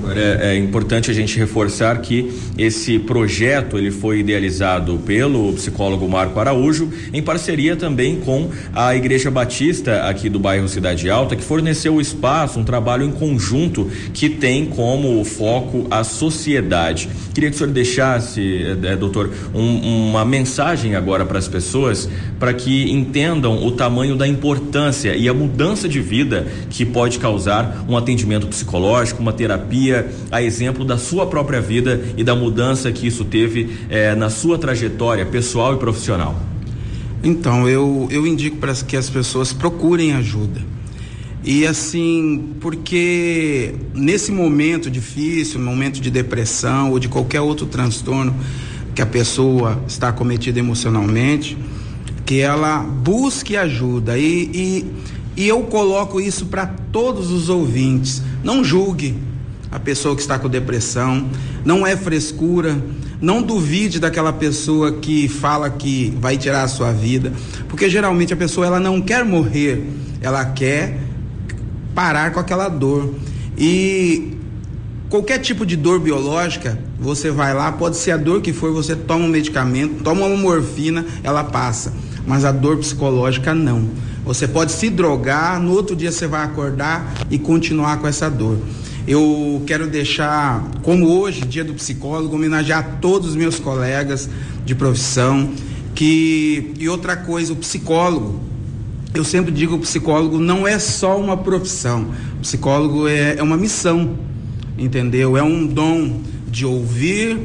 Agora 0.00 0.20
é, 0.20 0.52
é, 0.52 0.56
importante 0.56 1.10
a 1.10 1.14
gente 1.14 1.36
reforçar 1.36 2.00
que 2.00 2.32
esse 2.56 3.00
projeto 3.00 3.76
ele 3.76 3.90
foi 3.90 4.20
idealizado 4.20 4.96
pelo 4.98 5.52
psicólogo 5.54 6.08
Marco 6.08 6.38
Araújo 6.38 6.88
em 7.12 7.20
parceria 7.20 7.74
também 7.74 8.20
com 8.20 8.48
a 8.72 8.94
Igreja 8.94 9.28
Batista 9.28 10.04
aqui 10.08 10.28
do 10.28 10.38
bairro 10.38 10.68
Cidade 10.68 11.10
Alta, 11.10 11.34
que 11.34 11.42
forneceu 11.42 11.96
o 11.96 12.00
espaço, 12.00 12.60
um 12.60 12.64
trabalho 12.64 13.04
em 13.04 13.10
conjunto 13.10 13.90
que 14.14 14.28
tem 14.28 14.66
como 14.66 15.24
foco 15.24 15.88
a 15.90 16.04
sociedade. 16.04 17.08
Queria 17.34 17.50
que 17.50 17.56
o 17.56 17.58
senhor 17.58 17.72
deixasse, 17.72 18.78
é, 18.84 18.96
doutor, 18.96 19.32
um, 19.52 20.10
uma 20.10 20.24
mensagem 20.24 20.94
agora 20.94 21.26
para 21.26 21.38
as 21.38 21.48
pessoas 21.48 22.08
para 22.38 22.54
que 22.54 22.88
entendam 22.90 23.66
o 23.66 23.72
tamanho 23.72 24.14
da 24.14 24.28
importância 24.28 25.16
e 25.16 25.28
a 25.28 25.34
mudança 25.34 25.88
de 25.88 26.00
vida 26.00 26.46
que 26.70 26.84
pode 26.84 27.18
causar 27.18 27.84
um 27.88 27.96
atendimento 27.96 28.46
psicológico, 28.46 29.20
uma 29.20 29.32
terapia 29.32 29.87
a 30.30 30.42
exemplo 30.42 30.84
da 30.84 30.98
sua 30.98 31.26
própria 31.26 31.60
vida 31.60 32.00
e 32.16 32.24
da 32.24 32.34
mudança 32.34 32.90
que 32.92 33.06
isso 33.06 33.24
teve 33.24 33.78
eh, 33.88 34.14
na 34.14 34.30
sua 34.30 34.58
trajetória 34.58 35.24
pessoal 35.26 35.74
e 35.74 35.78
profissional? 35.78 36.40
Então, 37.22 37.68
eu, 37.68 38.08
eu 38.10 38.26
indico 38.26 38.56
para 38.58 38.74
que 38.74 38.96
as 38.96 39.10
pessoas 39.10 39.52
procurem 39.52 40.12
ajuda. 40.12 40.60
E 41.44 41.66
assim, 41.66 42.54
porque 42.60 43.74
nesse 43.94 44.30
momento 44.30 44.90
difícil, 44.90 45.60
momento 45.60 46.00
de 46.00 46.10
depressão 46.10 46.90
ou 46.90 46.98
de 46.98 47.08
qualquer 47.08 47.40
outro 47.40 47.66
transtorno 47.66 48.34
que 48.94 49.02
a 49.02 49.06
pessoa 49.06 49.82
está 49.86 50.12
cometida 50.12 50.58
emocionalmente, 50.58 51.56
que 52.26 52.40
ela 52.40 52.80
busque 52.80 53.56
ajuda. 53.56 54.18
E, 54.18 54.50
e, 54.52 54.86
e 55.36 55.48
eu 55.48 55.62
coloco 55.62 56.20
isso 56.20 56.46
para 56.46 56.66
todos 56.66 57.30
os 57.30 57.48
ouvintes. 57.48 58.22
Não 58.44 58.62
julgue, 58.62 59.14
a 59.70 59.78
pessoa 59.78 60.14
que 60.14 60.20
está 60.20 60.38
com 60.38 60.48
depressão, 60.48 61.28
não 61.64 61.86
é 61.86 61.96
frescura, 61.96 62.76
não 63.20 63.42
duvide 63.42 63.98
daquela 63.98 64.32
pessoa 64.32 64.92
que 64.92 65.28
fala 65.28 65.68
que 65.68 66.16
vai 66.20 66.36
tirar 66.36 66.62
a 66.62 66.68
sua 66.68 66.92
vida, 66.92 67.32
porque 67.68 67.90
geralmente 67.90 68.32
a 68.32 68.36
pessoa 68.36 68.66
ela 68.66 68.80
não 68.80 69.00
quer 69.00 69.24
morrer, 69.24 69.84
ela 70.20 70.44
quer 70.44 70.98
parar 71.94 72.32
com 72.32 72.40
aquela 72.40 72.68
dor. 72.68 73.14
E 73.56 74.36
qualquer 75.08 75.38
tipo 75.38 75.66
de 75.66 75.76
dor 75.76 75.98
biológica, 75.98 76.78
você 76.98 77.30
vai 77.30 77.52
lá, 77.52 77.72
pode 77.72 77.96
ser 77.96 78.12
a 78.12 78.16
dor 78.16 78.40
que 78.40 78.52
for, 78.52 78.72
você 78.72 78.94
toma 78.94 79.24
um 79.24 79.28
medicamento, 79.28 80.02
toma 80.02 80.26
uma 80.26 80.36
morfina, 80.36 81.04
ela 81.22 81.44
passa. 81.44 81.92
Mas 82.26 82.44
a 82.44 82.52
dor 82.52 82.76
psicológica 82.78 83.54
não. 83.54 83.88
Você 84.24 84.46
pode 84.46 84.72
se 84.72 84.90
drogar, 84.90 85.58
no 85.58 85.72
outro 85.72 85.96
dia 85.96 86.12
você 86.12 86.26
vai 86.26 86.44
acordar 86.44 87.14
e 87.30 87.38
continuar 87.38 87.98
com 87.98 88.06
essa 88.06 88.28
dor. 88.28 88.58
Eu 89.08 89.62
quero 89.66 89.86
deixar, 89.86 90.62
como 90.82 91.06
hoje, 91.08 91.40
dia 91.40 91.64
do 91.64 91.72
psicólogo, 91.72 92.36
homenagear 92.36 92.98
todos 93.00 93.30
os 93.30 93.36
meus 93.36 93.58
colegas 93.58 94.28
de 94.66 94.74
profissão. 94.74 95.50
Que, 95.94 96.74
e 96.78 96.90
outra 96.90 97.16
coisa, 97.16 97.54
o 97.54 97.56
psicólogo, 97.56 98.38
eu 99.14 99.24
sempre 99.24 99.50
digo 99.50 99.76
o 99.76 99.78
psicólogo 99.78 100.38
não 100.38 100.68
é 100.68 100.78
só 100.78 101.18
uma 101.18 101.38
profissão. 101.38 102.08
O 102.36 102.40
psicólogo 102.42 103.08
é, 103.08 103.36
é 103.38 103.42
uma 103.42 103.56
missão, 103.56 104.18
entendeu? 104.76 105.38
É 105.38 105.42
um 105.42 105.66
dom 105.66 106.20
de 106.46 106.66
ouvir, 106.66 107.38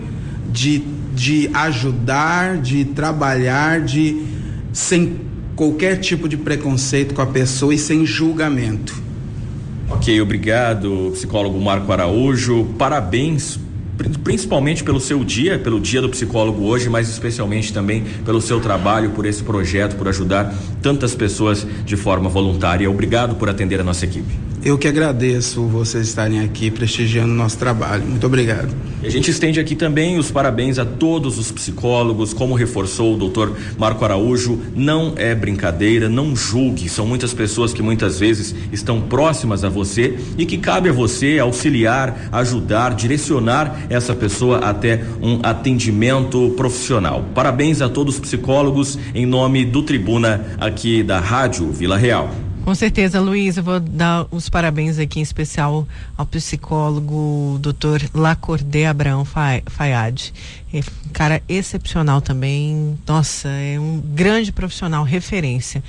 de, 0.52 0.84
de 1.16 1.50
ajudar, 1.54 2.58
de 2.58 2.84
trabalhar, 2.84 3.80
de 3.80 4.22
sem 4.74 5.16
qualquer 5.56 5.96
tipo 6.02 6.28
de 6.28 6.36
preconceito 6.36 7.16
com 7.16 7.22
a 7.22 7.28
pessoa 7.28 7.74
e 7.74 7.78
sem 7.78 8.06
julgamento. 8.06 9.13
Ok, 9.94 10.20
obrigado, 10.20 11.12
psicólogo 11.14 11.60
Marco 11.62 11.92
Araújo. 11.92 12.66
Parabéns 12.80 13.60
principalmente 14.24 14.84
pelo 14.84 15.00
seu 15.00 15.24
dia, 15.24 15.60
pelo 15.60 15.80
dia 15.80 16.02
do 16.02 16.10
psicólogo 16.10 16.66
hoje, 16.66 16.90
mas 16.90 17.08
especialmente 17.10 17.72
também 17.72 18.04
pelo 18.26 18.42
seu 18.42 18.60
trabalho, 18.60 19.12
por 19.12 19.26
esse 19.26 19.44
projeto, 19.44 19.96
por 19.96 20.08
ajudar 20.08 20.52
tantas 20.82 21.14
pessoas 21.14 21.66
de 21.86 21.96
forma 21.96 22.28
voluntária. 22.28 22.90
Obrigado 22.90 23.36
por 23.36 23.50
atender 23.50 23.80
a 23.80 23.84
nossa 23.84 24.04
equipe. 24.06 24.53
Eu 24.66 24.78
que 24.78 24.88
agradeço 24.88 25.68
vocês 25.68 26.08
estarem 26.08 26.40
aqui 26.40 26.72
prestigiando 26.72 27.34
o 27.34 27.36
nosso 27.36 27.58
trabalho. 27.58 28.06
Muito 28.06 28.26
obrigado. 28.26 28.74
A 29.04 29.10
gente 29.10 29.30
estende 29.30 29.60
aqui 29.60 29.76
também 29.76 30.18
os 30.18 30.32
parabéns 30.32 30.80
a 30.80 30.86
todos 30.86 31.38
os 31.38 31.52
psicólogos, 31.52 32.34
como 32.34 32.56
reforçou 32.56 33.14
o 33.14 33.18
doutor 33.18 33.54
Marco 33.78 34.06
Araújo. 34.06 34.62
Não 34.74 35.16
é 35.18 35.36
brincadeira, 35.36 36.08
não 36.08 36.34
julgue. 36.34 36.88
São 36.88 37.06
muitas 37.06 37.34
pessoas 37.34 37.74
que 37.74 37.82
muitas 37.82 38.22
vezes 38.22 38.56
estão 38.72 39.02
próximas 39.02 39.66
a 39.66 39.70
você 39.70 40.18
e 40.38 40.46
que 40.46 40.58
cabe 40.58 40.88
a 40.88 40.94
você 40.94 41.40
auxiliar, 41.40 42.30
ajudar, 42.32 42.96
direcionar 42.96 43.86
essa 43.90 44.16
pessoa 44.16 44.60
até 44.60 45.04
um 45.22 45.42
atendimento 45.44 46.54
profissional. 46.56 47.26
Parabéns 47.36 47.82
a 47.82 47.90
todos 47.90 48.16
os 48.16 48.22
psicólogos 48.22 48.98
em 49.14 49.26
nome 49.26 49.66
do 49.66 49.84
Tribuna 49.84 50.56
aqui 50.58 51.04
da 51.04 51.20
Rádio 51.20 51.70
Vila 51.70 51.98
Real. 51.98 52.43
Com 52.64 52.74
certeza, 52.74 53.20
Luiz, 53.20 53.58
eu 53.58 53.64
vou 53.64 53.78
dar 53.78 54.26
os 54.32 54.48
parabéns 54.48 54.98
aqui 54.98 55.20
em 55.20 55.22
especial 55.22 55.86
ao 56.16 56.26
psicólogo 56.26 57.60
Dr. 57.60 58.08
Lacordé 58.14 58.86
Abraão 58.88 59.26
Fayad. 59.26 60.32
É 60.74 60.80
um 60.80 61.10
cara 61.12 61.44
excepcional 61.50 62.22
também. 62.22 62.98
Nossa, 63.06 63.50
é 63.50 63.78
um 63.78 64.00
grande 64.00 64.54
profissional, 64.54 65.04
referência. 65.04 65.84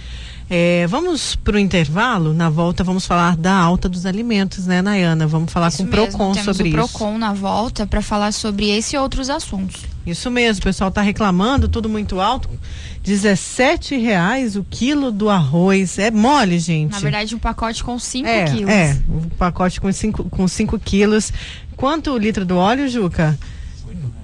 É, 0.48 0.86
vamos 0.86 1.34
para 1.36 1.56
o 1.56 1.58
intervalo. 1.58 2.34
Na 2.34 2.50
volta, 2.50 2.84
vamos 2.84 3.06
falar 3.06 3.36
da 3.36 3.54
alta 3.54 3.88
dos 3.88 4.04
alimentos, 4.04 4.66
né, 4.66 4.82
Nayana? 4.82 5.26
Vamos 5.26 5.52
falar 5.52 5.68
isso 5.68 5.78
com 5.78 5.84
o 5.84 5.88
Procon 5.88 6.32
Temos 6.32 6.56
sobre 6.56 6.62
o 6.64 6.66
isso. 6.66 6.76
Procon 6.76 7.18
na 7.18 7.32
volta 7.32 7.86
para 7.86 8.02
falar 8.02 8.32
sobre 8.32 8.68
esse 8.68 8.94
e 8.94 8.98
outros 8.98 9.30
assuntos. 9.30 9.82
Isso 10.06 10.30
mesmo, 10.30 10.60
o 10.60 10.64
pessoal 10.64 10.88
está 10.88 11.00
reclamando, 11.00 11.66
tudo 11.66 11.88
muito 11.88 12.20
alto. 12.20 12.50
17 13.02 13.96
reais 13.96 14.54
o 14.54 14.64
quilo 14.68 15.10
do 15.10 15.30
arroz. 15.30 15.98
É 15.98 16.10
mole, 16.10 16.58
gente. 16.58 16.92
Na 16.92 17.00
verdade, 17.00 17.34
um 17.34 17.38
pacote 17.38 17.82
com 17.82 17.98
5 17.98 18.28
é, 18.28 18.44
quilos. 18.44 18.70
É, 18.70 18.98
um 19.08 19.28
pacote 19.30 19.80
com 19.80 19.90
5 19.90 20.24
com 20.24 20.46
cinco 20.46 20.78
quilos. 20.78 21.32
Quanto 21.76 22.10
o 22.12 22.18
litro 22.18 22.44
do 22.44 22.56
óleo, 22.56 22.88
Juca? 22.88 23.38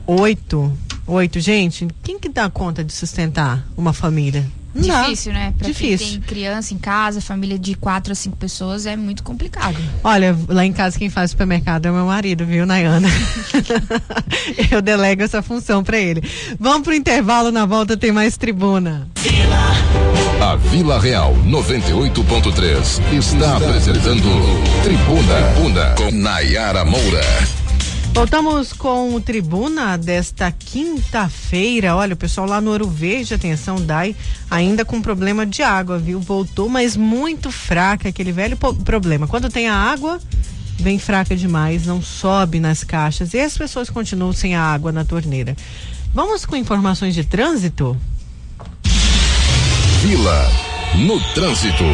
Oito. 0.07 0.73
Oito. 1.07 1.41
Gente, 1.41 1.89
quem 2.03 2.19
que 2.19 2.29
dá 2.29 2.49
conta 2.51 2.85
de 2.85 2.93
sustentar 2.93 3.67
uma 3.77 3.93
família? 3.93 4.47
Difícil, 4.75 5.33
né? 5.33 5.53
Pra 5.59 5.67
Difícil. 5.67 6.07
quem 6.07 6.21
tem 6.21 6.21
criança 6.21 6.75
em 6.75 6.79
casa, 6.79 7.21
família 7.21 7.59
de 7.59 7.75
quatro 7.75 8.13
a 8.13 8.15
cinco 8.15 8.37
pessoas, 8.37 8.87
é 8.87 8.97
muito 8.97 9.23
complicado. 9.23 9.77
Olha, 10.05 10.37
lá 10.49 10.65
em 10.65 10.73
casa 10.73 10.99
quem 10.99 11.11
faz 11.11 11.33
supermercado 11.33 11.87
é 11.87 11.91
meu 11.91 12.07
marido, 12.07 12.47
viu, 12.47 12.65
Nayana? 12.65 13.09
Eu 14.71 14.81
delego 14.81 15.23
essa 15.23 15.43
função 15.43 15.83
para 15.83 15.99
ele. 15.99 16.23
Vamos 16.59 16.83
pro 16.83 16.95
intervalo, 16.95 17.51
na 17.51 17.67
volta 17.67 17.97
tem 17.97 18.13
mais 18.13 18.37
tribuna. 18.37 19.09
A 20.41 20.57
Vila 20.57 20.99
Real 20.99 21.35
98.3 21.47 23.13
está 23.13 23.57
apresentando 23.57 24.29
Tribuna, 24.83 25.35
Tribuna 25.55 25.95
com 25.97 26.11
Nayara 26.11 26.85
Moura. 26.85 27.60
Voltamos 28.13 28.73
com 28.73 29.15
o 29.15 29.21
Tribuna 29.21 29.97
desta 29.97 30.51
quinta-feira. 30.53 31.97
Olha, 31.97 32.15
o 32.15 32.17
pessoal 32.17 32.47
lá 32.47 32.61
no 32.61 32.71
Ouro 32.71 32.89
Verde, 32.89 33.33
atenção, 33.33 33.77
Dai, 33.81 34.15
ainda 34.51 34.85
com 34.85 35.01
problema 35.01 35.47
de 35.47 35.63
água, 35.63 35.99
viu? 35.99 36.21
Voltou, 36.21 36.69
mas 36.69 36.97
muito 36.97 37.51
fraca, 37.51 38.09
aquele 38.09 38.33
velho 38.33 38.57
problema. 38.57 39.27
Quando 39.27 39.49
tem 39.49 39.69
a 39.69 39.75
água, 39.75 40.21
vem 40.79 40.99
fraca 40.99 41.37
demais, 41.37 41.87
não 41.87 42.03
sobe 42.03 42.61
nas 42.61 42.85
caixas 42.85 43.33
e 43.33 43.41
as 43.41 43.57
pessoas 43.57 43.89
continuam 43.89 44.33
sem 44.33 44.55
a 44.55 44.63
água 44.63 44.93
na 44.93 45.05
torneira. 45.05 45.57
Vamos 46.13 46.45
com 46.45 46.57
informações 46.57 47.15
de 47.15 47.25
trânsito? 47.25 47.97
Vila 50.03 50.51
no 50.97 51.21
trânsito. 51.33 51.85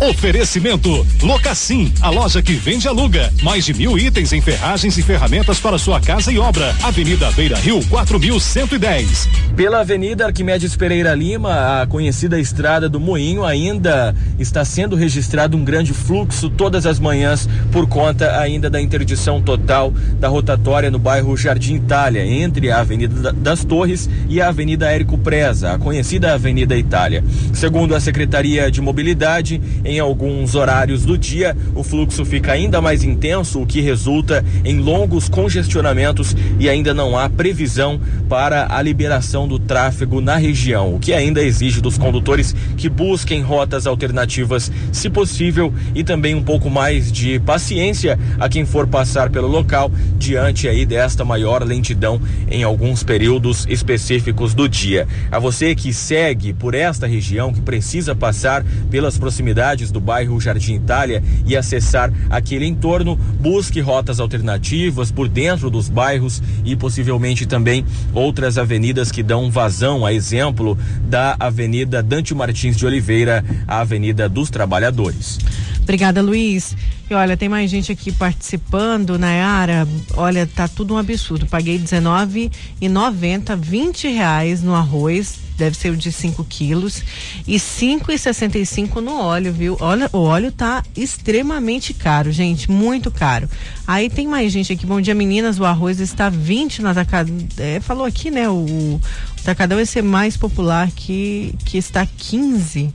Oferecimento 0.00 1.04
Locassim, 1.20 1.92
a 2.00 2.08
loja 2.08 2.40
que 2.40 2.52
vende 2.52 2.86
e 2.86 2.88
aluga. 2.88 3.32
Mais 3.42 3.64
de 3.64 3.74
mil 3.74 3.98
itens 3.98 4.32
em 4.32 4.40
ferragens 4.40 4.96
e 4.96 5.02
ferramentas 5.02 5.58
para 5.58 5.76
sua 5.76 6.00
casa 6.00 6.30
e 6.30 6.38
obra. 6.38 6.72
Avenida 6.84 7.28
Beira 7.32 7.56
Rio, 7.56 7.84
4110. 7.88 9.28
Pela 9.56 9.80
Avenida 9.80 10.24
Arquimedes 10.24 10.76
Pereira 10.76 11.16
Lima, 11.16 11.82
a 11.82 11.86
conhecida 11.88 12.38
estrada 12.38 12.88
do 12.88 13.00
Moinho 13.00 13.44
ainda 13.44 14.14
está 14.38 14.64
sendo 14.64 14.94
registrado 14.94 15.56
um 15.56 15.64
grande 15.64 15.92
fluxo 15.92 16.48
todas 16.48 16.86
as 16.86 17.00
manhãs 17.00 17.48
por 17.72 17.88
conta 17.88 18.38
ainda 18.38 18.70
da 18.70 18.80
interdição 18.80 19.42
total 19.42 19.92
da 20.20 20.28
rotatória 20.28 20.92
no 20.92 20.98
bairro 21.00 21.36
Jardim 21.36 21.74
Itália, 21.74 22.24
entre 22.24 22.70
a 22.70 22.78
Avenida 22.78 23.32
das 23.32 23.64
Torres 23.64 24.08
e 24.28 24.40
a 24.40 24.46
Avenida 24.46 24.92
Érico 24.92 25.18
Preza, 25.18 25.72
a 25.72 25.78
conhecida 25.78 26.34
Avenida 26.34 26.76
Itália. 26.76 27.24
Segundo 27.52 27.96
a 27.96 28.00
Secretaria 28.00 28.70
de 28.70 28.80
Mobilidade, 28.80 29.60
em 29.88 29.98
alguns 29.98 30.54
horários 30.54 31.06
do 31.06 31.16
dia, 31.16 31.56
o 31.74 31.82
fluxo 31.82 32.22
fica 32.22 32.52
ainda 32.52 32.78
mais 32.78 33.02
intenso, 33.02 33.62
o 33.62 33.66
que 33.66 33.80
resulta 33.80 34.44
em 34.62 34.78
longos 34.78 35.30
congestionamentos 35.30 36.36
e 36.58 36.68
ainda 36.68 36.92
não 36.92 37.18
há 37.18 37.30
previsão 37.30 37.98
para 38.28 38.66
a 38.70 38.82
liberação 38.82 39.48
do 39.48 39.58
tráfego 39.58 40.20
na 40.20 40.36
região, 40.36 40.94
o 40.94 40.98
que 40.98 41.14
ainda 41.14 41.42
exige 41.42 41.80
dos 41.80 41.96
condutores 41.96 42.54
que 42.76 42.86
busquem 42.86 43.40
rotas 43.40 43.86
alternativas, 43.86 44.70
se 44.92 45.08
possível, 45.08 45.72
e 45.94 46.04
também 46.04 46.34
um 46.34 46.42
pouco 46.42 46.68
mais 46.68 47.10
de 47.10 47.40
paciência 47.40 48.18
a 48.38 48.46
quem 48.46 48.66
for 48.66 48.86
passar 48.86 49.30
pelo 49.30 49.48
local 49.48 49.90
diante 50.18 50.68
aí 50.68 50.84
desta 50.84 51.24
maior 51.24 51.64
lentidão 51.64 52.20
em 52.50 52.62
alguns 52.62 53.02
períodos 53.02 53.66
específicos 53.70 54.52
do 54.52 54.68
dia. 54.68 55.08
A 55.32 55.38
você 55.38 55.74
que 55.74 55.94
segue 55.94 56.52
por 56.52 56.74
esta 56.74 57.06
região, 57.06 57.54
que 57.54 57.62
precisa 57.62 58.14
passar 58.14 58.62
pelas 58.90 59.16
proximidades 59.16 59.77
do 59.90 60.00
bairro 60.00 60.40
Jardim 60.40 60.74
Itália 60.74 61.22
e 61.46 61.56
acessar 61.56 62.12
aquele 62.28 62.66
entorno, 62.66 63.16
busque 63.40 63.80
rotas 63.80 64.20
alternativas 64.20 65.10
por 65.10 65.28
dentro 65.28 65.70
dos 65.70 65.88
bairros 65.88 66.42
e 66.64 66.74
possivelmente 66.74 67.46
também 67.46 67.84
outras 68.12 68.58
avenidas 68.58 69.12
que 69.12 69.22
dão 69.22 69.50
vazão, 69.50 70.04
a 70.04 70.12
exemplo 70.12 70.76
da 71.04 71.36
Avenida 71.38 72.02
Dante 72.02 72.34
Martins 72.34 72.76
de 72.76 72.84
Oliveira, 72.84 73.44
a 73.66 73.80
Avenida 73.80 74.28
dos 74.28 74.50
Trabalhadores. 74.50 75.38
Obrigada, 75.82 76.20
Luiz. 76.20 76.76
E 77.08 77.14
olha, 77.14 77.36
tem 77.36 77.48
mais 77.48 77.70
gente 77.70 77.90
aqui 77.90 78.12
participando, 78.12 79.18
Nayara. 79.18 79.88
Olha, 80.14 80.46
tá 80.46 80.68
tudo 80.68 80.92
um 80.92 80.98
absurdo. 80.98 81.46
Paguei 81.46 81.78
R$19,90, 81.78 83.56
20 83.56 84.08
reais 84.08 84.62
no 84.62 84.74
arroz, 84.74 85.38
deve 85.58 85.76
ser 85.76 85.90
o 85.90 85.96
de 85.96 86.10
5 86.10 86.42
quilos, 86.44 87.02
e 87.46 87.56
5,65 87.56 89.00
no 89.00 89.20
óleo, 89.20 89.52
viu? 89.52 89.76
Olha, 89.80 90.08
o 90.12 90.18
óleo 90.18 90.52
tá 90.52 90.82
extremamente 90.96 91.92
caro, 91.92 92.30
gente, 92.30 92.70
muito 92.70 93.10
caro. 93.10 93.50
Aí 93.86 94.08
tem 94.08 94.26
mais 94.26 94.52
gente 94.52 94.72
aqui. 94.72 94.86
Bom 94.86 95.00
dia, 95.00 95.14
meninas. 95.14 95.58
O 95.58 95.64
arroz 95.64 95.98
está 96.00 96.28
20 96.30 96.82
no 96.82 96.88
atacado. 96.88 97.32
É, 97.58 97.80
falou 97.80 98.06
aqui, 98.06 98.30
né? 98.30 98.48
O, 98.48 98.54
o 98.54 99.00
atacadão 99.40 99.76
vai 99.76 99.86
ser 99.86 100.02
mais 100.02 100.36
popular 100.36 100.90
que, 100.92 101.54
que 101.64 101.76
está 101.76 102.06
15. 102.06 102.92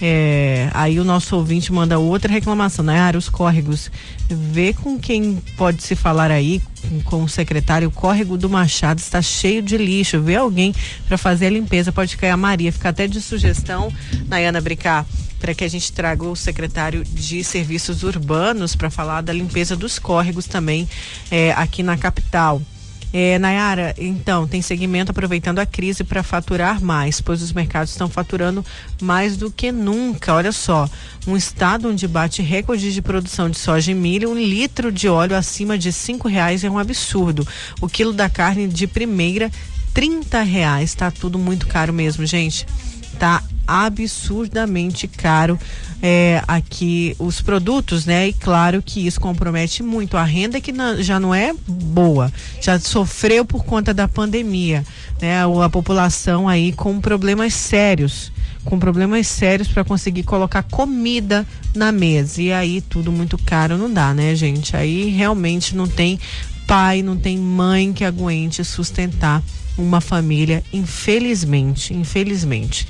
É, 0.00 0.70
aí 0.74 1.00
o 1.00 1.04
nosso 1.04 1.34
ouvinte 1.36 1.72
manda 1.72 1.98
outra 1.98 2.32
reclamação, 2.32 2.84
né? 2.84 3.00
Ah, 3.00 3.16
os 3.16 3.28
córregos. 3.28 3.90
Vê 4.28 4.72
com 4.72 4.98
quem 4.98 5.42
pode 5.56 5.82
se 5.82 5.96
falar 5.96 6.30
aí, 6.30 6.62
com 7.04 7.24
o 7.24 7.28
secretário. 7.28 7.88
O 7.88 7.92
córrego 7.92 8.36
do 8.36 8.48
Machado 8.48 9.00
está 9.00 9.20
cheio 9.20 9.60
de 9.60 9.76
lixo. 9.76 10.20
Vê 10.20 10.36
alguém 10.36 10.74
para 11.06 11.18
fazer 11.18 11.46
a 11.46 11.50
limpeza. 11.50 11.90
Pode 11.90 12.16
cair 12.16 12.30
a 12.30 12.36
Maria. 12.36 12.72
Fica 12.72 12.90
até 12.90 13.06
de 13.06 13.20
sugestão, 13.20 13.92
Nayana 14.26 14.60
Bricar 14.60 15.04
para 15.38 15.54
que 15.54 15.62
a 15.62 15.68
gente 15.68 15.92
traga 15.92 16.24
o 16.24 16.34
secretário 16.34 17.04
de 17.04 17.44
Serviços 17.44 18.02
Urbanos 18.02 18.74
para 18.74 18.90
falar 18.90 19.20
da 19.20 19.32
limpeza 19.32 19.76
dos 19.76 19.96
córregos 19.96 20.46
também 20.46 20.88
é, 21.30 21.52
aqui 21.52 21.80
na 21.82 21.96
capital. 21.96 22.60
É, 23.12 23.38
Nayara, 23.38 23.94
então, 23.96 24.46
tem 24.46 24.60
segmento 24.60 25.10
aproveitando 25.10 25.58
a 25.60 25.66
crise 25.66 26.04
para 26.04 26.22
faturar 26.22 26.82
mais, 26.82 27.20
pois 27.20 27.40
os 27.40 27.52
mercados 27.52 27.90
estão 27.90 28.08
faturando 28.08 28.64
mais 29.00 29.36
do 29.36 29.50
que 29.50 29.72
nunca. 29.72 30.34
Olha 30.34 30.52
só, 30.52 30.88
um 31.26 31.36
estado 31.36 31.88
onde 31.88 32.06
bate 32.06 32.42
recorde 32.42 32.92
de 32.92 33.00
produção 33.00 33.48
de 33.48 33.58
soja 33.58 33.92
e 33.92 33.94
milho, 33.94 34.30
um 34.30 34.38
litro 34.38 34.92
de 34.92 35.08
óleo 35.08 35.36
acima 35.36 35.78
de 35.78 35.90
cinco 35.90 36.28
reais 36.28 36.62
é 36.64 36.70
um 36.70 36.78
absurdo. 36.78 37.48
O 37.80 37.88
quilo 37.88 38.12
da 38.12 38.28
carne 38.28 38.68
de 38.68 38.86
primeira, 38.86 39.50
trinta 39.94 40.42
reais. 40.42 40.94
Tá 40.94 41.10
tudo 41.10 41.38
muito 41.38 41.66
caro 41.66 41.92
mesmo, 41.92 42.26
gente. 42.26 42.66
Tá 43.18 43.42
absurdamente 43.68 45.06
caro 45.06 45.58
é, 46.02 46.42
aqui 46.48 47.14
os 47.18 47.42
produtos, 47.42 48.06
né? 48.06 48.28
E 48.28 48.32
claro 48.32 48.82
que 48.82 49.06
isso 49.06 49.20
compromete 49.20 49.82
muito 49.82 50.16
a 50.16 50.24
renda 50.24 50.58
que 50.58 50.72
na, 50.72 50.96
já 51.02 51.20
não 51.20 51.34
é 51.34 51.52
boa, 51.66 52.32
já 52.62 52.80
sofreu 52.80 53.44
por 53.44 53.64
conta 53.64 53.92
da 53.92 54.08
pandemia, 54.08 54.84
né? 55.20 55.42
A 55.42 55.68
população 55.68 56.48
aí 56.48 56.72
com 56.72 56.98
problemas 56.98 57.52
sérios, 57.52 58.32
com 58.64 58.78
problemas 58.78 59.26
sérios 59.26 59.68
para 59.68 59.84
conseguir 59.84 60.22
colocar 60.22 60.62
comida 60.62 61.46
na 61.74 61.92
mesa 61.92 62.40
e 62.40 62.50
aí 62.50 62.80
tudo 62.80 63.12
muito 63.12 63.36
caro 63.36 63.76
não 63.76 63.92
dá, 63.92 64.14
né, 64.14 64.34
gente? 64.34 64.74
Aí 64.74 65.10
realmente 65.10 65.76
não 65.76 65.86
tem 65.86 66.18
pai, 66.66 67.02
não 67.02 67.16
tem 67.16 67.36
mãe 67.36 67.92
que 67.92 68.04
aguente 68.04 68.64
sustentar 68.64 69.42
uma 69.78 70.00
família, 70.00 70.62
infelizmente, 70.72 71.94
infelizmente. 71.94 72.86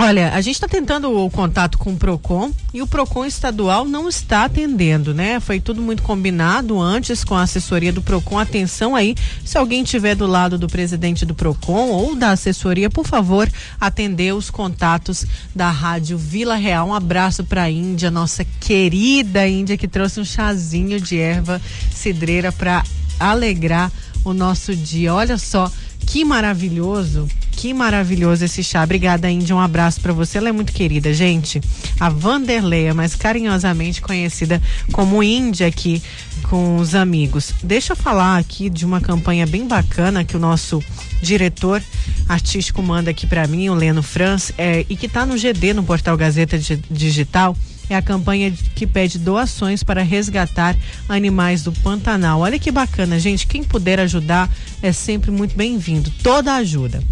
Olha, 0.00 0.32
a 0.32 0.40
gente 0.40 0.54
está 0.54 0.68
tentando 0.68 1.12
o 1.12 1.28
contato 1.28 1.76
com 1.76 1.92
o 1.92 1.96
PROCON 1.96 2.52
e 2.72 2.80
o 2.80 2.86
PROCON 2.86 3.24
estadual 3.24 3.84
não 3.84 4.08
está 4.08 4.44
atendendo, 4.44 5.12
né? 5.12 5.40
Foi 5.40 5.58
tudo 5.58 5.82
muito 5.82 6.04
combinado 6.04 6.80
antes 6.80 7.24
com 7.24 7.34
a 7.34 7.42
assessoria 7.42 7.92
do 7.92 8.00
PROCON. 8.00 8.38
Atenção 8.38 8.94
aí, 8.94 9.16
se 9.44 9.58
alguém 9.58 9.82
estiver 9.82 10.14
do 10.14 10.24
lado 10.24 10.56
do 10.56 10.68
presidente 10.68 11.26
do 11.26 11.34
PROCON 11.34 11.88
ou 11.88 12.14
da 12.14 12.30
assessoria, 12.30 12.88
por 12.88 13.08
favor, 13.08 13.50
atender 13.80 14.32
os 14.32 14.50
contatos 14.50 15.26
da 15.52 15.68
Rádio 15.68 16.16
Vila 16.16 16.54
Real. 16.54 16.86
Um 16.86 16.94
abraço 16.94 17.42
para 17.42 17.64
a 17.64 17.70
Índia, 17.70 18.08
nossa 18.08 18.44
querida 18.60 19.48
Índia, 19.48 19.76
que 19.76 19.88
trouxe 19.88 20.20
um 20.20 20.24
chazinho 20.24 21.00
de 21.00 21.18
erva 21.18 21.60
cidreira 21.90 22.52
para 22.52 22.84
alegrar 23.18 23.90
o 24.30 24.34
nosso 24.34 24.74
dia. 24.74 25.14
Olha 25.14 25.38
só 25.38 25.70
que 26.06 26.24
maravilhoso 26.24 27.28
que 27.58 27.74
maravilhoso 27.74 28.44
esse 28.44 28.62
chá. 28.62 28.84
Obrigada, 28.84 29.28
Índia. 29.28 29.54
Um 29.54 29.58
abraço 29.58 30.00
para 30.00 30.12
você. 30.12 30.38
Ela 30.38 30.50
é 30.50 30.52
muito 30.52 30.72
querida, 30.72 31.12
gente. 31.12 31.60
A 31.98 32.08
Vanderleia, 32.08 32.94
mais 32.94 33.16
carinhosamente 33.16 34.00
conhecida 34.00 34.62
como 34.92 35.24
Índia 35.24 35.66
aqui 35.66 36.00
com 36.48 36.76
os 36.76 36.94
amigos. 36.94 37.52
Deixa 37.60 37.94
eu 37.94 37.96
falar 37.96 38.38
aqui 38.38 38.70
de 38.70 38.86
uma 38.86 39.00
campanha 39.00 39.44
bem 39.44 39.66
bacana 39.66 40.24
que 40.24 40.36
o 40.36 40.40
nosso 40.40 40.80
diretor 41.20 41.82
artístico 42.28 42.80
manda 42.80 43.10
aqui 43.10 43.26
para 43.26 43.48
mim, 43.48 43.68
o 43.68 43.74
Leno 43.74 44.04
Franz, 44.04 44.52
é, 44.56 44.86
e 44.88 44.96
que 44.96 45.06
está 45.06 45.26
no 45.26 45.36
GD, 45.36 45.74
no 45.74 45.82
portal 45.82 46.16
Gazeta 46.16 46.56
Digital 46.88 47.56
é 47.88 47.96
a 47.96 48.02
campanha 48.02 48.52
que 48.74 48.86
pede 48.86 49.18
doações 49.18 49.82
para 49.82 50.02
resgatar 50.02 50.76
animais 51.08 51.62
do 51.62 51.72
Pantanal. 51.72 52.40
Olha 52.40 52.58
que 52.58 52.70
bacana, 52.70 53.18
gente. 53.18 53.46
Quem 53.46 53.64
puder 53.64 54.00
ajudar 54.00 54.50
é 54.82 54.92
sempre 54.92 55.30
muito 55.30 55.56
bem-vindo. 55.56 56.10
Toda 56.22 56.54
ajuda 56.54 57.02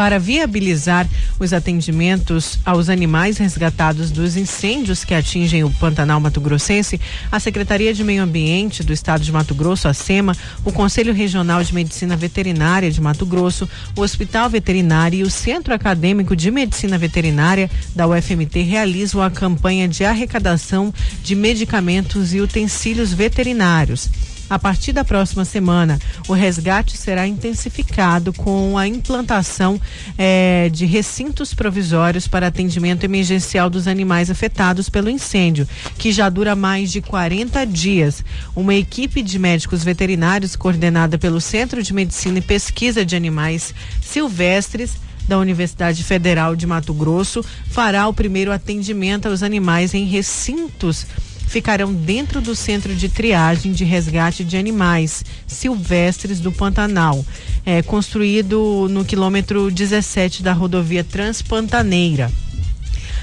para 0.00 0.18
viabilizar 0.18 1.06
os 1.38 1.52
atendimentos 1.52 2.58
aos 2.64 2.88
animais 2.88 3.36
resgatados 3.36 4.10
dos 4.10 4.34
incêndios 4.34 5.04
que 5.04 5.12
atingem 5.12 5.62
o 5.62 5.68
Pantanal 5.72 6.18
Mato 6.18 6.40
Grossense, 6.40 6.98
a 7.30 7.38
Secretaria 7.38 7.92
de 7.92 8.02
Meio 8.02 8.22
Ambiente 8.22 8.82
do 8.82 8.94
Estado 8.94 9.22
de 9.22 9.30
Mato 9.30 9.54
Grosso, 9.54 9.88
a 9.88 9.92
SEMA, 9.92 10.34
o 10.64 10.72
Conselho 10.72 11.12
Regional 11.12 11.62
de 11.62 11.74
Medicina 11.74 12.16
Veterinária 12.16 12.90
de 12.90 12.98
Mato 12.98 13.26
Grosso, 13.26 13.68
o 13.94 14.00
Hospital 14.00 14.48
Veterinário 14.48 15.18
e 15.18 15.22
o 15.22 15.30
Centro 15.30 15.74
Acadêmico 15.74 16.34
de 16.34 16.50
Medicina 16.50 16.96
Veterinária 16.96 17.70
da 17.94 18.06
UFMT 18.06 18.62
realizam 18.62 19.20
a 19.20 19.30
campanha 19.30 19.86
de 19.86 20.02
arrecadação 20.02 20.94
de 21.22 21.34
medicamentos 21.34 22.32
e 22.32 22.40
utensílios 22.40 23.12
veterinários. 23.12 24.08
A 24.50 24.58
partir 24.58 24.92
da 24.92 25.04
próxima 25.04 25.44
semana, 25.44 25.96
o 26.26 26.32
resgate 26.32 26.96
será 26.96 27.24
intensificado 27.24 28.32
com 28.32 28.76
a 28.76 28.84
implantação 28.84 29.80
eh, 30.18 30.68
de 30.72 30.86
recintos 30.86 31.54
provisórios 31.54 32.26
para 32.26 32.48
atendimento 32.48 33.04
emergencial 33.04 33.70
dos 33.70 33.86
animais 33.86 34.28
afetados 34.28 34.88
pelo 34.88 35.08
incêndio, 35.08 35.68
que 35.96 36.10
já 36.10 36.28
dura 36.28 36.56
mais 36.56 36.90
de 36.90 37.00
40 37.00 37.64
dias. 37.64 38.24
Uma 38.56 38.74
equipe 38.74 39.22
de 39.22 39.38
médicos 39.38 39.84
veterinários 39.84 40.56
coordenada 40.56 41.16
pelo 41.16 41.40
Centro 41.40 41.80
de 41.80 41.94
Medicina 41.94 42.40
e 42.40 42.42
Pesquisa 42.42 43.04
de 43.04 43.14
Animais 43.14 43.72
Silvestres 44.02 44.96
da 45.28 45.38
Universidade 45.38 46.02
Federal 46.02 46.56
de 46.56 46.66
Mato 46.66 46.92
Grosso 46.92 47.44
fará 47.68 48.08
o 48.08 48.12
primeiro 48.12 48.50
atendimento 48.50 49.28
aos 49.28 49.44
animais 49.44 49.94
em 49.94 50.04
recintos 50.06 51.06
ficarão 51.50 51.92
dentro 51.92 52.40
do 52.40 52.54
centro 52.54 52.94
de 52.94 53.08
triagem 53.08 53.72
de 53.72 53.84
resgate 53.84 54.44
de 54.44 54.56
animais 54.56 55.24
silvestres 55.48 56.38
do 56.38 56.52
Pantanal, 56.52 57.26
é, 57.66 57.82
construído 57.82 58.86
no 58.88 59.04
quilômetro 59.04 59.68
17 59.68 60.44
da 60.44 60.52
rodovia 60.52 61.02
Transpantaneira. 61.02 62.30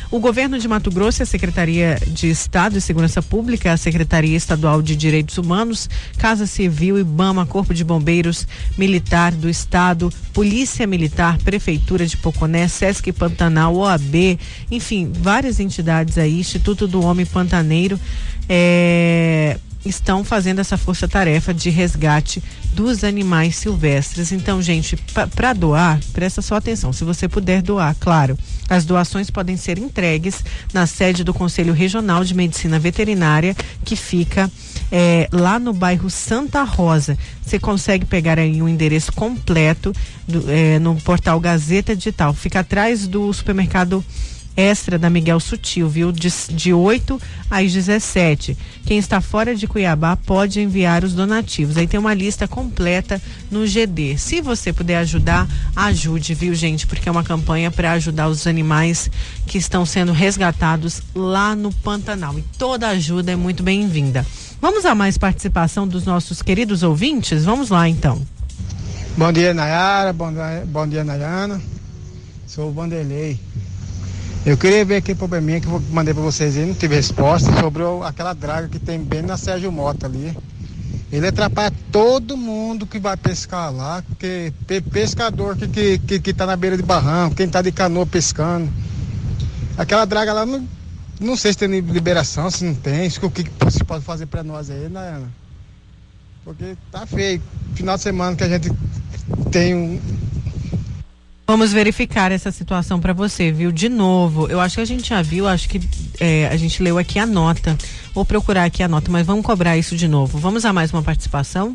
O 0.10 0.20
governo 0.20 0.58
de 0.58 0.68
Mato 0.70 0.90
Grosso 0.90 1.22
e 1.22 1.24
a 1.24 1.26
Secretaria 1.26 2.00
de 2.08 2.30
Estado 2.30 2.74
de 2.74 2.82
Segurança 2.82 3.22
Pública, 3.22 3.74
a 3.74 3.78
Secretaria 3.78 4.38
Estadual 4.38 4.82
de 4.82 4.96
Direitos 4.96 5.38
Humanos, 5.38 5.90
Casa 6.18 6.48
Civil, 6.48 6.98
IBAMA, 6.98 7.46
Corpo 7.46 7.74
de 7.74 7.84
Bombeiros 7.84 8.48
Militar 8.78 9.34
do 9.34 9.50
Estado, 9.50 10.10
Polícia 10.34 10.88
Militar, 10.88 11.38
Prefeitura 11.40 12.06
de 12.06 12.16
Poconé, 12.16 12.70
Sesc 12.70 13.12
Pantanal, 13.12 13.76
OAB, 13.76 14.40
enfim, 14.72 15.12
várias 15.14 15.60
entidades 15.60 16.18
aí, 16.18 16.40
Instituto 16.40 16.88
do 16.88 17.02
Homem 17.02 17.26
Pantaneiro, 17.26 18.00
é, 18.48 19.58
estão 19.88 20.24
fazendo 20.24 20.60
essa 20.60 20.78
força-tarefa 20.78 21.54
de 21.54 21.70
resgate 21.70 22.44
dos 22.74 23.04
animais 23.04 23.56
silvestres. 23.56 24.32
Então, 24.32 24.62
gente, 24.62 24.96
para 25.36 25.54
doar, 25.54 26.00
presta 26.14 26.42
só 26.42 26.56
atenção. 26.56 26.94
Se 26.94 27.04
você 27.04 27.28
puder 27.28 27.62
doar, 27.62 27.96
claro, 28.00 28.38
as 28.70 28.86
doações 28.86 29.30
podem 29.30 29.58
ser 29.58 29.78
entregues 29.78 30.44
na 30.74 30.86
sede 30.86 31.24
do 31.24 31.34
Conselho 31.34 31.74
Regional 31.74 32.24
de 32.24 32.34
Medicina 32.34 32.78
Veterinária, 32.78 33.56
que 33.84 33.96
fica 33.96 34.52
é, 34.92 35.28
lá 35.32 35.60
no 35.60 35.74
bairro 35.74 36.10
Santa 36.10 36.64
Rosa. 36.64 37.18
Você 37.44 37.58
consegue 37.58 38.06
pegar 38.06 38.38
aí 38.38 38.62
um 38.62 38.70
endereço 38.70 39.12
completo 39.12 39.94
do, 40.28 40.50
é, 40.50 40.80
no 40.80 40.96
portal 40.98 41.40
Gazeta 41.40 41.96
Digital. 41.96 42.34
Fica 42.34 42.60
atrás 42.60 43.08
do 43.08 43.32
supermercado 43.34 44.04
extra 44.58 44.98
da 44.98 45.08
Miguel 45.08 45.40
Sutil, 45.40 45.88
viu? 45.88 46.12
De, 46.12 46.30
de 46.50 46.74
8 46.74 47.22
às 47.50 47.72
17. 47.72 48.58
Quem 48.86 48.98
está 48.98 49.22
fora 49.22 49.56
de 49.56 49.68
Cuiabá 49.68 50.16
pode 50.18 50.60
enviar 50.60 51.04
os 51.04 51.14
donativos. 51.14 51.78
Aí 51.78 51.86
tem 51.86 52.00
uma 52.00 52.16
lista 52.16 52.48
completa 52.48 53.22
no 53.52 53.68
GD. 53.68 54.18
Se 54.18 54.42
você 54.42 54.74
puder 54.74 54.98
ajudar, 54.98 55.48
ajude, 55.76 56.34
viu, 56.34 56.56
gente? 56.56 56.88
Porque 56.88 57.08
é 57.08 57.12
uma 57.12 57.24
campanha 57.24 57.70
para 57.70 57.92
ajudar 57.92 58.28
os 58.28 58.48
animais 58.48 59.12
que 59.46 59.60
estão 59.60 59.86
sendo 59.86 60.12
resgatados 60.12 61.04
lá 61.14 61.56
no 61.56 61.72
Pantanal. 61.72 62.40
E 62.40 62.42
toda 62.58 62.88
ajuda 62.88 63.32
é 63.32 63.36
muito 63.36 63.62
bem-vinda. 63.62 64.26
Vamos 64.60 64.86
a 64.86 64.96
mais 64.96 65.20
participação 65.20 65.88
dos 65.88 66.04
nossos 66.04 66.42
queridos 66.42 66.82
ouvintes? 66.82 67.46
Vamos 67.46 67.70
lá, 67.70 67.88
então. 67.88 68.20
Bom 69.16 69.32
dia, 69.32 69.54
Nayara. 69.54 70.12
Bom, 70.14 70.32
bom 70.66 70.88
dia, 70.88 71.04
Nayana. 71.04 71.62
Sou 72.48 72.70
o 72.70 72.72
Vanderlei. 72.74 73.40
Eu 74.48 74.56
queria 74.56 74.86
ver 74.86 74.96
aquele 74.96 75.18
probleminha 75.18 75.60
que 75.60 75.68
eu 75.68 75.84
mandei 75.92 76.14
para 76.14 76.24
vocês 76.24 76.56
aí, 76.56 76.66
não 76.66 76.74
tive 76.74 76.96
resposta, 76.96 77.52
sobre 77.60 77.84
aquela 78.06 78.32
draga 78.32 78.70
que 78.70 78.80
tem 78.80 78.98
bem 78.98 79.22
na 79.22 79.36
Sérgio 79.36 79.70
Mota 79.74 80.06
ali. 80.06 80.34
Ele 81.12 81.28
atrapalha 81.28 81.70
todo 81.92 82.38
mundo 82.38 82.88
que 82.88 82.98
vai 82.98 83.18
pescar 83.18 83.74
lá, 83.74 84.02
porque 84.08 84.54
pescador 84.90 85.58
que, 85.58 85.68
que, 85.68 86.00
que, 86.00 86.20
que 86.22 86.34
tá 86.34 86.46
na 86.46 86.56
beira 86.56 86.78
de 86.78 86.84
barranco, 86.84 87.36
quem 87.36 87.50
tá 87.50 87.62
de 87.62 87.74
canoa 87.74 88.06
pescando. 88.06 88.72
Aquela 89.78 90.06
draga 90.06 90.32
lá, 90.32 90.46
não, 90.46 90.66
não 91.20 91.36
sei 91.36 91.52
se 91.52 91.60
tem 91.60 91.82
liberação, 91.82 92.50
se 92.50 92.64
não 92.64 92.74
tem, 92.74 93.10
o 93.22 93.30
que, 93.30 93.44
você 93.60 93.84
pode 93.84 94.06
fazer 94.06 94.28
para 94.28 94.44
nós 94.44 94.70
aí, 94.70 94.88
né? 94.88 95.24
Porque 96.46 96.78
tá 96.90 97.06
feio. 97.06 97.42
Final 97.76 97.98
de 97.98 98.04
semana 98.04 98.34
que 98.34 98.46
a 98.46 98.48
gente 98.48 98.72
tem 99.52 99.76
um, 99.76 100.00
Vamos 101.48 101.72
verificar 101.72 102.30
essa 102.34 102.52
situação 102.52 103.00
para 103.00 103.14
você, 103.14 103.54
viu? 103.54 103.72
De 103.72 103.88
novo, 103.88 104.50
eu 104.50 104.60
acho 104.60 104.76
que 104.76 104.82
a 104.82 104.86
gente 104.86 105.08
já 105.08 105.22
viu, 105.22 105.48
acho 105.48 105.70
que 105.70 105.80
é, 106.20 106.46
a 106.50 106.58
gente 106.58 106.84
leu 106.84 106.98
aqui 106.98 107.18
a 107.20 107.26
nota. 107.26 107.78
Vou 108.14 108.26
procurar 108.26 108.66
aqui 108.66 108.84
a 108.84 108.88
nota, 108.90 109.10
mas 109.10 109.26
vamos 109.26 109.46
cobrar 109.46 109.78
isso 109.78 109.96
de 109.96 110.10
novo. 110.10 110.38
Vamos 110.38 110.66
a 110.66 110.74
mais 110.74 110.92
uma 110.92 111.02
participação? 111.02 111.74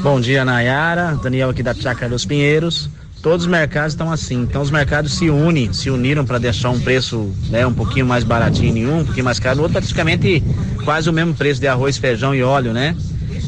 Bom 0.00 0.20
dia, 0.20 0.44
Nayara. 0.44 1.16
Daniel 1.16 1.50
aqui 1.50 1.60
da 1.60 1.74
Chácara 1.74 2.08
dos 2.08 2.24
Pinheiros. 2.24 2.88
Todos 3.20 3.46
os 3.46 3.50
mercados 3.50 3.94
estão 3.94 4.12
assim. 4.12 4.42
Então 4.42 4.62
os 4.62 4.70
mercados 4.70 5.14
se 5.14 5.28
unem, 5.28 5.72
se 5.72 5.90
uniram 5.90 6.24
para 6.24 6.38
deixar 6.38 6.70
um 6.70 6.78
preço 6.78 7.34
né, 7.48 7.66
um 7.66 7.74
pouquinho 7.74 8.06
mais 8.06 8.22
baratinho 8.22 8.76
em 8.76 8.86
um, 8.86 9.00
um 9.00 9.04
pouquinho 9.04 9.24
mais 9.24 9.40
caro 9.40 9.56
no 9.56 9.62
outro, 9.62 9.80
praticamente 9.80 10.40
quase 10.84 11.10
o 11.10 11.12
mesmo 11.12 11.34
preço 11.34 11.60
de 11.60 11.66
arroz, 11.66 11.98
feijão 11.98 12.32
e 12.32 12.44
óleo, 12.44 12.72
né? 12.72 12.94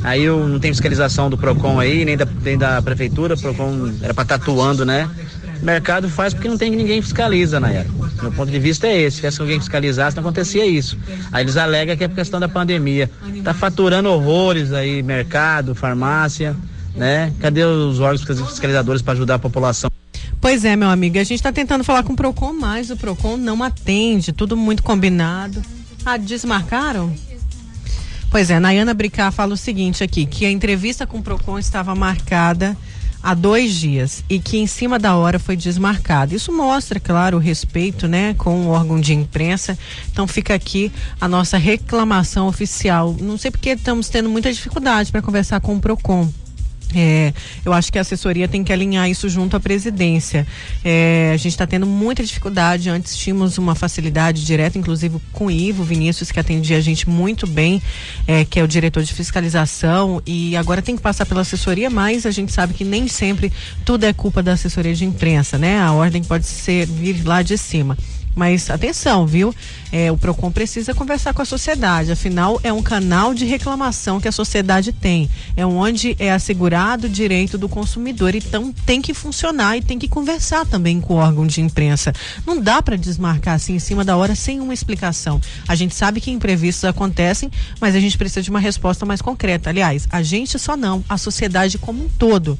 Aí 0.02 0.24
eu 0.24 0.48
não 0.48 0.58
tem 0.58 0.72
fiscalização 0.72 1.30
do 1.30 1.38
PROCON 1.38 1.78
aí, 1.78 2.04
nem 2.04 2.16
da, 2.16 2.26
nem 2.42 2.58
da 2.58 2.82
prefeitura, 2.82 3.34
o 3.34 3.40
PROCON 3.40 3.92
era 4.02 4.12
para 4.12 4.22
estar 4.24 4.38
tá 4.38 4.42
atuando, 4.42 4.84
né? 4.84 5.08
O 5.62 5.64
mercado 5.64 6.08
faz 6.08 6.34
porque 6.34 6.48
não 6.48 6.58
tem 6.58 6.72
ninguém 6.72 7.00
fiscaliza, 7.00 7.60
Nayara. 7.60 7.88
Meu 8.20 8.32
ponto 8.32 8.50
de 8.50 8.58
vista 8.58 8.88
é 8.88 9.00
esse. 9.00 9.12
Se 9.12 9.16
tivesse 9.18 9.40
alguém 9.40 9.60
fiscalizasse, 9.60 10.16
não 10.16 10.22
acontecia 10.22 10.66
isso. 10.66 10.98
Aí 11.30 11.44
eles 11.44 11.56
alegam 11.56 11.96
que 11.96 12.02
é 12.02 12.08
por 12.08 12.16
questão 12.16 12.40
da 12.40 12.48
pandemia. 12.48 13.08
Tá 13.44 13.54
faturando 13.54 14.08
horrores 14.08 14.72
aí, 14.72 15.04
mercado, 15.04 15.72
farmácia, 15.72 16.56
né? 16.96 17.32
Cadê 17.40 17.62
os 17.62 18.00
órgãos 18.00 18.24
fiscalizadores 18.50 19.02
para 19.02 19.12
ajudar 19.12 19.36
a 19.36 19.38
população? 19.38 19.88
Pois 20.40 20.64
é, 20.64 20.74
meu 20.74 20.90
amigo, 20.90 21.16
a 21.20 21.22
gente 21.22 21.38
está 21.38 21.52
tentando 21.52 21.84
falar 21.84 22.02
com 22.02 22.14
o 22.14 22.16
Procon, 22.16 22.52
mas 22.52 22.90
o 22.90 22.96
Procon 22.96 23.36
não 23.36 23.62
atende, 23.62 24.32
tudo 24.32 24.56
muito 24.56 24.82
combinado. 24.82 25.62
Ah, 26.04 26.16
desmarcaram? 26.16 27.14
Pois 28.32 28.50
é, 28.50 28.58
Nayana 28.58 28.92
Bricá 28.94 29.30
fala 29.30 29.54
o 29.54 29.56
seguinte 29.56 30.02
aqui, 30.02 30.26
que 30.26 30.44
a 30.44 30.50
entrevista 30.50 31.06
com 31.06 31.18
o 31.18 31.22
Procon 31.22 31.60
estava 31.60 31.94
marcada 31.94 32.76
há 33.22 33.34
dois 33.34 33.74
dias 33.74 34.24
e 34.28 34.38
que 34.38 34.58
em 34.58 34.66
cima 34.66 34.98
da 34.98 35.16
hora 35.16 35.38
foi 35.38 35.56
desmarcado. 35.56 36.34
Isso 36.34 36.52
mostra, 36.52 36.98
claro, 36.98 37.36
o 37.36 37.40
respeito, 37.40 38.08
né, 38.08 38.34
com 38.34 38.66
o 38.66 38.68
órgão 38.68 39.00
de 39.00 39.14
imprensa. 39.14 39.78
Então 40.10 40.26
fica 40.26 40.54
aqui 40.54 40.90
a 41.20 41.28
nossa 41.28 41.56
reclamação 41.56 42.48
oficial. 42.48 43.16
Não 43.20 43.38
sei 43.38 43.50
porque 43.50 43.70
estamos 43.70 44.08
tendo 44.08 44.28
muita 44.28 44.52
dificuldade 44.52 45.12
para 45.12 45.22
conversar 45.22 45.60
com 45.60 45.76
o 45.76 45.80
Procon. 45.80 46.28
É, 46.94 47.32
eu 47.64 47.72
acho 47.72 47.92
que 47.92 47.98
a 47.98 48.02
assessoria 48.02 48.46
tem 48.46 48.62
que 48.62 48.72
alinhar 48.72 49.08
isso 49.08 49.28
junto 49.28 49.56
à 49.56 49.60
presidência. 49.60 50.46
É, 50.84 51.30
a 51.32 51.36
gente 51.36 51.52
está 51.52 51.66
tendo 51.66 51.86
muita 51.86 52.22
dificuldade. 52.22 52.90
Antes 52.90 53.16
tínhamos 53.16 53.58
uma 53.58 53.74
facilidade 53.74 54.44
direta, 54.44 54.78
inclusive 54.78 55.18
com 55.32 55.46
o 55.46 55.50
Ivo 55.50 55.84
Vinícius, 55.84 56.30
que 56.30 56.40
atendia 56.40 56.76
a 56.76 56.80
gente 56.80 57.08
muito 57.08 57.46
bem, 57.46 57.82
é, 58.26 58.44
que 58.44 58.60
é 58.60 58.62
o 58.62 58.68
diretor 58.68 59.02
de 59.02 59.12
fiscalização, 59.12 60.22
e 60.26 60.56
agora 60.56 60.82
tem 60.82 60.96
que 60.96 61.02
passar 61.02 61.26
pela 61.26 61.40
assessoria, 61.40 61.90
mas 61.90 62.26
a 62.26 62.30
gente 62.30 62.52
sabe 62.52 62.74
que 62.74 62.84
nem 62.84 63.08
sempre 63.08 63.52
tudo 63.84 64.04
é 64.04 64.12
culpa 64.12 64.42
da 64.42 64.52
assessoria 64.52 64.94
de 64.94 65.04
imprensa, 65.04 65.58
né? 65.58 65.80
A 65.80 65.92
ordem 65.92 66.22
pode 66.22 66.46
ser 66.46 66.86
vir 66.86 67.24
lá 67.24 67.42
de 67.42 67.56
cima. 67.56 67.96
Mas 68.34 68.70
atenção, 68.70 69.26
viu? 69.26 69.54
É, 69.90 70.10
o 70.10 70.16
PROCON 70.16 70.50
precisa 70.50 70.94
conversar 70.94 71.34
com 71.34 71.42
a 71.42 71.44
sociedade, 71.44 72.12
afinal 72.12 72.58
é 72.62 72.72
um 72.72 72.82
canal 72.82 73.34
de 73.34 73.44
reclamação 73.44 74.20
que 74.20 74.28
a 74.28 74.32
sociedade 74.32 74.92
tem. 74.92 75.28
É 75.56 75.66
onde 75.66 76.16
é 76.18 76.32
assegurado 76.32 77.06
o 77.06 77.10
direito 77.10 77.58
do 77.58 77.68
consumidor. 77.68 78.34
Então 78.34 78.72
tem 78.86 79.02
que 79.02 79.12
funcionar 79.12 79.76
e 79.76 79.82
tem 79.82 79.98
que 79.98 80.08
conversar 80.08 80.64
também 80.66 81.00
com 81.00 81.14
o 81.14 81.16
órgão 81.18 81.46
de 81.46 81.60
imprensa. 81.60 82.12
Não 82.46 82.60
dá 82.60 82.80
para 82.80 82.96
desmarcar 82.96 83.54
assim 83.54 83.74
em 83.74 83.78
cima 83.78 84.04
da 84.04 84.16
hora 84.16 84.34
sem 84.34 84.60
uma 84.60 84.72
explicação. 84.72 85.40
A 85.68 85.74
gente 85.74 85.94
sabe 85.94 86.20
que 86.20 86.30
imprevistos 86.30 86.84
acontecem, 86.84 87.50
mas 87.80 87.94
a 87.94 88.00
gente 88.00 88.16
precisa 88.16 88.42
de 88.42 88.50
uma 88.50 88.60
resposta 88.60 89.04
mais 89.04 89.20
concreta. 89.20 89.70
Aliás, 89.70 90.06
a 90.10 90.22
gente 90.22 90.58
só 90.58 90.76
não, 90.76 91.04
a 91.08 91.18
sociedade 91.18 91.76
como 91.78 92.04
um 92.04 92.08
todo. 92.08 92.58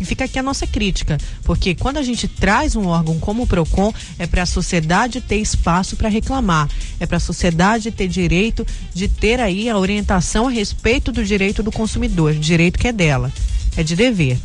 E 0.00 0.04
fica 0.04 0.24
aqui 0.24 0.38
a 0.38 0.42
nossa 0.42 0.66
crítica, 0.66 1.18
porque 1.44 1.74
quando 1.74 1.98
a 1.98 2.02
gente 2.02 2.26
traz 2.26 2.74
um 2.74 2.86
órgão 2.86 3.20
como 3.20 3.42
o 3.42 3.46
PROCON, 3.46 3.92
é 4.18 4.26
para 4.26 4.42
a 4.42 4.46
sociedade 4.46 5.20
ter 5.20 5.36
espaço 5.36 5.94
para 5.94 6.08
reclamar, 6.08 6.68
é 6.98 7.04
para 7.04 7.18
a 7.18 7.20
sociedade 7.20 7.90
ter 7.90 8.08
direito 8.08 8.66
de 8.94 9.06
ter 9.06 9.38
aí 9.38 9.68
a 9.68 9.76
orientação 9.76 10.48
a 10.48 10.50
respeito 10.50 11.12
do 11.12 11.22
direito 11.22 11.62
do 11.62 11.70
consumidor, 11.70 12.32
direito 12.32 12.78
que 12.78 12.88
é 12.88 12.92
dela, 12.92 13.30
é 13.76 13.82
de 13.82 13.94
dever. 13.94 14.38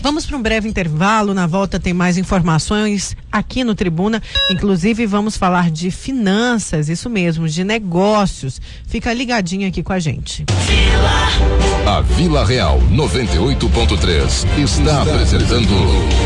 Vamos 0.00 0.24
para 0.24 0.36
um 0.36 0.42
breve 0.42 0.68
intervalo. 0.68 1.34
Na 1.34 1.48
volta 1.48 1.80
tem 1.80 1.92
mais 1.92 2.16
informações 2.16 3.16
aqui 3.38 3.64
no 3.64 3.74
Tribuna. 3.74 4.22
Inclusive, 4.50 5.06
vamos 5.06 5.36
falar 5.36 5.70
de 5.70 5.90
finanças, 5.90 6.88
isso 6.88 7.08
mesmo, 7.08 7.48
de 7.48 7.64
negócios. 7.64 8.60
Fica 8.86 9.12
ligadinho 9.12 9.68
aqui 9.68 9.82
com 9.82 9.92
a 9.92 9.98
gente. 9.98 10.44
A 11.86 12.00
Vila 12.00 12.44
Real 12.44 12.80
98.3 12.90 14.58
está 14.58 15.02
apresentando 15.02 15.68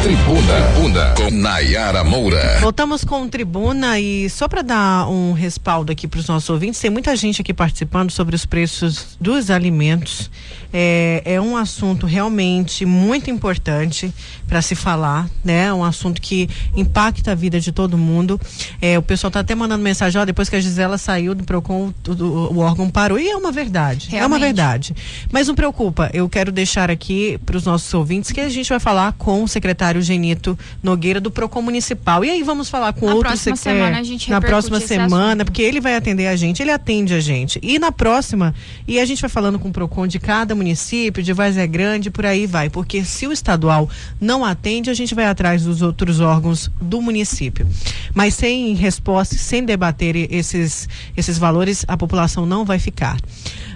Tribuna 0.02 0.84
Una 0.84 1.14
com 1.14 1.30
Nayara 1.30 2.02
Moura. 2.02 2.58
Voltamos 2.60 3.04
com 3.04 3.28
Tribuna 3.28 4.00
e 4.00 4.30
só 4.30 4.48
para 4.48 4.62
dar 4.62 5.08
um 5.08 5.32
respaldo 5.32 5.92
aqui 5.92 6.08
para 6.08 6.20
os 6.20 6.26
nossos 6.28 6.48
ouvintes, 6.48 6.80
tem 6.80 6.90
muita 6.90 7.14
gente 7.14 7.42
aqui 7.42 7.52
participando 7.52 8.10
sobre 8.10 8.34
os 8.34 8.46
preços 8.46 9.16
dos 9.20 9.50
alimentos. 9.50 10.30
É, 10.72 11.22
é 11.24 11.40
um 11.40 11.56
assunto 11.56 12.06
realmente 12.06 12.86
muito 12.86 13.30
importante 13.30 14.12
para 14.50 14.60
se 14.60 14.74
falar, 14.74 15.30
né? 15.44 15.66
É 15.66 15.72
um 15.72 15.84
assunto 15.84 16.20
que 16.20 16.50
impacta 16.76 17.30
a 17.30 17.34
vida 17.36 17.60
de 17.60 17.70
todo 17.70 17.96
mundo. 17.96 18.38
É, 18.82 18.98
o 18.98 19.02
pessoal 19.02 19.28
está 19.28 19.38
até 19.38 19.54
mandando 19.54 19.80
mensagem, 19.80 20.20
ó, 20.20 20.24
depois 20.24 20.48
que 20.48 20.56
a 20.56 20.60
Gisela 20.60 20.98
saiu 20.98 21.36
do 21.36 21.44
Procon, 21.44 21.94
o, 22.08 22.12
o, 22.12 22.54
o 22.54 22.58
órgão 22.58 22.90
parou. 22.90 23.16
E 23.16 23.28
é 23.28 23.36
uma 23.36 23.52
verdade. 23.52 24.08
Realmente. 24.10 24.24
É 24.24 24.26
uma 24.26 24.38
verdade. 24.40 24.96
Mas 25.30 25.46
não 25.46 25.54
preocupa, 25.54 26.10
eu 26.12 26.28
quero 26.28 26.50
deixar 26.50 26.90
aqui 26.90 27.38
para 27.46 27.56
os 27.56 27.64
nossos 27.64 27.94
ouvintes 27.94 28.32
que 28.32 28.40
a 28.40 28.48
gente 28.48 28.68
vai 28.68 28.80
falar 28.80 29.12
com 29.12 29.44
o 29.44 29.48
secretário 29.48 30.02
Genito 30.02 30.58
Nogueira 30.82 31.20
do 31.20 31.30
Procon 31.30 31.62
Municipal. 31.62 32.24
E 32.24 32.30
aí 32.30 32.42
vamos 32.42 32.68
falar 32.68 32.92
com 32.92 33.06
na 33.06 33.14
outro 33.14 33.28
próxima 33.28 33.54
semana 33.54 34.00
a 34.00 34.02
gente 34.02 34.28
Na 34.28 34.40
próxima 34.40 34.80
semana, 34.80 35.44
porque 35.44 35.62
ele 35.62 35.80
vai 35.80 35.94
atender 35.94 36.26
a 36.26 36.34
gente, 36.34 36.60
ele 36.60 36.72
atende 36.72 37.14
a 37.14 37.20
gente. 37.20 37.60
E 37.62 37.78
na 37.78 37.92
próxima, 37.92 38.52
e 38.88 38.98
a 38.98 39.04
gente 39.04 39.20
vai 39.20 39.30
falando 39.30 39.60
com 39.60 39.68
o 39.68 39.72
Procon 39.72 40.08
de 40.08 40.18
cada 40.18 40.56
município, 40.56 41.22
de 41.22 41.32
Vaz 41.32 41.56
é 41.56 41.68
Grande, 41.68 42.10
por 42.10 42.26
aí 42.26 42.48
vai. 42.48 42.68
Porque 42.68 43.04
se 43.04 43.28
o 43.28 43.32
estadual 43.32 43.88
não 44.20 44.39
atende, 44.44 44.90
a 44.90 44.94
gente 44.94 45.14
vai 45.14 45.26
atrás 45.26 45.64
dos 45.64 45.82
outros 45.82 46.20
órgãos 46.20 46.70
do 46.80 47.00
município. 47.00 47.66
Mas 48.14 48.34
sem 48.34 48.74
resposta, 48.74 49.36
sem 49.36 49.64
debater 49.64 50.16
esses, 50.32 50.88
esses 51.16 51.38
valores, 51.38 51.84
a 51.88 51.96
população 51.96 52.46
não 52.46 52.64
vai 52.64 52.78
ficar. 52.78 53.18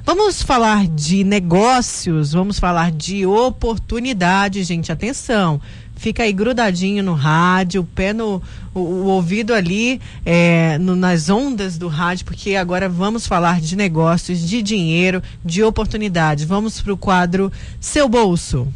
Vamos 0.05 0.43
falar 0.43 0.87
de 0.87 1.25
negócios, 1.25 2.33
vamos 2.33 2.59
falar 2.59 2.93
de 2.93 3.25
oportunidade, 3.25 4.63
gente. 4.63 4.93
Atenção, 4.93 5.61
fica 5.97 6.25
aí 6.25 6.33
grudadinho 6.33 7.03
no 7.03 7.15
rádio, 7.15 7.81
o 7.81 7.85
pé 7.85 8.13
no 8.13 8.43
o, 8.75 8.81
o 8.81 9.07
ouvido 9.07 9.55
ali 9.55 10.01
é, 10.27 10.77
no, 10.79 10.97
nas 10.97 11.31
ondas 11.31 11.79
do 11.79 11.89
rádio, 11.89 12.27
porque 12.27 12.57
agora 12.57 12.89
vamos 12.89 13.27
falar 13.27 13.61
de 13.61 13.77
negócios, 13.77 14.41
de 14.41 14.61
dinheiro, 14.61 15.23
de 15.45 15.63
oportunidade. 15.63 16.45
Vamos 16.45 16.81
para 16.81 16.93
o 16.93 16.97
quadro 16.97 17.51
Seu 17.81 18.09
Bolso. 18.09 18.69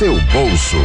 Seu 0.00 0.18
Bolso. 0.32 0.78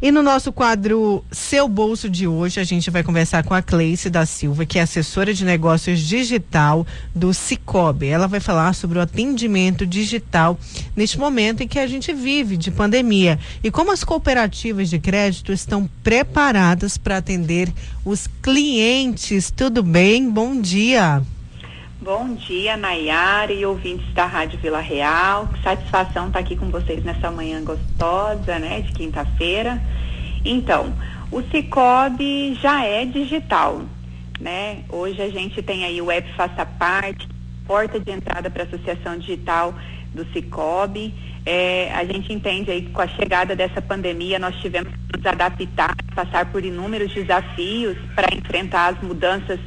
E 0.01 0.13
no 0.13 0.23
nosso 0.23 0.53
quadro 0.53 1.25
Seu 1.33 1.67
Bolso 1.67 2.11
de 2.11 2.29
hoje, 2.29 2.61
a 2.61 2.65
gente 2.65 2.91
vai 2.91 3.03
conversar 3.03 3.43
com 3.45 3.55
a 3.55 3.63
Cleice 3.63 4.11
da 4.11 4.27
Silva, 4.27 4.67
que 4.67 4.79
é 4.79 4.83
assessora 4.83 5.33
de 5.33 5.43
negócios 5.43 6.01
digital 6.01 6.87
do 7.15 7.33
Cicobi. 7.33 8.09
Ela 8.09 8.27
vai 8.27 8.39
falar 8.39 8.75
sobre 8.75 8.99
o 8.99 9.01
atendimento 9.01 9.87
digital 9.87 10.61
neste 10.95 11.19
momento 11.19 11.63
em 11.63 11.69
que 11.69 11.79
a 11.79 11.87
gente 11.87 12.13
vive 12.13 12.59
de 12.59 12.71
pandemia 12.71 13.39
e 13.65 13.71
como 13.71 13.91
as 13.91 14.05
cooperativas 14.05 14.91
de 14.91 14.99
crédito 14.99 15.51
estão 15.51 15.89
preparadas 16.05 16.99
para 16.99 17.17
atender 17.17 17.73
os 18.05 18.29
clientes. 18.43 19.51
Tudo 19.51 19.83
bem? 19.83 20.29
Bom 20.31 20.61
dia. 20.61 21.23
Bom 21.99 22.35
dia, 22.35 22.77
Nayara 22.77 23.51
e 23.55 23.65
ouvintes 23.65 24.07
da 24.13 24.27
Rádio 24.27 24.59
Vila 24.59 24.81
Real. 24.81 25.49
Que 25.49 25.63
satisfação 25.63 26.27
estar 26.27 26.41
aqui 26.41 26.55
com 26.55 26.69
vocês 26.69 27.03
nessa 27.03 27.31
manhã 27.31 27.65
gostosa, 27.65 28.59
né, 28.59 28.83
de 28.83 28.93
quinta-feira. 28.93 29.83
Então, 30.45 30.93
o 31.33 31.41
Cicobi 31.45 32.55
já 32.61 32.85
é 32.85 33.07
digital, 33.07 33.81
né? 34.39 34.85
Hoje 34.91 35.23
a 35.23 35.31
gente 35.31 35.63
tem 35.63 35.87
aí 35.87 35.99
o 36.03 36.07
Web 36.07 36.31
Faça 36.37 36.67
Parte, 36.67 37.27
porta 37.67 37.99
de 37.99 38.11
entrada 38.11 38.51
para 38.51 38.65
a 38.65 38.67
Associação 38.67 39.19
Digital 39.19 39.75
do 40.15 40.31
Cicobi. 40.35 41.15
É, 41.47 41.91
a 41.95 42.05
gente 42.05 42.31
entende 42.31 42.71
aí 42.71 42.83
que 42.83 42.91
com 42.91 43.01
a 43.01 43.09
chegada 43.09 43.57
dessa 43.57 43.81
pandemia 43.81 44.39
nós 44.39 44.55
tivemos 44.57 44.93
que 44.93 45.17
nos 45.17 45.27
adaptar, 45.27 45.97
passar 46.15 46.45
por 46.53 46.63
inúmeros 46.63 47.15
desafios 47.15 47.97
para 48.15 48.37
enfrentar 48.37 48.93
as 48.95 49.03
mudanças 49.03 49.59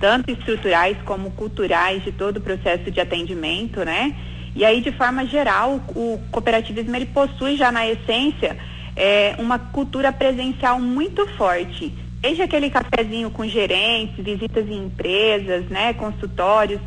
tanto 0.00 0.30
estruturais 0.30 0.96
como 1.04 1.30
culturais 1.32 2.02
de 2.02 2.12
todo 2.12 2.38
o 2.38 2.40
processo 2.40 2.90
de 2.90 3.00
atendimento, 3.00 3.84
né? 3.84 4.14
E 4.54 4.64
aí, 4.64 4.80
de 4.80 4.92
forma 4.92 5.26
geral, 5.26 5.80
o 5.88 6.20
cooperativismo 6.30 6.94
ele 6.94 7.06
possui 7.06 7.56
já 7.56 7.72
na 7.72 7.86
essência 7.88 8.56
é, 8.94 9.34
uma 9.38 9.58
cultura 9.58 10.12
presencial 10.12 10.80
muito 10.80 11.26
forte. 11.36 11.92
Desde 12.20 12.42
aquele 12.42 12.70
cafezinho 12.70 13.30
com 13.30 13.46
gerentes, 13.46 14.24
visitas 14.24 14.66
em 14.68 14.86
empresas, 14.86 15.66
né, 15.66 15.92
consultórios, 15.92 16.80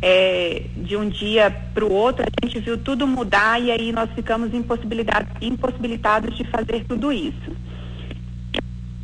é, 0.00 0.62
de 0.76 0.96
um 0.96 1.08
dia 1.08 1.50
para 1.74 1.84
o 1.84 1.92
outro, 1.92 2.24
a 2.24 2.46
gente 2.46 2.60
viu 2.60 2.78
tudo 2.78 3.06
mudar 3.06 3.60
e 3.60 3.72
aí 3.72 3.92
nós 3.92 4.08
ficamos 4.14 4.54
impossibilitados, 4.54 5.28
impossibilitados 5.40 6.36
de 6.36 6.44
fazer 6.44 6.84
tudo 6.84 7.12
isso. 7.12 7.52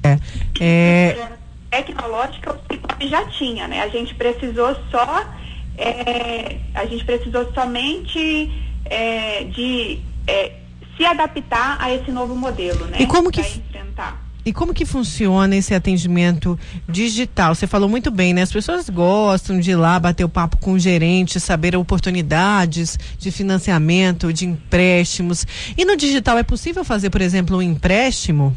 É, 0.05 0.19
é 0.61 1.44
tecnológica 1.83 2.53
o 2.53 2.59
Cicobi 2.73 3.09
já 3.09 3.25
tinha, 3.27 3.67
né? 3.67 3.83
A 3.83 3.89
gente 3.89 4.15
precisou 4.15 4.77
só, 4.91 5.25
é, 5.77 6.59
a 6.75 6.87
gente 6.87 7.05
precisou 7.05 7.53
somente 7.53 8.53
é, 8.85 9.45
de 9.45 9.99
é, 10.27 10.53
se 10.97 11.05
adaptar 11.05 11.77
a 11.81 11.93
esse 11.93 12.13
novo 12.13 12.37
modelo, 12.37 12.87
né? 12.87 12.99
E 13.01 13.07
como 13.07 13.31
que 13.31 13.43
E 14.47 14.53
como 14.53 14.75
que 14.75 14.85
funciona 14.85 15.57
esse 15.57 15.75
atendimento 15.75 16.59
digital? 16.87 17.55
Você 17.55 17.67
falou 17.67 17.89
muito 17.89 18.11
bem, 18.11 18.35
né? 18.35 18.43
As 18.43 18.53
pessoas 18.53 18.89
gostam 18.91 19.59
de 19.59 19.71
ir 19.71 19.77
lá 19.77 19.99
bater 19.99 20.23
o 20.23 20.29
papo 20.29 20.59
com 20.59 20.75
o 20.75 20.79
gerente, 20.79 21.41
saber 21.41 21.75
oportunidades 21.75 22.99
de 23.19 23.31
financiamento, 23.31 24.33
de 24.33 24.45
empréstimos. 24.47 25.47
E 25.77 25.85
no 25.85 25.97
digital 25.97 26.37
é 26.37 26.43
possível 26.43 26.85
fazer, 26.85 27.09
por 27.09 27.23
exemplo, 27.23 27.57
um 27.57 27.63
empréstimo? 27.63 28.55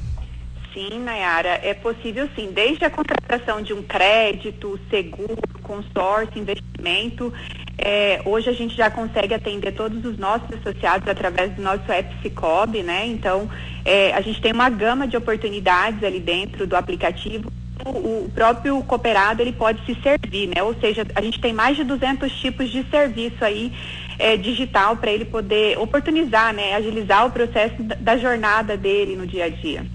Sim, 0.77 0.99
Nayara, 0.99 1.59
é 1.63 1.73
possível 1.73 2.29
sim, 2.35 2.51
desde 2.53 2.85
a 2.85 2.89
contratação 2.89 3.63
de 3.63 3.73
um 3.73 3.81
crédito, 3.81 4.79
seguro, 4.91 5.35
consórcio, 5.63 6.39
investimento. 6.39 7.33
É, 7.79 8.21
hoje 8.23 8.49
a 8.49 8.53
gente 8.53 8.75
já 8.75 8.91
consegue 8.91 9.33
atender 9.33 9.71
todos 9.71 10.05
os 10.05 10.19
nossos 10.19 10.47
associados 10.53 11.07
através 11.07 11.51
do 11.53 11.63
nosso 11.63 11.91
app 11.91 12.15
Cicobi, 12.21 12.83
né? 12.83 13.07
Então, 13.07 13.49
é, 13.83 14.13
a 14.13 14.21
gente 14.21 14.39
tem 14.39 14.51
uma 14.51 14.69
gama 14.69 15.07
de 15.07 15.17
oportunidades 15.17 16.03
ali 16.03 16.19
dentro 16.19 16.67
do 16.67 16.75
aplicativo. 16.75 17.51
O, 17.85 18.29
próprio 18.33 18.83
cooperado 18.83 19.41
ele 19.41 19.53
pode 19.53 19.83
se 19.85 19.99
servir, 20.01 20.47
né? 20.47 20.61
Ou 20.61 20.75
seja, 20.79 21.05
a 21.15 21.21
gente 21.21 21.39
tem 21.39 21.53
mais 21.53 21.75
de 21.75 21.83
200 21.83 22.31
tipos 22.39 22.69
de 22.69 22.83
serviço 22.89 23.43
aí 23.43 23.71
é, 24.19 24.35
digital 24.35 24.97
para 24.97 25.11
ele 25.11 25.25
poder 25.25 25.77
oportunizar, 25.79 26.53
né? 26.53 26.75
Agilizar 26.75 27.25
o 27.25 27.31
processo 27.31 27.75
da 27.81 28.17
jornada 28.17 28.75
dele 28.75 29.15
no 29.15 29.25
dia 29.25 29.45
a 29.45 29.49
dia. 29.49 29.85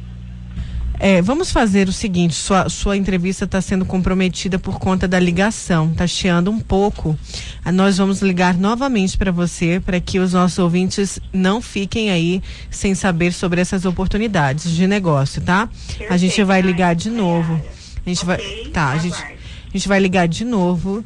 É, 1.04 1.20
vamos 1.20 1.50
fazer 1.50 1.88
o 1.88 1.92
seguinte: 1.92 2.32
sua, 2.32 2.68
sua 2.68 2.96
entrevista 2.96 3.44
está 3.44 3.60
sendo 3.60 3.84
comprometida 3.84 4.56
por 4.56 4.78
conta 4.78 5.08
da 5.08 5.18
ligação, 5.18 5.90
está 5.90 6.06
chiando 6.06 6.48
um 6.48 6.60
pouco. 6.60 7.18
Ah, 7.64 7.72
nós 7.72 7.98
vamos 7.98 8.22
ligar 8.22 8.56
novamente 8.56 9.18
para 9.18 9.32
você 9.32 9.82
para 9.84 9.98
que 9.98 10.20
os 10.20 10.32
nossos 10.32 10.60
ouvintes 10.60 11.18
não 11.32 11.60
fiquem 11.60 12.12
aí 12.12 12.40
sem 12.70 12.94
saber 12.94 13.32
sobre 13.32 13.60
essas 13.60 13.84
oportunidades 13.84 14.70
de 14.70 14.86
negócio, 14.86 15.42
tá? 15.42 15.68
A 16.08 16.16
gente 16.16 16.40
vai 16.44 16.62
ligar 16.62 16.94
de 16.94 17.10
novo. 17.10 17.60
A 18.06 18.08
gente 18.08 18.24
vai, 18.24 18.38
tá? 18.72 18.90
A 18.90 18.98
gente, 18.98 19.20
a 19.20 19.72
gente 19.72 19.88
vai 19.88 19.98
ligar 19.98 20.28
de 20.28 20.44
novo 20.44 21.04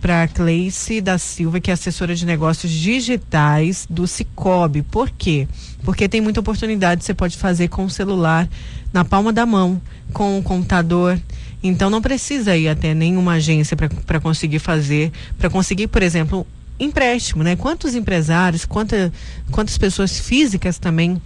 para 0.00 0.24
a 0.24 0.28
Cleice 0.28 1.00
da 1.00 1.16
Silva, 1.16 1.60
que 1.60 1.70
é 1.70 1.74
assessora 1.74 2.14
de 2.14 2.26
negócios 2.26 2.72
digitais 2.72 3.86
do 3.88 4.06
Cicobi. 4.08 4.82
Por 4.82 5.10
quê? 5.10 5.46
Porque 5.84 6.08
tem 6.08 6.20
muita 6.20 6.40
oportunidade 6.40 7.00
que 7.00 7.04
você 7.04 7.14
pode 7.14 7.36
fazer 7.36 7.68
com 7.68 7.84
o 7.84 7.90
celular 7.90 8.48
na 8.92 9.04
palma 9.04 9.32
da 9.32 9.44
mão, 9.44 9.80
com 10.12 10.38
o 10.38 10.42
computador. 10.42 11.20
Então 11.62 11.90
não 11.90 12.00
precisa 12.00 12.56
ir 12.56 12.68
até 12.68 12.94
nenhuma 12.94 13.32
agência 13.34 13.76
para 13.76 14.20
conseguir 14.20 14.58
fazer, 14.58 15.12
para 15.36 15.50
conseguir, 15.50 15.88
por 15.88 16.02
exemplo, 16.02 16.46
empréstimo, 16.78 17.42
né? 17.42 17.56
Quantos 17.56 17.94
empresários, 17.94 18.64
quanta, 18.64 19.12
quantas 19.50 19.76
pessoas 19.76 20.18
físicas 20.20 20.78
também 20.78 21.20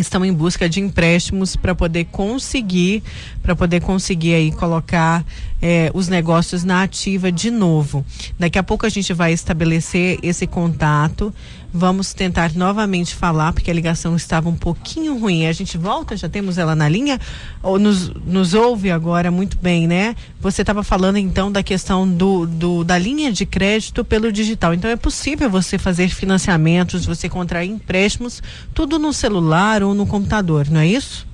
estão 0.00 0.24
em 0.24 0.32
busca 0.32 0.68
de 0.68 0.80
empréstimos 0.80 1.54
para 1.54 1.74
poder 1.74 2.06
conseguir 2.06 3.02
para 3.42 3.54
poder 3.54 3.80
conseguir 3.80 4.34
aí 4.34 4.52
colocar 4.52 5.24
eh, 5.60 5.90
os 5.92 6.08
negócios 6.08 6.64
na 6.64 6.82
ativa 6.82 7.30
de 7.30 7.50
novo. 7.50 8.04
Daqui 8.38 8.58
a 8.58 8.62
pouco 8.62 8.86
a 8.86 8.88
gente 8.88 9.12
vai 9.12 9.32
estabelecer 9.32 10.18
esse 10.22 10.46
contato. 10.46 11.34
Vamos 11.74 12.12
tentar 12.12 12.54
novamente 12.54 13.14
falar, 13.14 13.52
porque 13.52 13.70
a 13.70 13.74
ligação 13.74 14.14
estava 14.14 14.48
um 14.48 14.54
pouquinho 14.54 15.18
ruim. 15.18 15.46
A 15.46 15.52
gente 15.52 15.78
volta, 15.78 16.14
já 16.16 16.28
temos 16.28 16.58
ela 16.58 16.76
na 16.76 16.86
linha, 16.86 17.18
ou 17.62 17.78
nos, 17.78 18.10
nos 18.26 18.52
ouve 18.52 18.90
agora 18.90 19.30
muito 19.30 19.56
bem, 19.56 19.86
né? 19.88 20.14
Você 20.38 20.60
estava 20.60 20.82
falando 20.82 21.16
então 21.16 21.50
da 21.50 21.62
questão 21.62 22.06
do, 22.06 22.46
do, 22.46 22.84
da 22.84 22.98
linha 22.98 23.32
de 23.32 23.46
crédito 23.46 24.04
pelo 24.04 24.30
digital. 24.30 24.74
Então 24.74 24.90
é 24.90 24.96
possível 24.96 25.48
você 25.48 25.78
fazer 25.78 26.08
financiamentos, 26.08 27.06
você 27.06 27.26
contrair 27.26 27.70
empréstimos, 27.70 28.42
tudo 28.74 28.98
no 28.98 29.12
celular 29.12 29.82
ou 29.82 29.94
no 29.94 30.06
computador, 30.06 30.68
não 30.68 30.80
é 30.80 30.86
isso? 30.86 31.31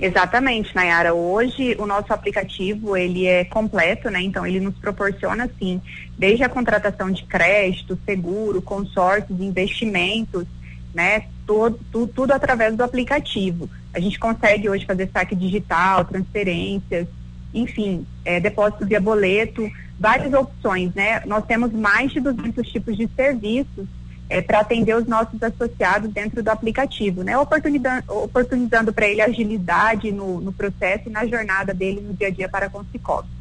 Exatamente, 0.00 0.74
Nayara. 0.74 1.12
Hoje 1.12 1.76
o 1.78 1.84
nosso 1.84 2.10
aplicativo 2.10 2.96
ele 2.96 3.26
é 3.26 3.44
completo, 3.44 4.08
né? 4.08 4.22
Então 4.22 4.46
ele 4.46 4.58
nos 4.58 4.74
proporciona 4.76 5.44
assim, 5.44 5.80
desde 6.18 6.42
a 6.42 6.48
contratação 6.48 7.10
de 7.10 7.22
crédito, 7.24 7.98
seguro, 8.06 8.62
consórcios, 8.62 9.38
investimentos, 9.38 10.46
né? 10.94 11.24
Todo, 11.46 11.78
tu, 11.92 12.06
tudo 12.06 12.32
através 12.32 12.74
do 12.74 12.82
aplicativo. 12.82 13.68
A 13.92 14.00
gente 14.00 14.18
consegue 14.18 14.70
hoje 14.70 14.86
fazer 14.86 15.10
saque 15.12 15.36
digital, 15.36 16.06
transferências, 16.06 17.06
enfim, 17.52 18.06
é, 18.24 18.40
depósito 18.40 18.86
via 18.86 19.00
boleto, 19.00 19.70
várias 19.98 20.32
opções, 20.32 20.94
né? 20.94 21.20
Nós 21.26 21.44
temos 21.44 21.72
mais 21.72 22.10
de 22.10 22.20
200 22.20 22.66
tipos 22.66 22.96
de 22.96 23.06
serviços 23.14 23.86
é, 24.30 24.40
para 24.40 24.60
atender 24.60 24.94
os 24.94 25.06
nossos 25.06 25.42
associados 25.42 26.10
dentro 26.12 26.40
do 26.40 26.48
aplicativo, 26.48 27.24
né? 27.24 27.36
Oportunizando, 27.36 28.04
oportunizando 28.06 28.92
para 28.92 29.08
ele 29.08 29.20
agilidade 29.20 30.12
no, 30.12 30.40
no 30.40 30.52
processo 30.52 31.08
e 31.08 31.12
na 31.12 31.26
jornada 31.26 31.74
dele 31.74 32.00
no 32.00 32.14
dia 32.14 32.28
a 32.28 32.30
dia 32.30 32.48
para 32.48 32.70
com 32.70 32.78
o 32.78 32.86
Cicobi. 32.92 33.39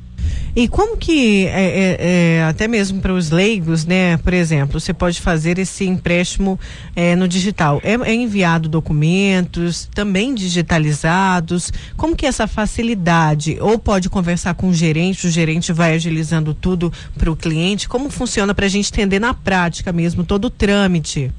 E 0.55 0.67
como 0.67 0.97
que, 0.97 1.45
é, 1.45 1.49
é, 1.49 1.97
é, 1.99 2.43
até 2.43 2.67
mesmo 2.67 3.01
para 3.01 3.13
os 3.13 3.29
leigos, 3.29 3.85
né? 3.85 4.17
Por 4.17 4.33
exemplo, 4.33 4.79
você 4.79 4.93
pode 4.93 5.21
fazer 5.21 5.59
esse 5.59 5.85
empréstimo 5.85 6.59
é, 6.95 7.15
no 7.15 7.27
digital. 7.27 7.79
É, 7.83 7.93
é, 7.93 8.13
enviado 8.13 8.67
documentos, 8.67 9.85
também 9.93 10.33
digitalizados. 10.33 11.71
Como 11.95 12.15
que 12.15 12.25
é 12.25 12.29
essa 12.29 12.47
facilidade? 12.47 13.57
Ou 13.61 13.77
pode 13.77 14.09
conversar 14.09 14.55
com 14.55 14.69
o 14.69 14.73
gerente, 14.73 15.27
o 15.27 15.29
gerente 15.29 15.71
vai 15.71 15.93
agilizando 15.93 16.53
tudo 16.53 16.91
para 17.17 17.31
o 17.31 17.35
cliente? 17.35 17.87
Como 17.87 18.09
funciona 18.09 18.53
para 18.53 18.65
a 18.65 18.69
gente 18.69 18.91
entender 18.91 19.19
na 19.19 19.33
prática 19.33 19.93
mesmo 19.93 20.23
todo 20.23 20.45
o 20.45 20.49
trâmite? 20.49 21.31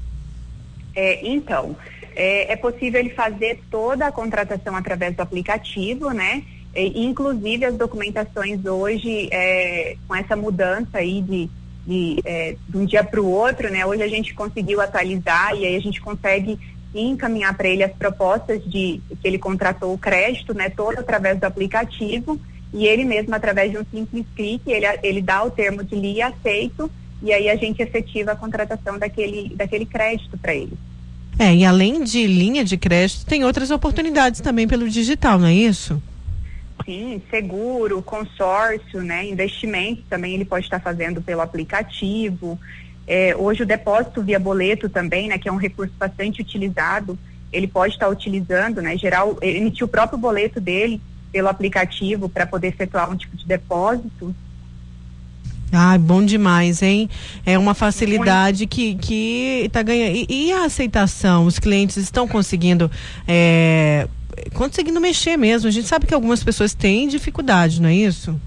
Então, 1.23 1.75
é 2.15 2.55
possível 2.55 2.99
ele 2.99 3.11
fazer 3.11 3.61
toda 3.69 4.07
a 4.07 4.11
contratação 4.11 4.75
através 4.75 5.15
do 5.15 5.21
aplicativo, 5.21 6.11
né? 6.11 6.43
E, 6.75 7.05
inclusive 7.05 7.65
as 7.65 7.75
documentações 7.75 8.65
hoje, 8.65 9.29
é, 9.31 9.95
com 10.07 10.15
essa 10.15 10.35
mudança 10.35 10.97
aí 10.97 11.21
de, 11.21 11.49
de, 11.85 12.21
é, 12.25 12.55
de 12.67 12.77
um 12.77 12.85
dia 12.85 13.03
para 13.03 13.21
o 13.21 13.29
outro, 13.29 13.69
né? 13.69 13.85
Hoje 13.85 14.03
a 14.03 14.07
gente 14.07 14.33
conseguiu 14.33 14.79
atualizar 14.79 15.55
e 15.55 15.65
aí 15.65 15.75
a 15.75 15.81
gente 15.81 15.99
consegue 16.01 16.57
encaminhar 16.93 17.55
para 17.55 17.69
ele 17.69 17.83
as 17.83 17.93
propostas 17.93 18.63
de 18.63 19.01
que 19.21 19.27
ele 19.27 19.37
contratou 19.37 19.93
o 19.93 19.97
crédito, 19.97 20.53
né? 20.53 20.69
Todo 20.69 20.99
através 20.99 21.39
do 21.39 21.45
aplicativo 21.45 22.39
e 22.73 22.85
ele 22.85 23.03
mesmo 23.03 23.35
através 23.35 23.71
de 23.71 23.77
um 23.77 23.85
simples 23.91 24.25
clique 24.35 24.71
ele, 24.71 24.85
ele 25.03 25.21
dá 25.21 25.43
o 25.43 25.51
termo 25.51 25.83
de 25.83 25.95
li 25.95 26.21
aceito 26.21 26.89
e 27.21 27.33
aí 27.33 27.49
a 27.49 27.55
gente 27.55 27.81
efetiva 27.81 28.31
a 28.31 28.35
contratação 28.35 28.97
daquele 28.97 29.53
daquele 29.55 29.85
crédito 29.85 30.37
para 30.37 30.55
ele. 30.55 30.73
É, 31.39 31.55
e 31.55 31.65
além 31.65 32.03
de 32.03 32.27
linha 32.27 32.63
de 32.63 32.77
crédito, 32.77 33.25
tem 33.25 33.43
outras 33.43 33.71
oportunidades 33.71 34.41
também 34.41 34.67
pelo 34.67 34.89
digital, 34.89 35.39
não 35.39 35.47
é 35.47 35.53
isso? 35.53 36.01
Sim, 36.85 37.21
seguro, 37.29 38.01
consórcio, 38.01 39.01
né, 39.01 39.27
investimento 39.27 40.03
também 40.09 40.33
ele 40.33 40.45
pode 40.45 40.65
estar 40.65 40.79
fazendo 40.79 41.21
pelo 41.21 41.41
aplicativo. 41.41 42.59
É, 43.07 43.35
hoje 43.35 43.63
o 43.63 43.65
depósito 43.65 44.21
via 44.21 44.39
boleto 44.39 44.89
também, 44.89 45.27
né, 45.27 45.37
que 45.37 45.49
é 45.49 45.51
um 45.51 45.57
recurso 45.57 45.93
bastante 45.97 46.41
utilizado, 46.41 47.17
ele 47.51 47.67
pode 47.67 47.93
estar 47.93 48.07
utilizando, 48.07 48.81
né, 48.81 48.97
geral, 48.97 49.37
emitir 49.41 49.85
o 49.85 49.87
próprio 49.87 50.17
boleto 50.17 50.59
dele 50.59 51.01
pelo 51.31 51.47
aplicativo 51.47 52.29
para 52.29 52.45
poder 52.45 52.67
efetuar 52.67 53.09
um 53.09 53.15
tipo 53.15 53.35
de 53.35 53.45
depósito. 53.45 54.35
Ah, 55.73 55.97
bom 55.97 56.23
demais, 56.23 56.81
hein? 56.81 57.09
É 57.45 57.57
uma 57.57 57.73
facilidade 57.73 58.67
que 58.67 58.95
que 58.95 59.63
está 59.65 59.81
ganhando. 59.81 60.17
E, 60.17 60.25
e, 60.29 60.51
a 60.51 60.65
aceitação? 60.65 61.45
Os 61.45 61.59
clientes 61.59 61.95
estão 61.95 62.27
conseguindo 62.27 62.91
é, 63.25 64.05
conseguindo 64.53 64.99
mexer 64.99 65.37
mesmo. 65.37 65.67
A 65.67 65.71
gente 65.71 65.87
sabe 65.87 66.05
que 66.05 66.13
algumas 66.13 66.43
pessoas 66.43 66.73
têm 66.73 67.07
dificuldade, 67.07 67.81
não 67.81 67.89
é 67.89 67.95
isso? 67.95 68.39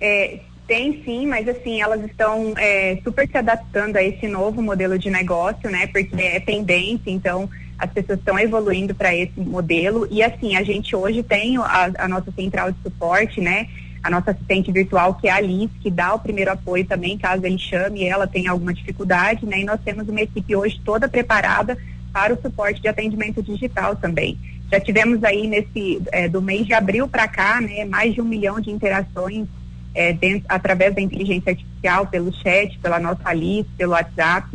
É, 0.00 0.40
tem 0.66 1.02
sim, 1.04 1.26
mas 1.26 1.48
assim, 1.48 1.80
elas 1.80 2.02
estão 2.04 2.54
é, 2.56 2.98
super 3.04 3.28
se 3.28 3.36
adaptando 3.36 3.96
a 3.96 4.02
esse 4.02 4.26
novo 4.26 4.62
modelo 4.62 4.98
de 4.98 5.10
negócio, 5.10 5.70
né? 5.70 5.86
Porque 5.86 6.14
é 6.20 6.40
tendência, 6.40 7.10
então 7.10 7.48
as 7.78 7.90
pessoas 7.90 8.18
estão 8.18 8.38
evoluindo 8.38 8.94
para 8.94 9.14
esse 9.14 9.38
modelo. 9.40 10.06
E 10.10 10.22
assim, 10.22 10.56
a 10.56 10.62
gente 10.62 10.94
hoje 10.96 11.22
tem 11.22 11.58
a, 11.58 11.90
a, 11.98 12.08
nossa 12.08 12.30
central 12.32 12.72
de 12.72 12.78
suporte, 12.82 13.40
né? 13.40 13.68
A 14.02 14.10
nossa 14.10 14.30
assistente 14.30 14.70
virtual, 14.70 15.14
que 15.14 15.28
é 15.28 15.30
a 15.30 15.36
Alice, 15.36 15.72
que 15.80 15.90
dá 15.90 16.14
o 16.14 16.18
primeiro 16.18 16.52
apoio 16.52 16.84
também, 16.86 17.18
caso 17.18 17.44
ele 17.44 17.58
chame 17.58 18.00
e 18.00 18.08
ela 18.08 18.26
tenha 18.26 18.50
alguma 18.50 18.72
dificuldade, 18.72 19.44
né? 19.46 19.60
E 19.60 19.64
nós 19.64 19.80
temos 19.84 20.08
uma 20.08 20.20
equipe 20.20 20.54
hoje 20.54 20.80
toda 20.84 21.08
preparada 21.08 21.76
para 22.12 22.32
o 22.32 22.40
suporte 22.40 22.80
de 22.80 22.88
atendimento 22.88 23.42
digital 23.42 23.96
também. 23.96 24.38
Já 24.74 24.80
tivemos 24.80 25.22
aí 25.22 25.46
nesse 25.46 26.02
é, 26.10 26.28
do 26.28 26.42
mês 26.42 26.66
de 26.66 26.74
abril 26.74 27.06
para 27.06 27.28
cá, 27.28 27.60
né, 27.60 27.84
mais 27.84 28.12
de 28.12 28.20
um 28.20 28.24
milhão 28.24 28.58
de 28.58 28.72
interações 28.72 29.46
é, 29.94 30.12
dentro, 30.12 30.44
através 30.48 30.92
da 30.92 31.00
inteligência 31.00 31.50
artificial, 31.52 32.08
pelo 32.08 32.32
chat, 32.32 32.76
pela 32.80 32.98
nossa 32.98 33.20
Alice, 33.24 33.70
pelo 33.78 33.92
WhatsApp. 33.92 34.48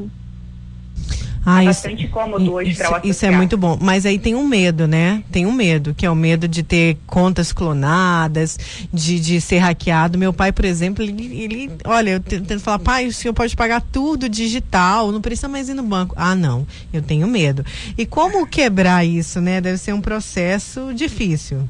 Ah, 1.50 1.64
é 1.64 1.66
bastante 1.66 2.04
isso, 2.04 2.12
cômodo 2.12 2.54
hoje 2.54 2.76
para 2.76 3.02
o 3.04 3.08
Isso 3.08 3.26
é 3.26 3.32
muito 3.32 3.58
bom. 3.58 3.78
Mas 3.82 4.06
aí 4.06 4.20
tem 4.20 4.36
um 4.36 4.48
medo, 4.48 4.88
né? 4.88 5.24
Tem 5.32 5.48
um 5.48 5.52
medo, 5.52 5.96
que 5.96 6.06
é 6.06 6.10
o 6.10 6.16
medo 6.16 6.48
de 6.48 6.62
ter 6.62 6.98
contas 7.08 7.52
clonadas, 7.52 8.58
de, 8.94 9.20
de 9.20 9.42
ser 9.42 9.58
hackeado. 9.58 10.18
Meu 10.18 10.32
pai, 10.32 10.52
por 10.52 10.66
exemplo, 10.66 11.04
ele, 11.04 11.44
ele 11.44 11.72
olha, 11.86 12.12
eu 12.12 12.20
tento 12.20 12.60
falar, 12.60 12.80
pai, 12.80 13.08
o 13.08 13.14
senhor 13.14 13.34
pode 13.34 13.56
pagar 13.56 13.82
tudo 13.82 14.30
digital, 14.30 15.12
não 15.12 15.22
precisa 15.22 15.48
mais 15.48 15.70
ir 15.70 15.74
no 15.74 15.84
banco. 15.84 16.14
Ah, 16.16 16.36
não, 16.36 16.68
eu 16.94 17.02
tenho 17.02 17.28
medo. 17.28 17.66
E 17.98 18.06
como 18.06 18.46
quebrar 18.46 19.04
isso, 19.04 19.42
né? 19.42 19.60
Deve 19.60 19.78
ser 19.78 19.94
um 19.94 20.02
processo 20.02 20.94
difícil. 20.94 21.68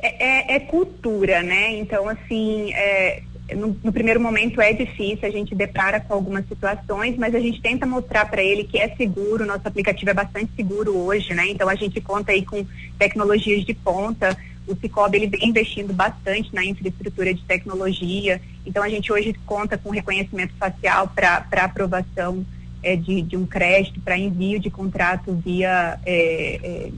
É, 0.00 0.54
é, 0.54 0.56
é 0.56 0.60
cultura, 0.60 1.42
né? 1.42 1.76
Então, 1.76 2.08
assim, 2.08 2.72
é, 2.72 3.22
no, 3.54 3.76
no, 3.82 3.92
primeiro 3.92 4.20
momento 4.20 4.60
é 4.60 4.72
difícil, 4.72 5.26
a 5.26 5.30
gente 5.30 5.54
depara 5.54 6.00
com 6.00 6.14
algumas 6.14 6.46
situações, 6.46 7.16
mas 7.16 7.34
a 7.34 7.40
gente 7.40 7.60
tenta 7.60 7.86
mostrar 7.86 8.26
para 8.26 8.42
ele 8.42 8.64
que 8.64 8.78
é 8.78 8.94
seguro, 8.96 9.46
nosso 9.46 9.66
aplicativo 9.66 10.10
é 10.10 10.14
bastante 10.14 10.50
seguro 10.54 10.96
hoje, 10.96 11.34
né? 11.34 11.48
Então 11.48 11.68
a 11.68 11.74
gente 11.74 12.00
conta 12.00 12.32
aí 12.32 12.44
com 12.44 12.66
tecnologias 12.98 13.64
de 13.64 13.74
ponta, 13.74 14.36
o 14.66 14.76
Cicobi 14.76 15.16
ele 15.16 15.26
vem 15.28 15.48
investindo 15.48 15.92
bastante 15.94 16.54
na 16.54 16.64
infraestrutura 16.64 17.32
de 17.32 17.42
tecnologia, 17.44 18.40
então 18.66 18.82
a 18.82 18.88
gente 18.88 19.10
hoje 19.12 19.34
conta 19.46 19.78
com 19.78 19.90
reconhecimento 19.90 20.54
facial 20.58 21.08
para 21.08 21.64
aprovação 21.64 22.44
é, 22.82 22.96
de, 22.96 23.22
de 23.22 23.36
um 23.36 23.46
crédito, 23.46 24.00
para 24.00 24.16
envio 24.16 24.60
de 24.60 24.70
contrato 24.70 25.32
via 25.34 25.98
é, 26.04 26.60
é, 26.62 26.90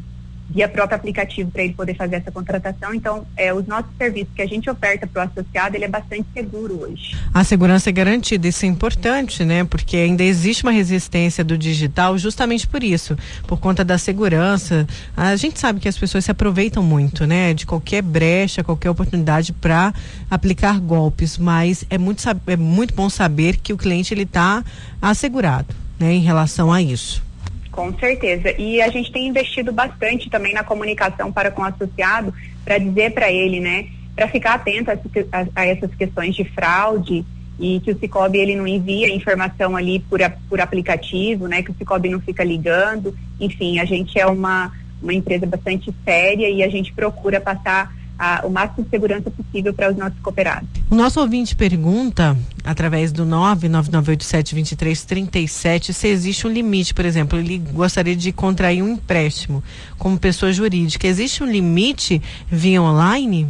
via 0.51 0.69
próprio 0.69 0.97
aplicativo 0.97 1.51
para 1.51 1.63
ele 1.63 1.75
poder 1.75 1.95
fazer 1.95 2.17
essa 2.17 2.31
contratação. 2.31 2.93
Então, 2.93 3.25
é, 3.37 3.55
os 3.55 3.67
nossos 3.67 3.91
serviços 3.97 4.35
que 4.35 4.43
a 4.43 4.47
gente 4.47 4.69
oferta 4.69 5.07
para 5.07 5.25
o 5.25 5.27
associado, 5.27 5.77
ele 5.77 5.85
é 5.85 5.89
bastante 5.89 6.27
seguro 6.35 6.83
hoje. 6.83 7.17
A 7.33 7.45
segurança 7.45 7.89
é 7.89 7.93
garantida, 7.93 8.49
isso 8.49 8.65
é 8.65 8.69
importante, 8.69 9.45
né? 9.45 9.65
Porque 9.65 9.97
ainda 9.97 10.25
existe 10.25 10.65
uma 10.65 10.73
resistência 10.73 11.45
do 11.45 11.57
digital 11.57 12.19
justamente 12.19 12.67
por 12.67 12.83
isso, 12.83 13.17
por 13.47 13.61
conta 13.61 13.85
da 13.85 13.97
segurança. 13.97 14.87
A 15.17 15.37
gente 15.37 15.59
sabe 15.59 15.79
que 15.79 15.89
as 15.89 15.97
pessoas 15.97 16.25
se 16.25 16.31
aproveitam 16.31 16.83
muito, 16.83 17.27
né? 17.27 17.55
De 17.55 17.65
qualquer 17.65 18.03
brecha, 18.03 18.65
qualquer 18.65 18.91
oportunidade 18.91 19.53
para 19.53 19.95
aplicar 20.29 20.81
golpes, 20.81 21.39
mas 21.39 21.85
é 21.89 21.97
muito, 21.97 22.23
é 22.47 22.57
muito 22.57 22.93
bom 22.95 23.09
saber 23.09 23.57
que 23.57 23.73
o 23.73 23.77
cliente 23.77 24.13
ele 24.13 24.25
está 24.25 24.65
assegurado, 25.01 25.75
né? 25.99 26.13
Em 26.13 26.21
relação 26.21 26.73
a 26.73 26.83
isso. 26.83 27.30
Com 27.71 27.97
certeza. 27.99 28.55
E 28.59 28.83
a 28.83 28.89
gente 28.89 29.13
tem 29.13 29.29
investido 29.29 29.73
bastante 29.73 30.29
também 30.29 30.53
na 30.53 30.65
comunicação 30.65 31.33
para 31.33 31.51
com 31.51 31.63
o 31.63 31.65
associado, 31.65 32.35
para 32.65 32.79
dizer 32.79 33.13
para 33.13 33.31
ele, 33.31 33.61
né, 33.61 33.87
para 34.15 34.29
ficar 34.29 34.55
atento 34.55 34.91
a, 34.91 34.95
a, 34.95 35.47
a, 35.55 35.67
essas 35.67 35.95
questões 35.95 36.35
de 36.35 36.45
fraude 36.45 37.25
e 37.59 37.81
que 37.81 37.93
o 37.93 37.99
Cicobi 37.99 38.39
ele 38.39 38.57
não 38.57 38.67
envia 38.67 39.15
informação 39.15 39.77
ali 39.77 40.01
por, 40.01 40.21
por 40.49 40.61
aplicativo, 40.61 41.47
né, 41.47 41.63
que 41.63 41.71
o 41.71 41.75
Cicobi 41.75 42.09
não 42.09 42.21
fica 42.21 42.43
ligando. 42.43 43.17
Enfim, 43.39 43.79
a 43.79 43.85
gente 43.85 44.19
é 44.19 44.27
uma, 44.27 44.73
uma 45.01 45.15
empresa 45.15 45.47
bastante 45.47 45.95
séria 46.05 46.49
e 46.49 46.63
a 46.63 46.69
gente 46.69 46.93
procura 46.93 47.41
passar 47.41 47.95
a, 48.21 48.43
o 48.45 48.51
máximo 48.51 48.85
de 48.85 48.91
segurança 48.91 49.31
possível 49.31 49.73
para 49.73 49.91
os 49.91 49.97
nossos 49.97 50.19
cooperados. 50.21 50.69
O 50.91 50.95
nosso 50.95 51.19
ouvinte 51.19 51.57
pergunta, 51.57 52.37
através 52.63 53.11
do 53.11 53.25
99987-2337, 53.25 55.95
se 55.95 56.09
existe 56.09 56.47
um 56.47 56.51
limite, 56.51 56.93
por 56.93 57.07
exemplo, 57.07 57.39
ele 57.39 57.57
gostaria 57.57 58.15
de 58.15 58.31
contrair 58.31 58.83
um 58.83 58.91
empréstimo 58.91 59.65
como 59.97 60.19
pessoa 60.19 60.53
jurídica. 60.53 61.07
Existe 61.07 61.43
um 61.43 61.47
limite 61.47 62.21
via 62.47 62.83
online? 62.83 63.49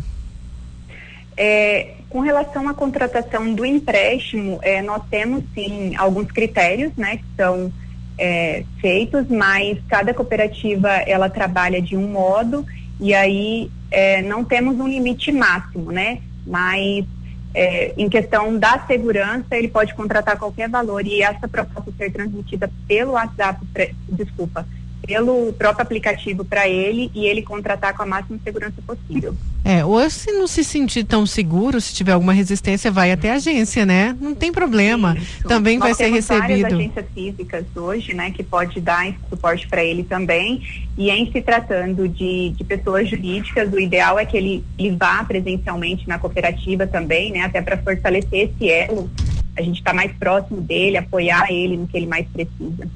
É, 1.37 1.95
com 2.09 2.21
relação 2.21 2.68
à 2.68 2.75
contratação 2.75 3.53
do 3.53 3.66
empréstimo, 3.66 4.61
é, 4.62 4.81
nós 4.83 5.03
temos 5.11 5.43
sim 5.53 5.97
alguns 5.97 6.31
critérios, 6.31 6.93
né, 6.97 7.16
que 7.16 7.25
são 7.37 7.73
é, 8.16 8.62
feitos, 8.81 9.27
mas 9.29 9.79
cada 9.89 10.14
cooperativa 10.14 10.89
ela 10.89 11.29
trabalha 11.29 11.83
de 11.83 11.97
um 11.97 12.07
modo 12.07 12.64
e 13.01 13.14
aí 13.14 13.70
é, 13.90 14.22
não 14.22 14.44
temos 14.44 14.78
um 14.78 14.86
limite 14.86 15.32
máximo, 15.32 15.90
né? 15.90 16.20
Mas 16.46 17.05
é, 17.55 17.94
em 17.96 18.09
questão 18.09 18.57
da 18.57 18.84
segurança, 18.86 19.57
ele 19.57 19.68
pode 19.68 19.94
contratar 19.94 20.38
qualquer 20.38 20.68
valor 20.68 21.05
e 21.07 21.22
essa 21.22 21.48
proposta 21.48 21.90
ser 21.96 22.12
transmitida 22.12 22.70
pelo 22.86 23.12
WhatsApp, 23.12 23.66
desculpa, 24.09 24.66
pelo 25.11 25.53
próprio 25.55 25.83
aplicativo 25.83 26.45
para 26.45 26.69
ele 26.69 27.11
e 27.13 27.27
ele 27.27 27.43
contratar 27.43 27.97
com 27.97 28.05
a 28.05 28.07
máxima 28.07 28.39
segurança 28.45 28.77
possível. 28.87 29.35
É, 29.65 29.85
ou 29.85 30.09
se 30.09 30.31
não 30.31 30.47
se 30.47 30.63
sentir 30.63 31.03
tão 31.03 31.27
seguro, 31.27 31.81
se 31.81 31.93
tiver 31.93 32.13
alguma 32.13 32.33
resistência, 32.33 32.93
vai 32.93 33.11
até 33.11 33.33
a 33.33 33.35
agência, 33.35 33.85
né? 33.85 34.17
Não 34.21 34.37
tem 34.37 34.53
problema. 34.53 35.17
Isso. 35.19 35.49
Também 35.49 35.79
Nós 35.79 35.89
vai 35.89 35.95
ser 35.95 36.13
recebido. 36.15 36.47
Várias 36.47 36.73
agências 36.73 37.07
físicas 37.13 37.65
hoje, 37.75 38.15
né, 38.15 38.31
que 38.31 38.45
pode 38.45 38.81
dar 38.81 39.13
suporte 39.29 39.67
para 39.67 39.83
ele 39.83 40.05
também. 40.05 40.63
E 40.97 41.11
em 41.11 41.31
se 41.33 41.43
tratando 41.43 42.09
de, 42.09 42.51
de 42.51 42.63
pessoas 42.63 43.11
jurídicas, 43.11 43.73
o 43.73 43.81
ideal 43.81 44.17
é 44.17 44.25
que 44.25 44.37
ele, 44.37 44.65
ele 44.79 44.93
vá 44.93 45.25
presencialmente 45.25 46.07
na 46.09 46.21
cooperativa 46.21 46.87
também, 46.87 47.33
né, 47.33 47.41
até 47.41 47.61
para 47.61 47.77
fortalecer 47.79 48.53
esse 48.53 48.71
elo. 48.71 49.11
A 49.59 49.63
gente 49.63 49.79
está 49.79 49.93
mais 49.93 50.13
próximo 50.13 50.61
dele, 50.61 50.97
apoiar 50.97 51.51
ele 51.51 51.77
no 51.77 51.89
que 51.89 51.97
ele 51.97 52.07
mais 52.07 52.29
precisa. 52.29 52.89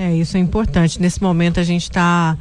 É, 0.00 0.14
isso 0.14 0.34
é 0.38 0.40
importante. 0.40 0.98
Nesse 0.98 1.22
momento 1.22 1.60
a 1.60 1.62
gente 1.62 1.82
está 1.82 2.34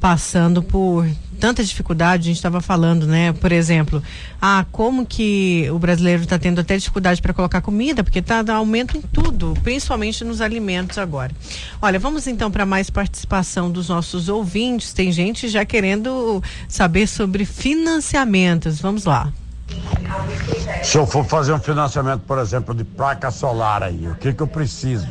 passando 0.00 0.60
por 0.60 1.06
tanta 1.38 1.62
dificuldade, 1.62 2.22
a 2.22 2.26
gente 2.26 2.36
estava 2.36 2.60
falando, 2.60 3.06
né? 3.06 3.32
Por 3.32 3.52
exemplo, 3.52 4.02
ah, 4.42 4.66
como 4.72 5.06
que 5.06 5.68
o 5.70 5.78
brasileiro 5.78 6.24
está 6.24 6.36
tendo 6.36 6.60
até 6.60 6.76
dificuldade 6.76 7.22
para 7.22 7.32
colocar 7.32 7.60
comida, 7.60 8.02
porque 8.02 8.18
está 8.18 8.42
dando 8.42 8.56
aumento 8.56 8.98
em 8.98 9.00
tudo, 9.00 9.54
principalmente 9.62 10.24
nos 10.24 10.40
alimentos 10.40 10.98
agora. 10.98 11.30
Olha, 11.80 11.96
vamos 11.96 12.26
então 12.26 12.50
para 12.50 12.66
mais 12.66 12.90
participação 12.90 13.70
dos 13.70 13.88
nossos 13.88 14.28
ouvintes. 14.28 14.92
Tem 14.92 15.12
gente 15.12 15.48
já 15.48 15.64
querendo 15.64 16.42
saber 16.68 17.06
sobre 17.06 17.44
financiamentos. 17.44 18.80
Vamos 18.80 19.04
lá. 19.04 19.32
Se 20.82 20.98
eu 20.98 21.06
for 21.06 21.24
fazer 21.24 21.52
um 21.52 21.60
financiamento, 21.60 22.22
por 22.22 22.38
exemplo, 22.40 22.74
de 22.74 22.82
placa 22.82 23.30
solar 23.30 23.84
aí, 23.84 24.08
o 24.08 24.16
que 24.16 24.32
que 24.32 24.42
eu 24.42 24.48
preciso? 24.48 25.06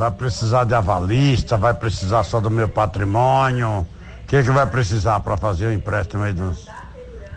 Vai 0.00 0.10
precisar 0.10 0.64
de 0.64 0.72
avalista, 0.72 1.58
vai 1.58 1.74
precisar 1.74 2.24
só 2.24 2.40
do 2.40 2.50
meu 2.50 2.66
patrimônio? 2.66 3.80
O 3.80 4.26
que 4.26 4.42
que 4.42 4.50
vai 4.50 4.66
precisar 4.66 5.20
para 5.20 5.36
fazer 5.36 5.66
o 5.66 5.68
um 5.68 5.72
empréstimo 5.74 6.22
aí 6.22 6.32
dos 6.32 6.66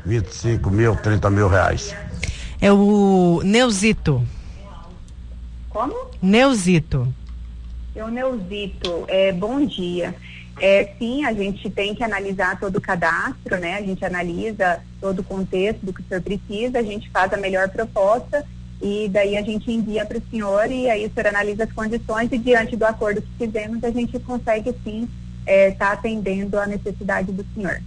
25 0.05 0.71
mil, 0.71 0.95
30 0.95 1.29
mil 1.29 1.49
reais? 1.49 1.93
É 2.61 2.71
o 2.71 3.41
Neuzito. 3.43 4.25
Como? 5.69 5.93
Neuzito. 6.21 7.13
É 7.93 8.01
o 8.01 8.07
Neuzito. 8.07 9.03
É, 9.09 9.33
bom 9.33 9.65
dia. 9.65 10.15
É, 10.61 10.89
sim, 10.97 11.25
a 11.25 11.33
gente 11.33 11.69
tem 11.69 11.93
que 11.93 12.01
analisar 12.01 12.57
todo 12.61 12.77
o 12.77 12.81
cadastro, 12.81 13.59
né? 13.59 13.75
A 13.75 13.81
gente 13.81 14.05
analisa 14.05 14.79
todo 15.01 15.19
o 15.19 15.23
contexto 15.23 15.85
do 15.85 15.91
que 15.91 15.99
o 15.99 16.05
senhor 16.07 16.21
precisa, 16.21 16.79
a 16.79 16.83
gente 16.83 17.09
faz 17.09 17.33
a 17.33 17.37
melhor 17.37 17.67
proposta 17.67 18.45
e 18.83 19.07
daí 19.07 19.37
a 19.37 19.41
gente 19.41 19.71
envia 19.71 20.05
para 20.05 20.17
o 20.17 20.21
senhor 20.29 20.69
e 20.69 20.89
aí 20.89 21.05
o 21.05 21.11
senhor 21.13 21.27
analisa 21.27 21.63
as 21.63 21.71
condições 21.71 22.29
e 22.31 22.37
diante 22.37 22.75
do 22.75 22.83
acordo 22.83 23.21
que 23.21 23.45
fizemos 23.45 23.81
a 23.83 23.89
gente 23.89 24.19
consegue 24.19 24.75
sim 24.83 25.07
estar 25.47 25.51
é, 25.51 25.71
tá 25.71 25.91
atendendo 25.93 26.59
a 26.59 26.67
necessidade 26.67 27.31
do 27.31 27.45
senhor. 27.55 27.81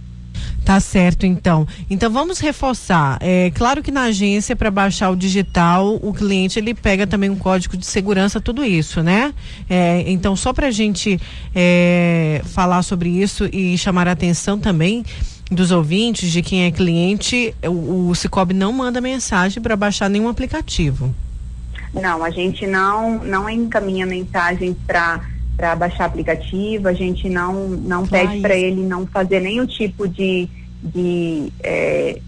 Tá 0.65 0.81
certo, 0.81 1.25
então. 1.25 1.65
Então 1.89 2.11
vamos 2.11 2.39
reforçar. 2.39 3.17
É 3.21 3.49
claro 3.51 3.81
que 3.81 3.89
na 3.89 4.03
agência 4.03 4.53
para 4.53 4.69
baixar 4.69 5.09
o 5.09 5.15
digital, 5.15 5.95
o 6.01 6.13
cliente 6.13 6.59
ele 6.59 6.73
pega 6.73 7.07
também 7.07 7.29
um 7.29 7.37
código 7.37 7.77
de 7.77 7.85
segurança, 7.85 8.41
tudo 8.41 8.65
isso, 8.65 9.01
né? 9.01 9.33
É, 9.69 10.03
então 10.07 10.35
só 10.35 10.51
para 10.51 10.67
a 10.67 10.71
gente 10.71 11.21
é, 11.55 12.41
falar 12.43 12.83
sobre 12.83 13.07
isso 13.09 13.47
e 13.53 13.77
chamar 13.77 14.09
a 14.09 14.11
atenção 14.11 14.59
também 14.59 15.05
dos 15.49 15.71
ouvintes 15.71 16.31
de 16.31 16.41
quem 16.41 16.65
é 16.65 16.71
cliente, 16.71 17.55
o, 17.65 18.09
o 18.09 18.15
Cicobi 18.15 18.53
não 18.53 18.73
manda 18.73 18.99
mensagem 18.99 19.61
para 19.61 19.75
baixar 19.75 20.09
nenhum 20.09 20.27
aplicativo. 20.27 21.13
Não, 21.93 22.23
a 22.23 22.29
gente 22.29 22.67
não 22.67 23.23
não 23.23 23.49
encaminha 23.49 24.05
mensagens 24.05 24.75
para 24.85 25.21
para 25.55 25.75
baixar 25.75 26.05
aplicativo, 26.05 26.87
a 26.87 26.93
gente 26.93 27.27
não 27.27 27.69
não 27.69 28.05
pede 28.05 28.39
para 28.41 28.55
ele 28.55 28.83
não 28.83 29.07
fazer 29.07 29.39
nenhum 29.39 29.65
tipo 29.65 30.07
de 30.07 30.47
de, 30.83 31.51
é, 31.63 32.19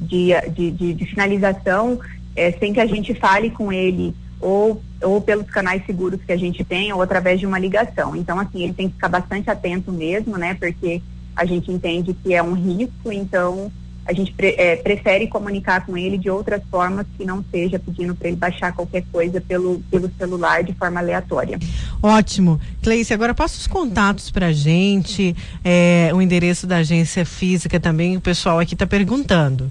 de, 0.00 0.32
de, 0.54 0.70
de, 0.70 0.94
de, 0.94 1.06
finalização 1.06 1.98
é, 2.36 2.52
sem 2.52 2.72
que 2.72 2.80
a 2.80 2.86
gente 2.86 3.12
fale 3.14 3.50
com 3.50 3.72
ele 3.72 4.14
ou, 4.40 4.80
ou 5.02 5.20
pelos 5.20 5.50
canais 5.50 5.84
seguros 5.84 6.20
que 6.24 6.32
a 6.32 6.36
gente 6.36 6.64
tem 6.64 6.92
ou 6.92 7.02
através 7.02 7.40
de 7.40 7.46
uma 7.46 7.58
ligação. 7.58 8.14
Então, 8.14 8.38
assim, 8.38 8.62
ele 8.62 8.72
tem 8.72 8.88
que 8.88 8.94
ficar 8.94 9.08
bastante 9.08 9.50
atento 9.50 9.90
mesmo, 9.90 10.36
né? 10.36 10.54
Porque 10.54 11.02
a 11.36 11.44
gente 11.44 11.70
entende 11.70 12.14
que 12.14 12.34
é 12.34 12.42
um 12.42 12.54
risco, 12.54 13.12
então 13.12 13.70
a 14.06 14.12
gente 14.12 14.32
pre, 14.32 14.54
é, 14.56 14.76
prefere 14.76 15.26
comunicar 15.26 15.84
com 15.84 15.98
ele 15.98 16.16
de 16.16 16.30
outras 16.30 16.62
formas 16.70 17.04
que 17.18 17.24
não 17.24 17.44
seja 17.50 17.78
pedindo 17.78 18.14
para 18.14 18.28
ele 18.28 18.36
baixar 18.36 18.72
qualquer 18.72 19.04
coisa 19.10 19.40
pelo, 19.40 19.80
pelo 19.90 20.10
celular 20.16 20.62
de 20.62 20.72
forma 20.74 21.00
aleatória. 21.00 21.58
Ótimo. 22.00 22.60
Cleice, 22.82 23.12
agora 23.12 23.34
passa 23.34 23.58
os 23.58 23.66
contatos 23.66 24.30
para 24.30 24.46
a 24.46 24.52
gente, 24.52 25.34
é, 25.64 26.10
o 26.14 26.22
endereço 26.22 26.66
da 26.66 26.76
agência 26.76 27.26
física 27.26 27.80
também, 27.80 28.16
o 28.16 28.20
pessoal 28.20 28.60
aqui 28.60 28.74
está 28.74 28.86
perguntando. 28.86 29.68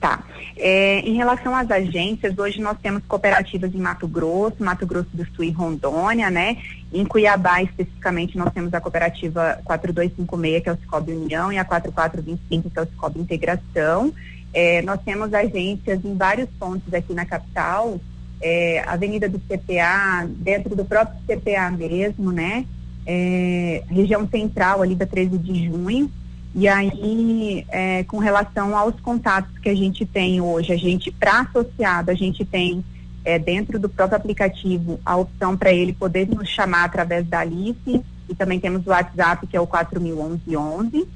Tá. 0.00 0.24
É, 0.56 1.00
em 1.00 1.14
relação 1.14 1.54
às 1.54 1.70
agências, 1.70 2.36
hoje 2.38 2.60
nós 2.60 2.76
temos 2.80 3.02
cooperativas 3.06 3.74
em 3.74 3.78
Mato 3.78 4.06
Grosso, 4.06 4.56
Mato 4.60 4.86
Grosso 4.86 5.08
do 5.12 5.26
Sul 5.34 5.44
e 5.44 5.50
Rondônia, 5.50 6.30
né? 6.30 6.58
Em 6.94 7.04
Cuiabá, 7.04 7.60
especificamente, 7.60 8.38
nós 8.38 8.52
temos 8.52 8.72
a 8.72 8.80
cooperativa 8.80 9.58
4256, 9.64 10.62
que 10.62 10.68
é 10.68 10.72
o 10.72 10.76
Cicobi 10.76 11.12
União, 11.12 11.52
e 11.52 11.58
a 11.58 11.64
4425, 11.64 12.70
que 12.70 12.78
é 12.78 12.82
o 12.82 12.86
Cicobi 12.86 13.18
Integração. 13.18 14.14
É, 14.52 14.80
nós 14.82 15.00
temos 15.04 15.34
agências 15.34 16.04
em 16.04 16.16
vários 16.16 16.48
pontos 16.50 16.94
aqui 16.94 17.12
na 17.12 17.26
capital, 17.26 18.00
é, 18.40 18.84
Avenida 18.86 19.28
do 19.28 19.40
CPA, 19.40 20.24
dentro 20.28 20.76
do 20.76 20.84
próprio 20.84 21.18
CPA 21.26 21.68
mesmo, 21.72 22.30
né? 22.30 22.64
É, 23.04 23.82
região 23.88 24.28
central 24.28 24.80
ali 24.80 24.94
da 24.94 25.04
13 25.04 25.36
de 25.36 25.66
junho, 25.66 26.08
e 26.54 26.68
aí, 26.68 27.66
é, 27.70 28.04
com 28.04 28.18
relação 28.18 28.78
aos 28.78 28.94
contatos 29.00 29.58
que 29.58 29.68
a 29.68 29.74
gente 29.74 30.06
tem 30.06 30.40
hoje, 30.40 30.72
a 30.72 30.76
gente, 30.76 31.10
para 31.10 31.40
associado, 31.40 32.12
a 32.12 32.14
gente 32.14 32.44
tem 32.44 32.84
é, 33.24 33.38
dentro 33.38 33.78
do 33.78 33.88
próprio 33.88 34.16
aplicativo 34.16 35.00
a 35.04 35.16
opção 35.16 35.56
para 35.56 35.72
ele 35.72 35.92
poder 35.92 36.28
nos 36.28 36.48
chamar 36.48 36.84
através 36.84 37.26
da 37.26 37.40
Alice. 37.40 38.02
E 38.28 38.34
também 38.34 38.58
temos 38.58 38.86
o 38.86 38.90
WhatsApp 38.90 39.46
que 39.46 39.56
é 39.56 39.60
o 39.60 39.66
4011 39.66 41.06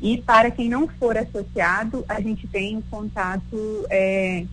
e 0.00 0.18
para 0.18 0.50
quem 0.50 0.68
não 0.68 0.88
for 0.88 1.16
associado, 1.16 2.04
a 2.08 2.20
gente 2.20 2.46
tem 2.46 2.78
um 2.78 2.82
contato, 2.82 3.86
é, 3.90 4.44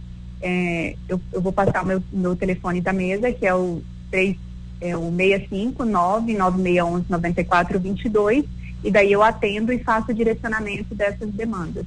é, 0.41 0.95
eu, 1.07 1.21
eu, 1.31 1.41
vou 1.41 1.53
passar 1.53 1.83
o 1.83 1.87
meu, 1.87 2.03
meu 2.11 2.35
telefone 2.35 2.81
da 2.81 2.91
mesa, 2.91 3.31
que 3.31 3.47
é 3.47 3.55
o, 3.55 3.81
3, 4.11 4.35
é 4.81 4.97
o 4.97 5.09
659 5.15 6.33
9611 6.33 7.05
9422 7.09 8.45
e 8.83 8.91
daí 8.91 9.11
eu 9.11 9.23
atendo 9.23 9.71
e 9.71 9.79
faço 9.79 10.11
o 10.11 10.13
direcionamento 10.13 10.93
dessas 10.93 11.31
demandas. 11.31 11.85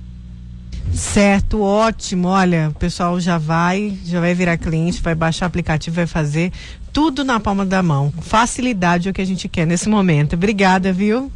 Certo, 0.93 1.63
ótimo. 1.63 2.29
Olha, 2.29 2.69
o 2.71 2.75
pessoal 2.75 3.19
já 3.21 3.39
vai, 3.39 3.97
já 4.05 4.21
vai 4.21 4.35
virar 4.35 4.57
cliente, 4.57 5.01
vai 5.01 5.15
baixar 5.15 5.47
o 5.47 5.49
aplicativo, 5.49 5.97
vai 5.97 6.07
fazer 6.07 6.53
tudo 6.93 7.25
na 7.25 7.39
palma 7.39 7.65
da 7.65 7.83
mão. 7.83 8.13
Facilidade 8.21 9.09
é 9.09 9.11
o 9.11 9.15
que 9.15 9.23
a 9.23 9.27
gente 9.27 9.49
quer 9.49 9.67
nesse 9.67 9.89
momento. 9.89 10.35
Obrigada, 10.35 10.93
viu? 10.93 11.31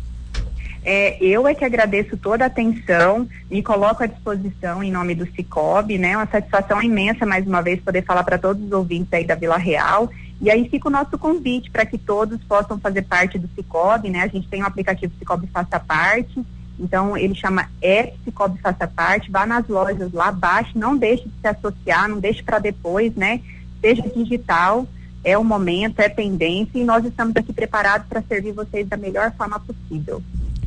É, 0.84 1.16
eu 1.24 1.48
é 1.48 1.54
que 1.54 1.64
agradeço 1.64 2.14
toda 2.16 2.44
a 2.44 2.46
atenção, 2.46 3.26
me 3.50 3.62
coloco 3.62 4.02
à 4.02 4.06
disposição 4.06 4.82
em 4.82 4.92
nome 4.92 5.14
do 5.14 5.26
Cicobi, 5.34 5.96
né? 5.96 6.14
Uma 6.14 6.26
satisfação 6.26 6.82
imensa 6.82 7.24
mais 7.24 7.46
uma 7.46 7.62
vez 7.62 7.80
poder 7.80 8.02
falar 8.04 8.22
para 8.22 8.36
todos 8.36 8.62
os 8.62 8.70
ouvintes 8.70 9.10
aí 9.12 9.24
da 9.24 9.34
Vila 9.34 9.56
Real 9.56 10.10
e 10.42 10.50
aí 10.50 10.68
fica 10.68 10.88
o 10.88 10.92
nosso 10.92 11.16
convite 11.16 11.70
para 11.70 11.86
que 11.86 11.96
todos 11.96 12.38
possam 12.44 12.78
fazer 12.78 13.02
parte 13.02 13.38
do 13.38 13.48
Cicobi, 13.54 14.10
né? 14.10 14.20
A 14.20 14.28
gente 14.28 14.46
tem 14.46 14.62
um 14.62 14.66
aplicativo 14.66 15.14
Cicobi 15.18 15.46
Faça 15.46 15.80
Parte, 15.80 16.44
então 16.78 17.16
ele 17.16 17.34
chama 17.34 17.68
É 17.80 18.12
Cicobi 18.24 18.58
Faça 18.60 18.86
Parte, 18.86 19.30
vá 19.30 19.46
nas 19.46 19.66
lojas 19.68 20.12
lá, 20.12 20.32
baixe, 20.32 20.76
não 20.76 20.96
deixe 20.96 21.24
de 21.24 21.34
se 21.40 21.46
associar, 21.46 22.08
não 22.08 22.18
deixe 22.18 22.42
para 22.42 22.58
depois, 22.58 23.14
né? 23.14 23.40
Seja 23.80 24.02
digital, 24.02 24.86
é 25.22 25.38
o 25.38 25.44
momento, 25.44 26.00
é 26.00 26.08
tendência 26.08 26.78
e 26.78 26.84
nós 26.84 27.04
estamos 27.04 27.34
aqui 27.36 27.52
preparados 27.52 28.06
para 28.08 28.22
servir 28.22 28.52
vocês 28.52 28.88
da 28.88 28.96
melhor 28.96 29.32
forma 29.36 29.60
possível. 29.60 30.22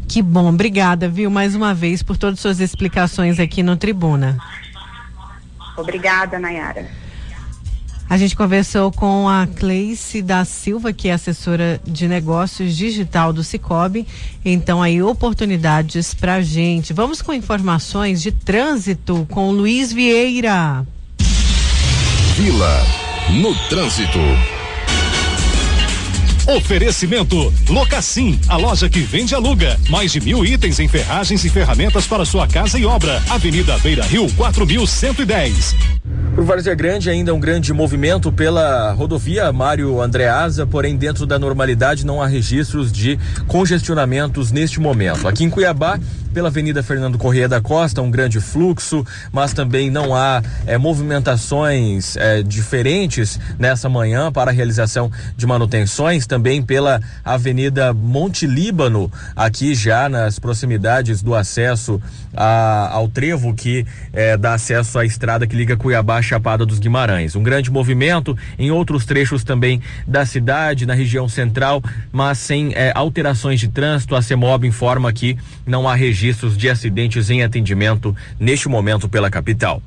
Que 0.08 0.22
bom, 0.22 0.48
obrigada, 0.48 1.10
viu, 1.10 1.30
mais 1.30 1.54
uma 1.54 1.74
vez 1.74 2.02
por 2.02 2.18
todas 2.18 2.36
as 2.36 2.42
suas 2.42 2.60
explicações 2.60 3.40
aqui 3.40 3.62
no 3.62 3.76
Tribuna. 3.76 4.38
Obrigada, 5.78 6.40
Nayara. 6.40 6.88
A 8.10 8.18
gente 8.18 8.36
conversou 8.36 8.92
com 8.92 9.28
a 9.28 9.46
Cleice 9.46 10.22
da 10.22 10.46
Silva, 10.46 10.94
que 10.94 11.10
é 11.10 11.14
assessora 11.14 11.82
de 11.86 12.08
negócios 12.08 12.76
digital 12.76 13.34
do 13.34 13.44
Cicobi. 13.44 14.08
Então, 14.46 14.82
aí, 14.82 15.02
oportunidades 15.02 16.14
pra 16.14 16.42
gente. 16.42 16.94
Vamos 16.94 17.22
com 17.22 17.34
informações 17.34 18.22
de 18.22 18.32
trânsito 18.32 19.28
com 19.30 19.52
Luiz 19.52 19.92
Vieira. 19.92 20.86
Vila 22.38 22.86
no 23.30 23.54
trânsito. 23.68 24.20
Oferecimento 26.48 27.54
Locassim, 27.68 28.40
a 28.48 28.56
loja 28.56 28.90
que 28.90 29.02
vende 29.02 29.34
e 29.34 29.36
aluga. 29.36 29.78
Mais 29.90 30.14
de 30.14 30.22
mil 30.22 30.46
itens 30.46 30.80
em 30.80 30.88
ferragens 30.88 31.44
e 31.44 31.50
ferramentas 31.50 32.08
para 32.08 32.24
sua 32.24 32.48
casa 32.48 32.80
e 32.80 32.86
obra. 32.86 33.22
Avenida 33.30 33.78
Beira 33.80 34.06
Rio, 34.06 34.32
4110. 34.32 35.76
Por 36.34 36.46
Várzea 36.46 36.74
Grande, 36.74 37.10
ainda 37.10 37.34
um 37.34 37.40
grande 37.40 37.74
movimento 37.74 38.32
pela 38.32 38.94
rodovia 38.94 39.52
Mário 39.52 40.00
Andreasa, 40.00 40.66
porém, 40.66 40.96
dentro 40.96 41.26
da 41.26 41.38
normalidade, 41.38 42.06
não 42.06 42.22
há 42.22 42.28
registros 42.28 42.94
de 42.94 43.20
congestionamentos 43.46 44.50
neste 44.50 44.80
momento. 44.80 45.28
Aqui 45.28 45.44
em 45.44 45.50
Cuiabá, 45.50 46.00
pela 46.38 46.50
Avenida 46.50 46.84
Fernando 46.84 47.18
Corrêa 47.18 47.50
da 47.50 47.60
Costa, 47.60 48.00
um 48.00 48.12
grande 48.12 48.40
fluxo, 48.40 49.04
mas 49.32 49.54
também 49.54 49.90
não 49.90 50.14
há 50.14 50.44
é, 50.68 50.78
movimentações 50.78 52.16
é, 52.16 52.44
diferentes 52.44 53.40
nessa 53.58 53.90
manhã 53.90 54.32
para 54.32 54.52
a 54.52 54.54
realização 54.54 55.12
de 55.36 55.48
manutenções. 55.48 56.28
Também 56.28 56.62
pela 56.62 57.02
Avenida 57.26 57.92
Monte 57.92 58.46
Líbano, 58.46 59.12
aqui 59.36 59.74
já 59.74 60.08
nas 60.08 60.38
proximidades 60.38 61.24
do 61.24 61.34
acesso 61.34 62.00
a, 62.36 62.90
ao 62.92 63.08
trevo 63.08 63.56
que 63.56 63.84
é, 64.14 64.38
dá 64.38 64.54
acesso 64.54 65.00
à 65.00 65.06
estrada 65.06 65.48
que 65.48 65.56
liga 65.56 65.76
Cuiabá 65.76 66.22
Chapada 66.22 66.68
dos 66.68 66.78
Guimarães. 66.78 67.36
Um 67.36 67.42
grande 67.42 67.72
movimento 67.72 68.38
em 68.60 68.70
outros 68.70 69.06
trechos 69.06 69.44
também 69.44 69.82
da 70.06 70.24
cidade, 70.24 70.86
na 70.86 70.94
região 70.94 71.28
central, 71.28 71.82
mas 72.12 72.38
sem 72.38 72.74
é, 72.76 72.92
alterações 72.94 73.60
de 73.60 73.70
trânsito. 73.70 74.16
A 74.16 74.22
CEMOB 74.22 74.68
informa 74.68 75.12
que 75.12 75.36
não 75.66 75.90
há 75.90 75.96
registros 76.28 76.58
de 76.58 76.70
acidentes 76.70 77.30
em 77.30 77.44
atendimento 77.44 78.16
neste 78.40 78.68
momento 78.68 79.08
pela 79.08 79.30
capital 79.30 79.82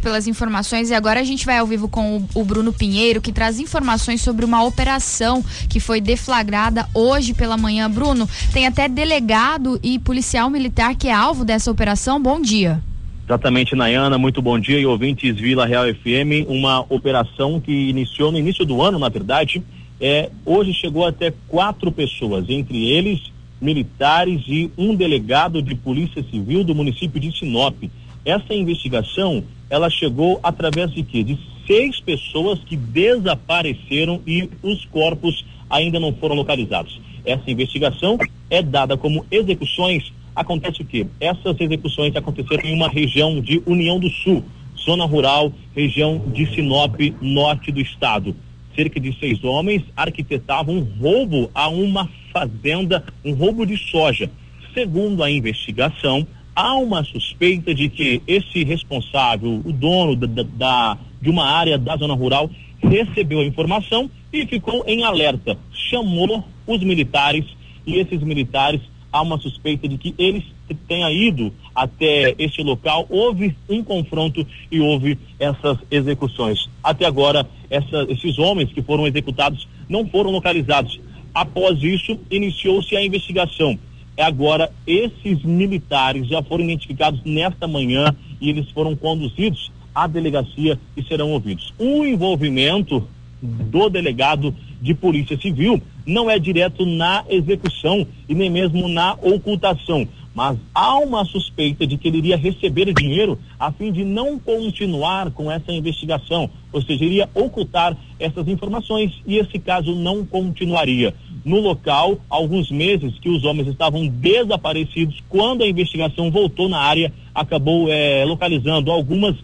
pelas 0.00 0.28
informações 0.28 0.90
e 0.90 0.94
agora 0.94 1.18
a 1.18 1.24
gente 1.24 1.44
vai 1.44 1.58
ao 1.58 1.66
vivo 1.66 1.88
com 1.88 2.24
o, 2.36 2.44
Bruno 2.44 2.72
Pinheiro 2.72 3.20
que 3.20 3.32
traz 3.32 3.58
informações 3.58 4.20
sobre 4.22 4.44
uma 4.44 4.62
operação 4.62 5.44
que 5.68 5.80
foi 5.80 6.00
deflagrada 6.00 6.86
hoje 6.94 7.34
pela 7.34 7.56
manhã. 7.56 7.90
Bruno, 7.90 8.28
tem 8.52 8.64
até 8.64 8.88
delegado 8.88 9.80
e 9.82 9.98
policial 9.98 10.48
militar 10.48 10.94
que 10.94 11.08
é 11.08 11.12
alvo 11.12 11.44
dessa 11.44 11.68
operação. 11.68 12.22
Bom 12.22 12.40
dia. 12.40 12.80
Exatamente, 13.26 13.74
Nayana, 13.74 14.16
muito 14.16 14.40
bom 14.40 14.56
dia 14.56 14.78
e 14.78 14.86
ouvintes 14.86 15.34
Vila 15.34 15.66
Real 15.66 15.86
FM, 15.92 16.46
uma 16.46 16.86
operação 16.88 17.60
que 17.60 17.72
iniciou 17.72 18.30
no 18.30 18.38
início 18.38 18.64
do 18.64 18.80
ano, 18.80 19.00
na 19.00 19.08
verdade, 19.08 19.64
é, 20.00 20.30
hoje 20.46 20.72
chegou 20.74 21.04
até 21.04 21.34
quatro 21.48 21.90
pessoas, 21.90 22.44
entre 22.48 22.88
eles 22.88 23.32
militares 23.62 24.42
e 24.48 24.70
um 24.76 24.94
delegado 24.94 25.62
de 25.62 25.74
polícia 25.74 26.22
civil 26.30 26.64
do 26.64 26.74
município 26.74 27.20
de 27.20 27.30
Sinop. 27.38 27.84
Essa 28.24 28.54
investigação 28.54 29.44
ela 29.70 29.88
chegou 29.88 30.38
através 30.42 30.90
de 30.92 31.02
quê? 31.02 31.22
De 31.22 31.38
seis 31.66 32.00
pessoas 32.00 32.58
que 32.64 32.76
desapareceram 32.76 34.20
e 34.26 34.50
os 34.62 34.84
corpos 34.86 35.44
ainda 35.70 35.98
não 35.98 36.12
foram 36.12 36.34
localizados. 36.34 37.00
Essa 37.24 37.50
investigação 37.50 38.18
é 38.50 38.60
dada 38.62 38.96
como 38.96 39.24
execuções. 39.30 40.12
Acontece 40.34 40.82
o 40.82 40.84
quê? 40.84 41.06
Essas 41.20 41.58
execuções 41.60 42.14
aconteceram 42.16 42.64
em 42.64 42.74
uma 42.74 42.88
região 42.88 43.40
de 43.40 43.62
União 43.64 43.98
do 43.98 44.10
Sul, 44.10 44.44
zona 44.84 45.04
rural, 45.04 45.52
região 45.74 46.20
de 46.32 46.46
Sinop, 46.54 46.98
norte 47.20 47.70
do 47.70 47.80
estado. 47.80 48.34
Cerca 48.74 48.98
de 48.98 49.12
seis 49.18 49.42
homens 49.44 49.82
arquitetavam 49.96 50.76
um 50.76 50.80
roubo 50.80 51.50
a 51.54 51.68
uma 51.68 52.08
fazenda, 52.32 53.04
um 53.24 53.34
roubo 53.34 53.66
de 53.66 53.76
soja. 53.76 54.30
Segundo 54.72 55.22
a 55.22 55.30
investigação, 55.30 56.26
há 56.56 56.74
uma 56.76 57.04
suspeita 57.04 57.74
de 57.74 57.88
que 57.88 58.22
esse 58.26 58.64
responsável, 58.64 59.60
o 59.64 59.72
dono 59.72 60.16
da, 60.16 60.42
da, 60.42 60.98
de 61.20 61.28
uma 61.28 61.44
área 61.44 61.76
da 61.76 61.96
zona 61.96 62.14
rural, 62.14 62.50
recebeu 62.82 63.40
a 63.40 63.44
informação 63.44 64.10
e 64.32 64.46
ficou 64.46 64.84
em 64.86 65.04
alerta. 65.04 65.58
Chamou 65.72 66.44
os 66.66 66.82
militares 66.82 67.44
e 67.86 67.96
esses 67.96 68.22
militares 68.22 68.80
há 69.12 69.20
uma 69.20 69.38
suspeita 69.38 69.86
de 69.86 69.98
que 69.98 70.14
eles 70.16 70.42
tenham 70.88 71.10
ido 71.12 71.52
até 71.74 72.34
este 72.38 72.62
local, 72.62 73.06
houve 73.10 73.54
um 73.68 73.84
confronto 73.84 74.46
e 74.70 74.80
houve 74.80 75.18
essas 75.38 75.78
execuções. 75.90 76.68
Até 76.82 77.04
agora, 77.04 77.46
essa, 77.68 78.04
esses 78.08 78.38
homens 78.38 78.72
que 78.72 78.82
foram 78.82 79.06
executados 79.06 79.68
não 79.88 80.08
foram 80.08 80.30
localizados. 80.30 80.98
Após 81.34 81.82
isso, 81.82 82.18
iniciou-se 82.30 82.96
a 82.96 83.04
investigação. 83.04 83.78
É 84.16 84.22
agora, 84.22 84.70
esses 84.86 85.42
militares 85.42 86.26
já 86.28 86.42
foram 86.42 86.64
identificados 86.64 87.20
nesta 87.24 87.66
manhã 87.66 88.14
e 88.40 88.50
eles 88.50 88.70
foram 88.70 88.94
conduzidos 88.96 89.70
à 89.94 90.06
delegacia 90.06 90.78
e 90.96 91.02
serão 91.02 91.30
ouvidos. 91.30 91.72
O 91.78 92.04
envolvimento 92.04 93.06
do 93.42 93.88
delegado 93.88 94.54
de 94.80 94.94
Polícia 94.94 95.38
Civil 95.40 95.82
não 96.06 96.30
é 96.30 96.38
direto 96.38 96.84
na 96.84 97.24
execução 97.28 98.06
e 98.28 98.34
nem 98.34 98.50
mesmo 98.50 98.88
na 98.88 99.14
ocultação, 99.14 100.06
mas 100.34 100.58
há 100.74 100.98
uma 100.98 101.24
suspeita 101.24 101.86
de 101.86 101.98
que 101.98 102.08
ele 102.08 102.18
iria 102.18 102.36
receber 102.36 102.92
dinheiro 102.94 103.38
a 103.58 103.70
fim 103.70 103.92
de 103.92 104.04
não 104.04 104.38
continuar 104.38 105.30
com 105.30 105.50
essa 105.50 105.70
investigação, 105.72 106.48
ou 106.72 106.80
seja, 106.82 107.04
iria 107.04 107.28
ocultar 107.34 107.96
essas 108.18 108.48
informações 108.48 109.12
e 109.26 109.36
esse 109.36 109.58
caso 109.58 109.94
não 109.94 110.24
continuaria 110.24 111.14
no 111.44 111.60
local 111.60 112.18
alguns 112.30 112.70
meses 112.70 113.18
que 113.18 113.28
os 113.28 113.44
homens 113.44 113.68
estavam 113.68 114.06
desaparecidos. 114.06 115.22
Quando 115.28 115.62
a 115.62 115.68
investigação 115.68 116.30
voltou 116.30 116.68
na 116.68 116.78
área, 116.78 117.12
acabou 117.34 117.90
é, 117.90 118.24
localizando 118.24 118.90
algumas 118.90 119.36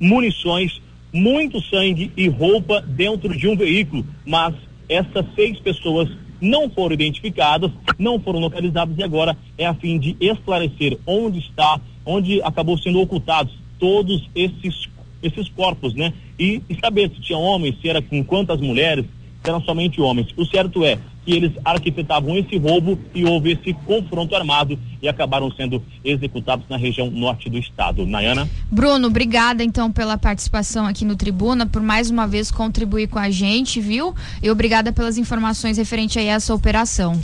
munições, 0.00 0.80
muito 1.12 1.60
sangue 1.62 2.10
e 2.16 2.28
roupa 2.28 2.80
dentro 2.80 3.36
de 3.36 3.46
um 3.46 3.56
veículo. 3.56 4.04
Mas 4.24 4.54
essas 4.88 5.26
seis 5.34 5.58
pessoas 5.60 6.08
não 6.40 6.68
foram 6.68 6.94
identificadas, 6.94 7.70
não 7.98 8.20
foram 8.20 8.40
localizadas 8.40 8.96
e 8.98 9.02
agora 9.02 9.36
é 9.56 9.66
a 9.66 9.74
fim 9.74 9.98
de 9.98 10.16
esclarecer 10.20 10.98
onde 11.06 11.38
está, 11.38 11.80
onde 12.04 12.42
acabou 12.42 12.76
sendo 12.78 13.00
ocultados 13.00 13.54
todos 13.78 14.28
esses 14.34 14.88
esses 15.22 15.48
corpos, 15.48 15.94
né? 15.94 16.12
E, 16.38 16.60
e 16.68 16.74
saber 16.78 17.10
se 17.10 17.20
tinha 17.22 17.38
homens, 17.38 17.80
se 17.80 17.88
era 17.88 18.02
com 18.02 18.22
quantas 18.22 18.60
mulheres, 18.60 19.06
se 19.42 19.48
eram 19.48 19.62
somente 19.62 20.00
homens. 20.00 20.28
O 20.36 20.44
certo 20.44 20.84
é, 20.84 20.98
que 21.24 21.32
eles 21.32 21.52
arquitetavam 21.64 22.36
esse 22.36 22.56
roubo 22.58 22.98
e 23.14 23.24
houve 23.24 23.52
esse 23.52 23.72
confronto 23.86 24.34
armado 24.34 24.78
e 25.00 25.08
acabaram 25.08 25.50
sendo 25.50 25.82
executados 26.04 26.66
na 26.68 26.76
região 26.76 27.10
norte 27.10 27.48
do 27.48 27.58
estado. 27.58 28.06
Nayana? 28.06 28.48
Bruno, 28.70 29.08
obrigada 29.08 29.64
então 29.64 29.90
pela 29.90 30.18
participação 30.18 30.86
aqui 30.86 31.04
no 31.04 31.16
Tribuna, 31.16 31.66
por 31.66 31.82
mais 31.82 32.10
uma 32.10 32.26
vez 32.26 32.50
contribuir 32.50 33.08
com 33.08 33.18
a 33.18 33.30
gente, 33.30 33.80
viu? 33.80 34.14
E 34.42 34.50
obrigada 34.50 34.92
pelas 34.92 35.16
informações 35.16 35.78
referente 35.78 36.18
a 36.18 36.22
essa 36.22 36.54
operação. 36.54 37.18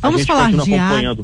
Vamos 0.00 0.24
falar 0.24 0.52
de 0.52 0.74
ar. 0.74 1.16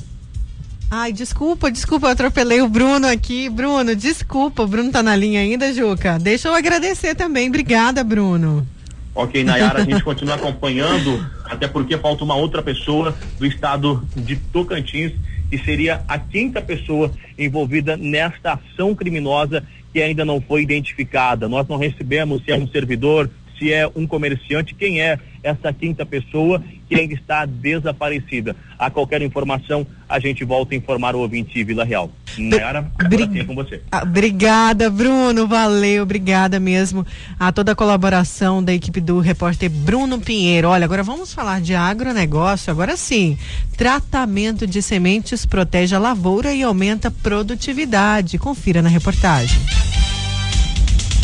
Ai, 0.95 1.11
desculpa, 1.11 1.71
desculpa, 1.71 2.09
eu 2.09 2.11
atropelei 2.11 2.61
o 2.61 2.69
Bruno 2.69 3.07
aqui. 3.07 3.49
Bruno, 3.49 3.97
desculpa, 3.97 4.63
o 4.63 4.67
Bruno 4.67 4.91
tá 4.91 5.03
na 5.03 5.17
linha 5.17 5.41
ainda, 5.41 5.73
Juca. 5.73 6.19
Deixa 6.19 6.49
eu 6.49 6.55
agradecer 6.55 7.15
também. 7.15 7.49
Obrigada, 7.49 8.05
Bruno. 8.05 8.67
Ok, 9.15 9.45
Nayara, 9.45 9.83
a 9.83 9.85
gente 9.85 10.03
continua 10.03 10.37
acompanhando, 10.37 11.25
até 11.45 11.69
porque 11.69 11.99
falta 11.99 12.25
uma 12.25 12.35
outra 12.35 12.63
pessoa 12.63 13.15
do 13.39 13.45
estado 13.45 14.03
de 14.17 14.37
Tocantins, 14.37 15.13
que 15.51 15.59
seria 15.59 16.03
a 16.09 16.19
quinta 16.19 16.63
pessoa 16.63 17.13
envolvida 17.39 17.95
nesta 17.95 18.55
ação 18.55 18.95
criminosa 18.95 19.63
que 19.93 20.01
ainda 20.01 20.25
não 20.25 20.41
foi 20.41 20.63
identificada. 20.63 21.47
Nós 21.47 21.69
não 21.69 21.77
recebemos 21.77 22.43
se 22.43 22.53
é 22.53 22.57
um 22.57 22.67
servidor, 22.67 23.29
se 23.59 23.71
é 23.71 23.87
um 23.95 24.07
comerciante, 24.07 24.75
quem 24.75 25.03
é 25.03 25.19
essa 25.43 25.73
quinta 25.73 26.07
pessoa 26.07 26.63
que 26.89 26.95
ainda 26.95 27.15
está 27.15 27.45
desaparecida. 27.45 28.55
A 28.79 28.91
qualquer 28.91 29.23
informação, 29.23 29.87
a 30.09 30.19
gente 30.19 30.45
volta 30.45 30.75
a 30.75 30.77
informar 30.77 31.15
o 31.15 31.21
ouvinte 31.21 31.63
Vila 31.65 31.85
Real. 31.85 32.11
Nayara, 32.39 32.91
agora 32.99 33.27
sim 33.31 33.41
é 33.41 33.45
com 33.45 33.55
você. 33.55 33.83
Ah, 33.91 34.03
obrigada, 34.03 34.91
Bruno, 34.91 35.47
valeu, 35.47 36.03
obrigada 36.03 36.61
mesmo 36.61 37.07
a 37.39 37.53
toda 37.53 37.73
a 37.73 37.75
colaboração 37.75 38.63
da 38.63 38.73
equipe 38.73 39.01
do 39.01 39.21
repórter 39.21 39.71
Bruno 39.71 40.21
Pinheiro. 40.21 40.69
Olha, 40.69 40.85
agora 40.85 41.03
vamos 41.03 41.33
falar 41.33 41.61
de 41.61 41.75
agronegócio, 41.75 42.71
agora 42.71 42.97
sim. 42.97 43.37
Tratamento 43.77 44.67
de 44.67 44.83
sementes 44.83 45.45
protege 45.47 45.95
a 45.95 45.99
lavoura 45.99 46.53
e 46.53 46.63
aumenta 46.63 47.09
a 47.09 47.11
produtividade. 47.11 48.39
Confira 48.39 48.83
na 48.83 48.89
reportagem. 48.89 49.59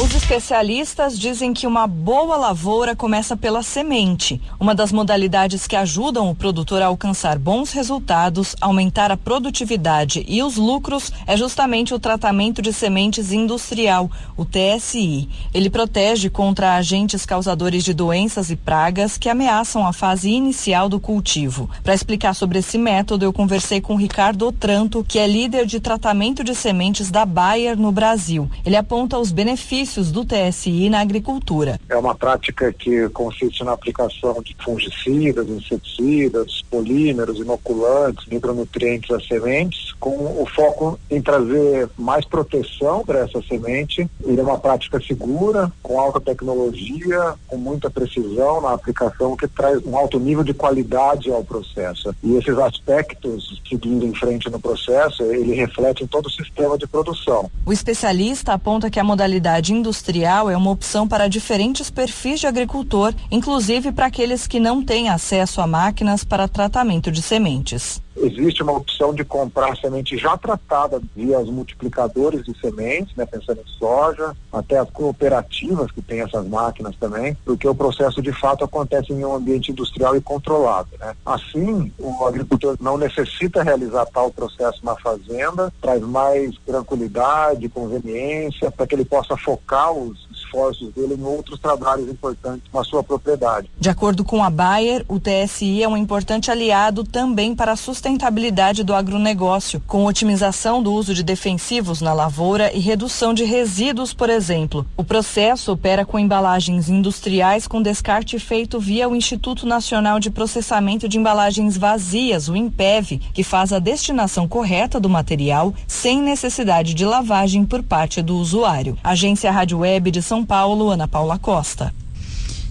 Os 0.00 0.14
especialistas 0.14 1.18
dizem 1.18 1.52
que 1.52 1.66
uma 1.66 1.84
boa 1.84 2.36
lavoura 2.36 2.94
começa 2.94 3.36
pela 3.36 3.64
semente, 3.64 4.40
uma 4.60 4.72
das 4.72 4.92
modalidades 4.92 5.66
que 5.66 5.74
ajudam 5.74 6.30
o 6.30 6.36
produtor 6.36 6.80
a 6.80 6.86
alcançar 6.86 7.36
bons 7.36 7.72
resultados, 7.72 8.54
aumentar 8.60 9.10
a 9.10 9.16
produtividade 9.16 10.24
e 10.28 10.40
os 10.40 10.56
lucros 10.56 11.12
é 11.26 11.36
justamente 11.36 11.92
o 11.92 11.98
tratamento 11.98 12.62
de 12.62 12.72
sementes 12.72 13.32
industrial, 13.32 14.08
o 14.36 14.44
TSI. 14.44 15.28
Ele 15.52 15.68
protege 15.68 16.30
contra 16.30 16.76
agentes 16.76 17.26
causadores 17.26 17.82
de 17.82 17.92
doenças 17.92 18.50
e 18.50 18.56
pragas 18.56 19.18
que 19.18 19.28
ameaçam 19.28 19.84
a 19.84 19.92
fase 19.92 20.30
inicial 20.30 20.88
do 20.88 21.00
cultivo. 21.00 21.68
Para 21.82 21.94
explicar 21.94 22.34
sobre 22.34 22.60
esse 22.60 22.78
método, 22.78 23.24
eu 23.24 23.32
conversei 23.32 23.80
com 23.80 23.96
Ricardo 23.96 24.46
Otranto, 24.46 25.04
que 25.06 25.18
é 25.18 25.26
líder 25.26 25.66
de 25.66 25.80
tratamento 25.80 26.44
de 26.44 26.54
sementes 26.54 27.10
da 27.10 27.26
Bayer 27.26 27.76
no 27.76 27.90
Brasil. 27.90 28.48
Ele 28.64 28.76
aponta 28.76 29.18
os 29.18 29.32
benefícios 29.32 29.87
benefícios 29.88 30.12
do 30.12 30.24
TSI 30.24 30.90
na 30.90 31.00
agricultura. 31.00 31.80
É 31.88 31.96
uma 31.96 32.14
prática 32.14 32.72
que 32.72 33.08
consiste 33.08 33.64
na 33.64 33.72
aplicação 33.72 34.42
de 34.42 34.54
fungicidas, 34.62 35.48
inseticidas, 35.48 36.62
polímeros, 36.70 37.38
inoculantes, 37.38 38.26
micronutrientes 38.26 39.10
às 39.10 39.26
sementes, 39.26 39.92
com 39.98 40.10
o 40.10 40.46
foco 40.54 40.98
em 41.10 41.20
trazer 41.22 41.88
mais 41.96 42.24
proteção 42.24 43.02
para 43.04 43.20
essa 43.20 43.40
semente. 43.42 44.08
Ele 44.22 44.40
é 44.40 44.42
uma 44.42 44.58
prática 44.58 45.00
segura, 45.00 45.72
com 45.82 45.98
alta 45.98 46.20
tecnologia, 46.20 47.34
com 47.46 47.56
muita 47.56 47.90
precisão 47.90 48.60
na 48.60 48.72
aplicação, 48.72 49.36
que 49.36 49.48
traz 49.48 49.84
um 49.84 49.96
alto 49.96 50.20
nível 50.20 50.44
de 50.44 50.52
qualidade 50.52 51.30
ao 51.30 51.42
processo. 51.42 52.14
E 52.22 52.36
esses 52.36 52.56
aspectos, 52.58 53.60
seguindo 53.68 54.04
em 54.04 54.14
frente 54.14 54.50
no 54.50 54.60
processo, 54.60 55.22
ele 55.22 55.54
reflete 55.54 56.04
em 56.04 56.06
todo 56.06 56.26
o 56.26 56.30
sistema 56.30 56.76
de 56.76 56.86
produção. 56.86 57.50
O 57.64 57.72
especialista 57.72 58.52
aponta 58.52 58.90
que 58.90 59.00
a 59.00 59.04
modalidade 59.04 59.72
industrial 59.78 60.50
é 60.50 60.56
uma 60.56 60.70
opção 60.70 61.08
para 61.08 61.28
diferentes 61.28 61.90
perfis 61.90 62.40
de 62.40 62.46
agricultor, 62.46 63.14
inclusive 63.30 63.92
para 63.92 64.06
aqueles 64.06 64.46
que 64.46 64.60
não 64.60 64.84
têm 64.84 65.08
acesso 65.08 65.60
a 65.60 65.66
máquinas 65.66 66.24
para 66.24 66.48
tratamento 66.48 67.10
de 67.10 67.22
sementes 67.22 68.00
existe 68.20 68.62
uma 68.62 68.72
opção 68.72 69.14
de 69.14 69.24
comprar 69.24 69.76
semente 69.76 70.16
já 70.16 70.36
tratada 70.36 71.00
via 71.14 71.38
os 71.38 71.50
multiplicadores 71.50 72.44
de 72.44 72.58
sementes, 72.58 73.14
né, 73.16 73.26
pensando 73.26 73.60
em 73.60 73.78
soja, 73.78 74.34
até 74.52 74.78
as 74.78 74.90
cooperativas 74.90 75.90
que 75.90 76.02
têm 76.02 76.20
essas 76.20 76.46
máquinas 76.46 76.96
também, 76.96 77.36
porque 77.44 77.68
o 77.68 77.74
processo 77.74 78.20
de 78.22 78.32
fato 78.32 78.64
acontece 78.64 79.12
em 79.12 79.24
um 79.24 79.34
ambiente 79.34 79.72
industrial 79.72 80.16
e 80.16 80.20
controlado. 80.20 80.88
Né? 80.98 81.14
Assim, 81.24 81.92
o 81.98 82.24
agricultor 82.24 82.76
não 82.80 82.96
necessita 82.96 83.62
realizar 83.62 84.06
tal 84.06 84.30
processo 84.30 84.84
na 84.84 84.96
fazenda, 84.96 85.72
traz 85.80 86.00
mais 86.02 86.54
tranquilidade, 86.66 87.68
conveniência, 87.68 88.70
para 88.70 88.86
que 88.86 88.94
ele 88.94 89.04
possa 89.04 89.36
focar 89.36 89.92
os 89.92 90.28
esforços 90.48 90.92
dele 90.94 91.14
em 91.14 91.24
outros 91.24 91.60
trabalhos 91.60 92.08
importantes 92.08 92.68
na 92.72 92.82
sua 92.82 93.02
propriedade. 93.02 93.70
De 93.78 93.90
acordo 93.90 94.24
com 94.24 94.42
a 94.42 94.50
Bayer, 94.50 95.04
o 95.06 95.20
TSI 95.20 95.82
é 95.82 95.88
um 95.88 95.96
importante 95.96 96.50
aliado 96.50 97.04
também 97.04 97.54
para 97.54 97.72
a 97.72 97.76
sustentabilidade 97.76 98.82
do 98.82 98.94
agronegócio, 98.94 99.82
com 99.86 100.06
otimização 100.06 100.82
do 100.82 100.92
uso 100.92 101.14
de 101.14 101.22
defensivos 101.22 102.00
na 102.00 102.12
lavoura 102.12 102.72
e 102.72 102.80
redução 102.80 103.34
de 103.34 103.44
resíduos, 103.44 104.14
por 104.14 104.30
exemplo. 104.30 104.86
O 104.96 105.04
processo 105.04 105.72
opera 105.72 106.04
com 106.04 106.18
embalagens 106.18 106.88
industriais 106.88 107.66
com 107.66 107.82
descarte 107.82 108.38
feito 108.38 108.80
via 108.80 109.08
o 109.08 109.14
Instituto 109.14 109.66
Nacional 109.66 110.18
de 110.18 110.30
Processamento 110.30 111.08
de 111.08 111.18
Embalagens 111.18 111.76
Vazias, 111.76 112.48
o 112.48 112.56
INPEV, 112.56 113.20
que 113.32 113.42
faz 113.42 113.72
a 113.72 113.78
destinação 113.78 114.48
correta 114.48 114.98
do 114.98 115.08
material 115.08 115.74
sem 115.86 116.22
necessidade 116.22 116.94
de 116.94 117.04
lavagem 117.04 117.64
por 117.64 117.82
parte 117.82 118.22
do 118.22 118.36
usuário. 118.36 118.96
Agência 119.04 119.50
Rádio 119.50 119.78
Web 119.78 120.10
de 120.10 120.22
São 120.22 120.37
Paulo, 120.44 120.90
Ana 120.90 121.08
Paula 121.08 121.38
Costa. 121.38 121.92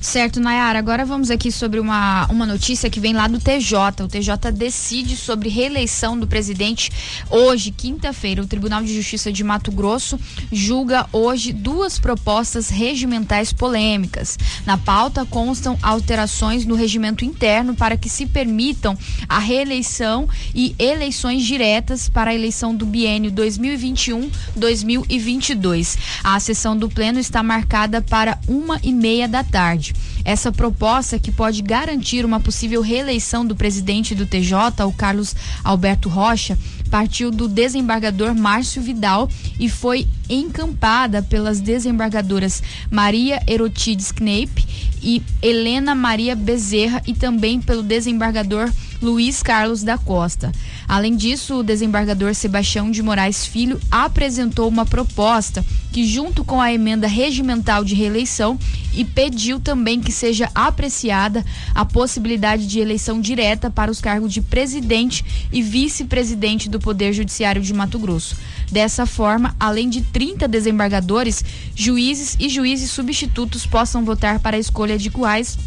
Certo, 0.07 0.39
Nayara. 0.39 0.79
Agora 0.79 1.03
vamos 1.03 1.29
aqui 1.29 1.51
sobre 1.51 1.81
uma, 1.81 2.25
uma 2.27 2.45
notícia 2.45 2.89
que 2.89 2.97
vem 2.97 3.11
lá 3.11 3.27
do 3.27 3.41
TJ. 3.41 4.05
O 4.05 4.07
TJ 4.07 4.53
decide 4.53 5.17
sobre 5.17 5.49
reeleição 5.49 6.17
do 6.17 6.25
presidente 6.25 6.89
hoje, 7.29 7.71
quinta-feira. 7.71 8.41
O 8.41 8.47
Tribunal 8.47 8.81
de 8.81 8.95
Justiça 8.95 9.33
de 9.33 9.43
Mato 9.43 9.69
Grosso 9.69 10.17
julga 10.49 11.05
hoje 11.11 11.51
duas 11.51 11.99
propostas 11.99 12.69
regimentais 12.69 13.51
polêmicas. 13.51 14.39
Na 14.65 14.77
pauta 14.77 15.25
constam 15.25 15.77
alterações 15.81 16.65
no 16.65 16.75
regimento 16.75 17.25
interno 17.25 17.75
para 17.75 17.97
que 17.97 18.07
se 18.07 18.25
permitam 18.25 18.97
a 19.27 19.39
reeleição 19.39 20.29
e 20.55 20.73
eleições 20.79 21.43
diretas 21.43 22.07
para 22.07 22.31
a 22.31 22.33
eleição 22.33 22.73
do 22.73 22.85
biênio 22.85 23.29
2021-2022. 23.33 25.97
A 26.23 26.39
sessão 26.39 26.77
do 26.77 26.87
Pleno 26.87 27.19
está 27.19 27.43
marcada 27.43 28.01
para 28.01 28.39
uma 28.47 28.79
e 28.81 28.93
meia 28.93 29.27
da 29.27 29.43
tarde. 29.43 29.96
Essa 30.23 30.51
proposta, 30.51 31.17
que 31.17 31.31
pode 31.31 31.61
garantir 31.61 32.25
uma 32.25 32.39
possível 32.39 32.81
reeleição 32.81 33.45
do 33.45 33.55
presidente 33.55 34.13
do 34.13 34.25
TJ, 34.25 34.83
o 34.85 34.91
Carlos 34.91 35.35
Alberto 35.63 36.09
Rocha, 36.09 36.57
partiu 36.89 37.31
do 37.31 37.47
desembargador 37.47 38.35
Márcio 38.35 38.81
Vidal 38.81 39.29
e 39.59 39.69
foi 39.69 40.07
encampada 40.29 41.21
pelas 41.21 41.59
desembargadoras 41.59 42.61
Maria 42.89 43.41
Erotides 43.47 44.11
Kneip 44.11 44.65
e 45.01 45.21
Helena 45.41 45.93
Maria 45.93 46.35
Bezerra 46.35 47.01
e 47.05 47.13
também 47.13 47.61
pelo 47.61 47.83
desembargador 47.83 48.71
Luiz 49.01 49.43
Carlos 49.43 49.83
da 49.83 49.97
Costa. 49.97 50.51
Além 50.87 51.17
disso, 51.17 51.55
o 51.55 51.63
desembargador 51.63 52.33
Sebastião 52.33 52.89
de 52.89 53.03
Moraes 53.03 53.45
Filho 53.45 53.79
apresentou 53.91 54.69
uma 54.69 54.85
proposta 54.85 55.65
que, 55.91 56.05
junto 56.05 56.45
com 56.45 56.61
a 56.61 56.71
emenda 56.71 57.07
regimental 57.07 57.83
de 57.83 57.93
reeleição, 57.93 58.57
e 58.93 59.03
pediu 59.03 59.59
também 59.59 59.99
que 59.99 60.11
seja 60.11 60.49
apreciada 60.55 61.45
a 61.75 61.83
possibilidade 61.83 62.65
de 62.65 62.79
eleição 62.79 63.19
direta 63.19 63.69
para 63.69 63.91
os 63.91 63.99
cargos 63.99 64.31
de 64.31 64.41
presidente 64.41 65.25
e 65.51 65.61
vice-presidente 65.61 66.69
do 66.69 66.79
Poder 66.79 67.11
Judiciário 67.11 67.61
de 67.61 67.73
Mato 67.73 67.99
Grosso. 67.99 68.37
Dessa 68.71 69.05
forma, 69.05 69.55
além 69.59 69.89
de 69.89 70.01
30 70.01 70.47
desembargadores, 70.47 71.43
juízes 71.75 72.37
e 72.39 72.47
juízes 72.47 72.91
substitutos 72.91 73.65
possam 73.65 74.05
votar 74.05 74.39
para 74.39 74.55
a 74.55 74.59
escolha 74.59 74.97
de 74.97 75.09
quais 75.09 75.57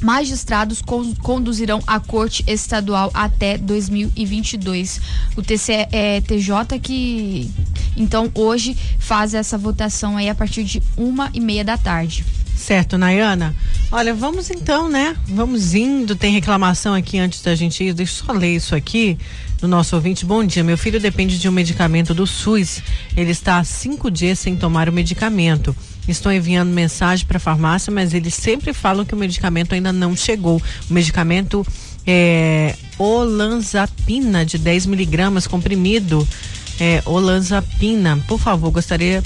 magistrados 0.00 0.82
conduzirão 1.22 1.80
a 1.86 1.98
corte 2.00 2.44
estadual 2.46 3.10
até 3.14 3.56
2022. 3.58 5.00
O 5.36 5.42
TC, 5.42 5.88
é, 5.92 6.20
TJ 6.20 6.78
que 6.80 7.50
então 7.96 8.30
hoje 8.34 8.76
faz 8.98 9.34
essa 9.34 9.56
votação 9.56 10.16
aí 10.16 10.28
a 10.28 10.34
partir 10.34 10.64
de 10.64 10.82
uma 10.96 11.30
e 11.32 11.40
meia 11.40 11.64
da 11.64 11.76
tarde. 11.76 12.24
Certo, 12.56 12.96
Nayana. 12.96 13.54
Olha, 13.90 14.14
vamos 14.14 14.48
então, 14.48 14.88
né? 14.88 15.16
Vamos 15.26 15.74
indo. 15.74 16.14
Tem 16.16 16.32
reclamação 16.32 16.94
aqui 16.94 17.18
antes 17.18 17.42
da 17.42 17.54
gente 17.54 17.82
ir. 17.82 17.92
Deixa 17.92 18.22
eu 18.22 18.26
só 18.26 18.32
ler 18.32 18.54
isso 18.54 18.74
aqui 18.74 19.18
do 19.60 19.68
nosso 19.68 19.96
ouvinte. 19.96 20.24
Bom 20.24 20.44
dia, 20.44 20.62
meu 20.62 20.78
filho 20.78 21.00
depende 21.00 21.38
de 21.38 21.48
um 21.48 21.52
medicamento 21.52 22.14
do 22.14 22.26
SUS. 22.26 22.82
Ele 23.16 23.30
está 23.30 23.58
há 23.58 23.64
cinco 23.64 24.10
dias 24.10 24.38
sem 24.38 24.56
tomar 24.56 24.88
o 24.88 24.92
medicamento. 24.92 25.74
Estou 26.06 26.32
enviando 26.32 26.70
mensagem 26.70 27.26
para 27.26 27.38
a 27.38 27.40
farmácia, 27.40 27.92
mas 27.92 28.12
eles 28.12 28.34
sempre 28.34 28.72
falam 28.72 29.04
que 29.04 29.14
o 29.14 29.16
medicamento 29.16 29.74
ainda 29.74 29.92
não 29.92 30.14
chegou. 30.16 30.60
O 30.88 30.92
medicamento 30.92 31.66
é 32.06 32.74
olanzapina 32.98 34.44
de 34.44 34.58
10 34.58 34.86
miligramas 34.86 35.46
comprimido. 35.46 36.26
É, 36.78 37.02
olanzapina. 37.06 38.18
Por 38.26 38.38
favor, 38.38 38.70
gostaria 38.70 39.22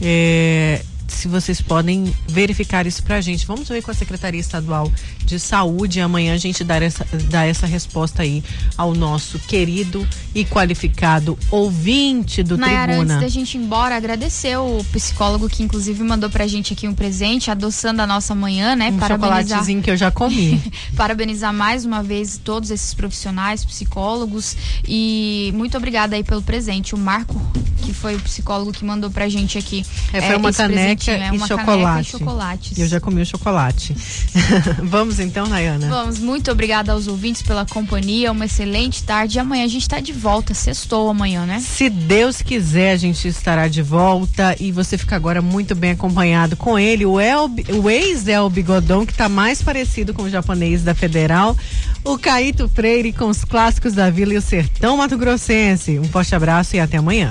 é, 0.00 0.84
se 1.08 1.28
vocês 1.28 1.60
podem 1.60 2.12
verificar 2.26 2.86
isso 2.86 3.02
para 3.02 3.16
a 3.16 3.20
gente. 3.20 3.46
Vamos 3.46 3.68
ver 3.68 3.82
com 3.82 3.90
a 3.90 3.94
Secretaria 3.94 4.40
Estadual 4.40 4.90
de 5.24 5.38
Saúde. 5.38 6.00
Amanhã 6.00 6.34
a 6.34 6.38
gente 6.38 6.62
dar 6.64 6.82
essa, 6.82 7.06
dar 7.30 7.46
essa 7.46 7.66
resposta 7.66 8.22
aí 8.22 8.42
ao 8.76 8.94
nosso 8.94 9.38
querido 9.38 10.06
e 10.34 10.44
qualificado 10.44 11.38
ouvinte 11.50 12.42
do 12.42 12.56
Nayara, 12.56 12.94
Tribuna. 12.94 13.14
antes 13.14 13.24
da 13.24 13.28
gente 13.28 13.56
ir 13.56 13.60
embora, 13.60 13.96
agradecer 13.96 14.56
o 14.56 14.84
psicólogo 14.92 15.48
que 15.48 15.62
inclusive 15.62 16.02
mandou 16.02 16.28
pra 16.30 16.46
gente 16.46 16.72
aqui 16.72 16.86
um 16.88 16.94
presente, 16.94 17.50
adoçando 17.50 18.02
a 18.02 18.06
nossa 18.06 18.34
manhã, 18.34 18.74
né? 18.76 18.90
Um 18.90 18.98
Parabenizar... 18.98 19.42
chocolatezinho 19.42 19.82
que 19.82 19.90
eu 19.90 19.96
já 19.96 20.10
comi. 20.10 20.62
Parabenizar 20.96 21.52
mais 21.52 21.84
uma 21.84 22.02
vez 22.02 22.38
todos 22.42 22.70
esses 22.70 22.94
profissionais, 22.94 23.64
psicólogos 23.64 24.56
e 24.86 25.52
muito 25.54 25.76
obrigada 25.76 26.16
aí 26.16 26.24
pelo 26.24 26.42
presente. 26.42 26.94
O 26.94 26.98
Marco, 26.98 27.40
que 27.82 27.92
foi 27.92 28.16
o 28.16 28.20
psicólogo 28.20 28.72
que 28.72 28.84
mandou 28.84 29.10
pra 29.10 29.28
gente 29.28 29.58
aqui. 29.58 29.84
É, 30.12 30.20
foi 30.20 30.36
uma 30.36 30.52
caneca, 30.52 30.93
é, 31.10 31.28
e, 31.28 31.36
uma 31.36 31.46
chocolate. 31.46 31.82
caneca 31.82 32.00
e 32.00 32.04
chocolates. 32.04 32.78
Eu 32.78 32.86
já 32.86 33.00
comi 33.00 33.22
o 33.22 33.26
chocolate. 33.26 33.94
Vamos 34.82 35.18
então, 35.18 35.46
Nayana? 35.46 35.88
Vamos, 35.88 36.18
muito 36.18 36.50
obrigada 36.50 36.92
aos 36.92 37.06
ouvintes 37.06 37.42
pela 37.42 37.64
companhia, 37.66 38.32
uma 38.32 38.44
excelente 38.44 39.02
tarde. 39.02 39.38
E 39.38 39.40
amanhã 39.40 39.64
a 39.64 39.68
gente 39.68 39.82
está 39.82 40.00
de 40.00 40.12
volta, 40.12 40.54
sextou 40.54 41.08
amanhã, 41.08 41.44
né? 41.46 41.60
Se 41.60 41.88
Deus 41.88 42.42
quiser, 42.42 42.92
a 42.92 42.96
gente 42.96 43.26
estará 43.28 43.68
de 43.68 43.82
volta 43.82 44.56
e 44.60 44.70
você 44.70 44.96
fica 44.96 45.16
agora 45.16 45.40
muito 45.42 45.74
bem 45.74 45.92
acompanhado 45.92 46.56
com 46.56 46.78
ele, 46.78 47.04
o, 47.06 47.20
El, 47.20 47.50
o 47.82 47.90
ex-El 47.90 48.48
Bigodon, 48.50 49.06
que 49.06 49.12
está 49.12 49.28
mais 49.28 49.62
parecido 49.62 50.14
com 50.14 50.22
o 50.22 50.30
japonês 50.30 50.82
da 50.82 50.94
Federal, 50.94 51.56
o 52.04 52.18
Caíto 52.18 52.68
Freire 52.68 53.12
com 53.12 53.28
os 53.28 53.44
clássicos 53.44 53.94
da 53.94 54.10
Vila 54.10 54.34
e 54.34 54.36
o 54.36 54.42
Sertão 54.42 54.96
Mato 54.96 55.16
Grossense. 55.16 55.98
Um 55.98 56.04
forte 56.04 56.34
abraço 56.34 56.76
e 56.76 56.80
até 56.80 56.98
amanhã. 56.98 57.30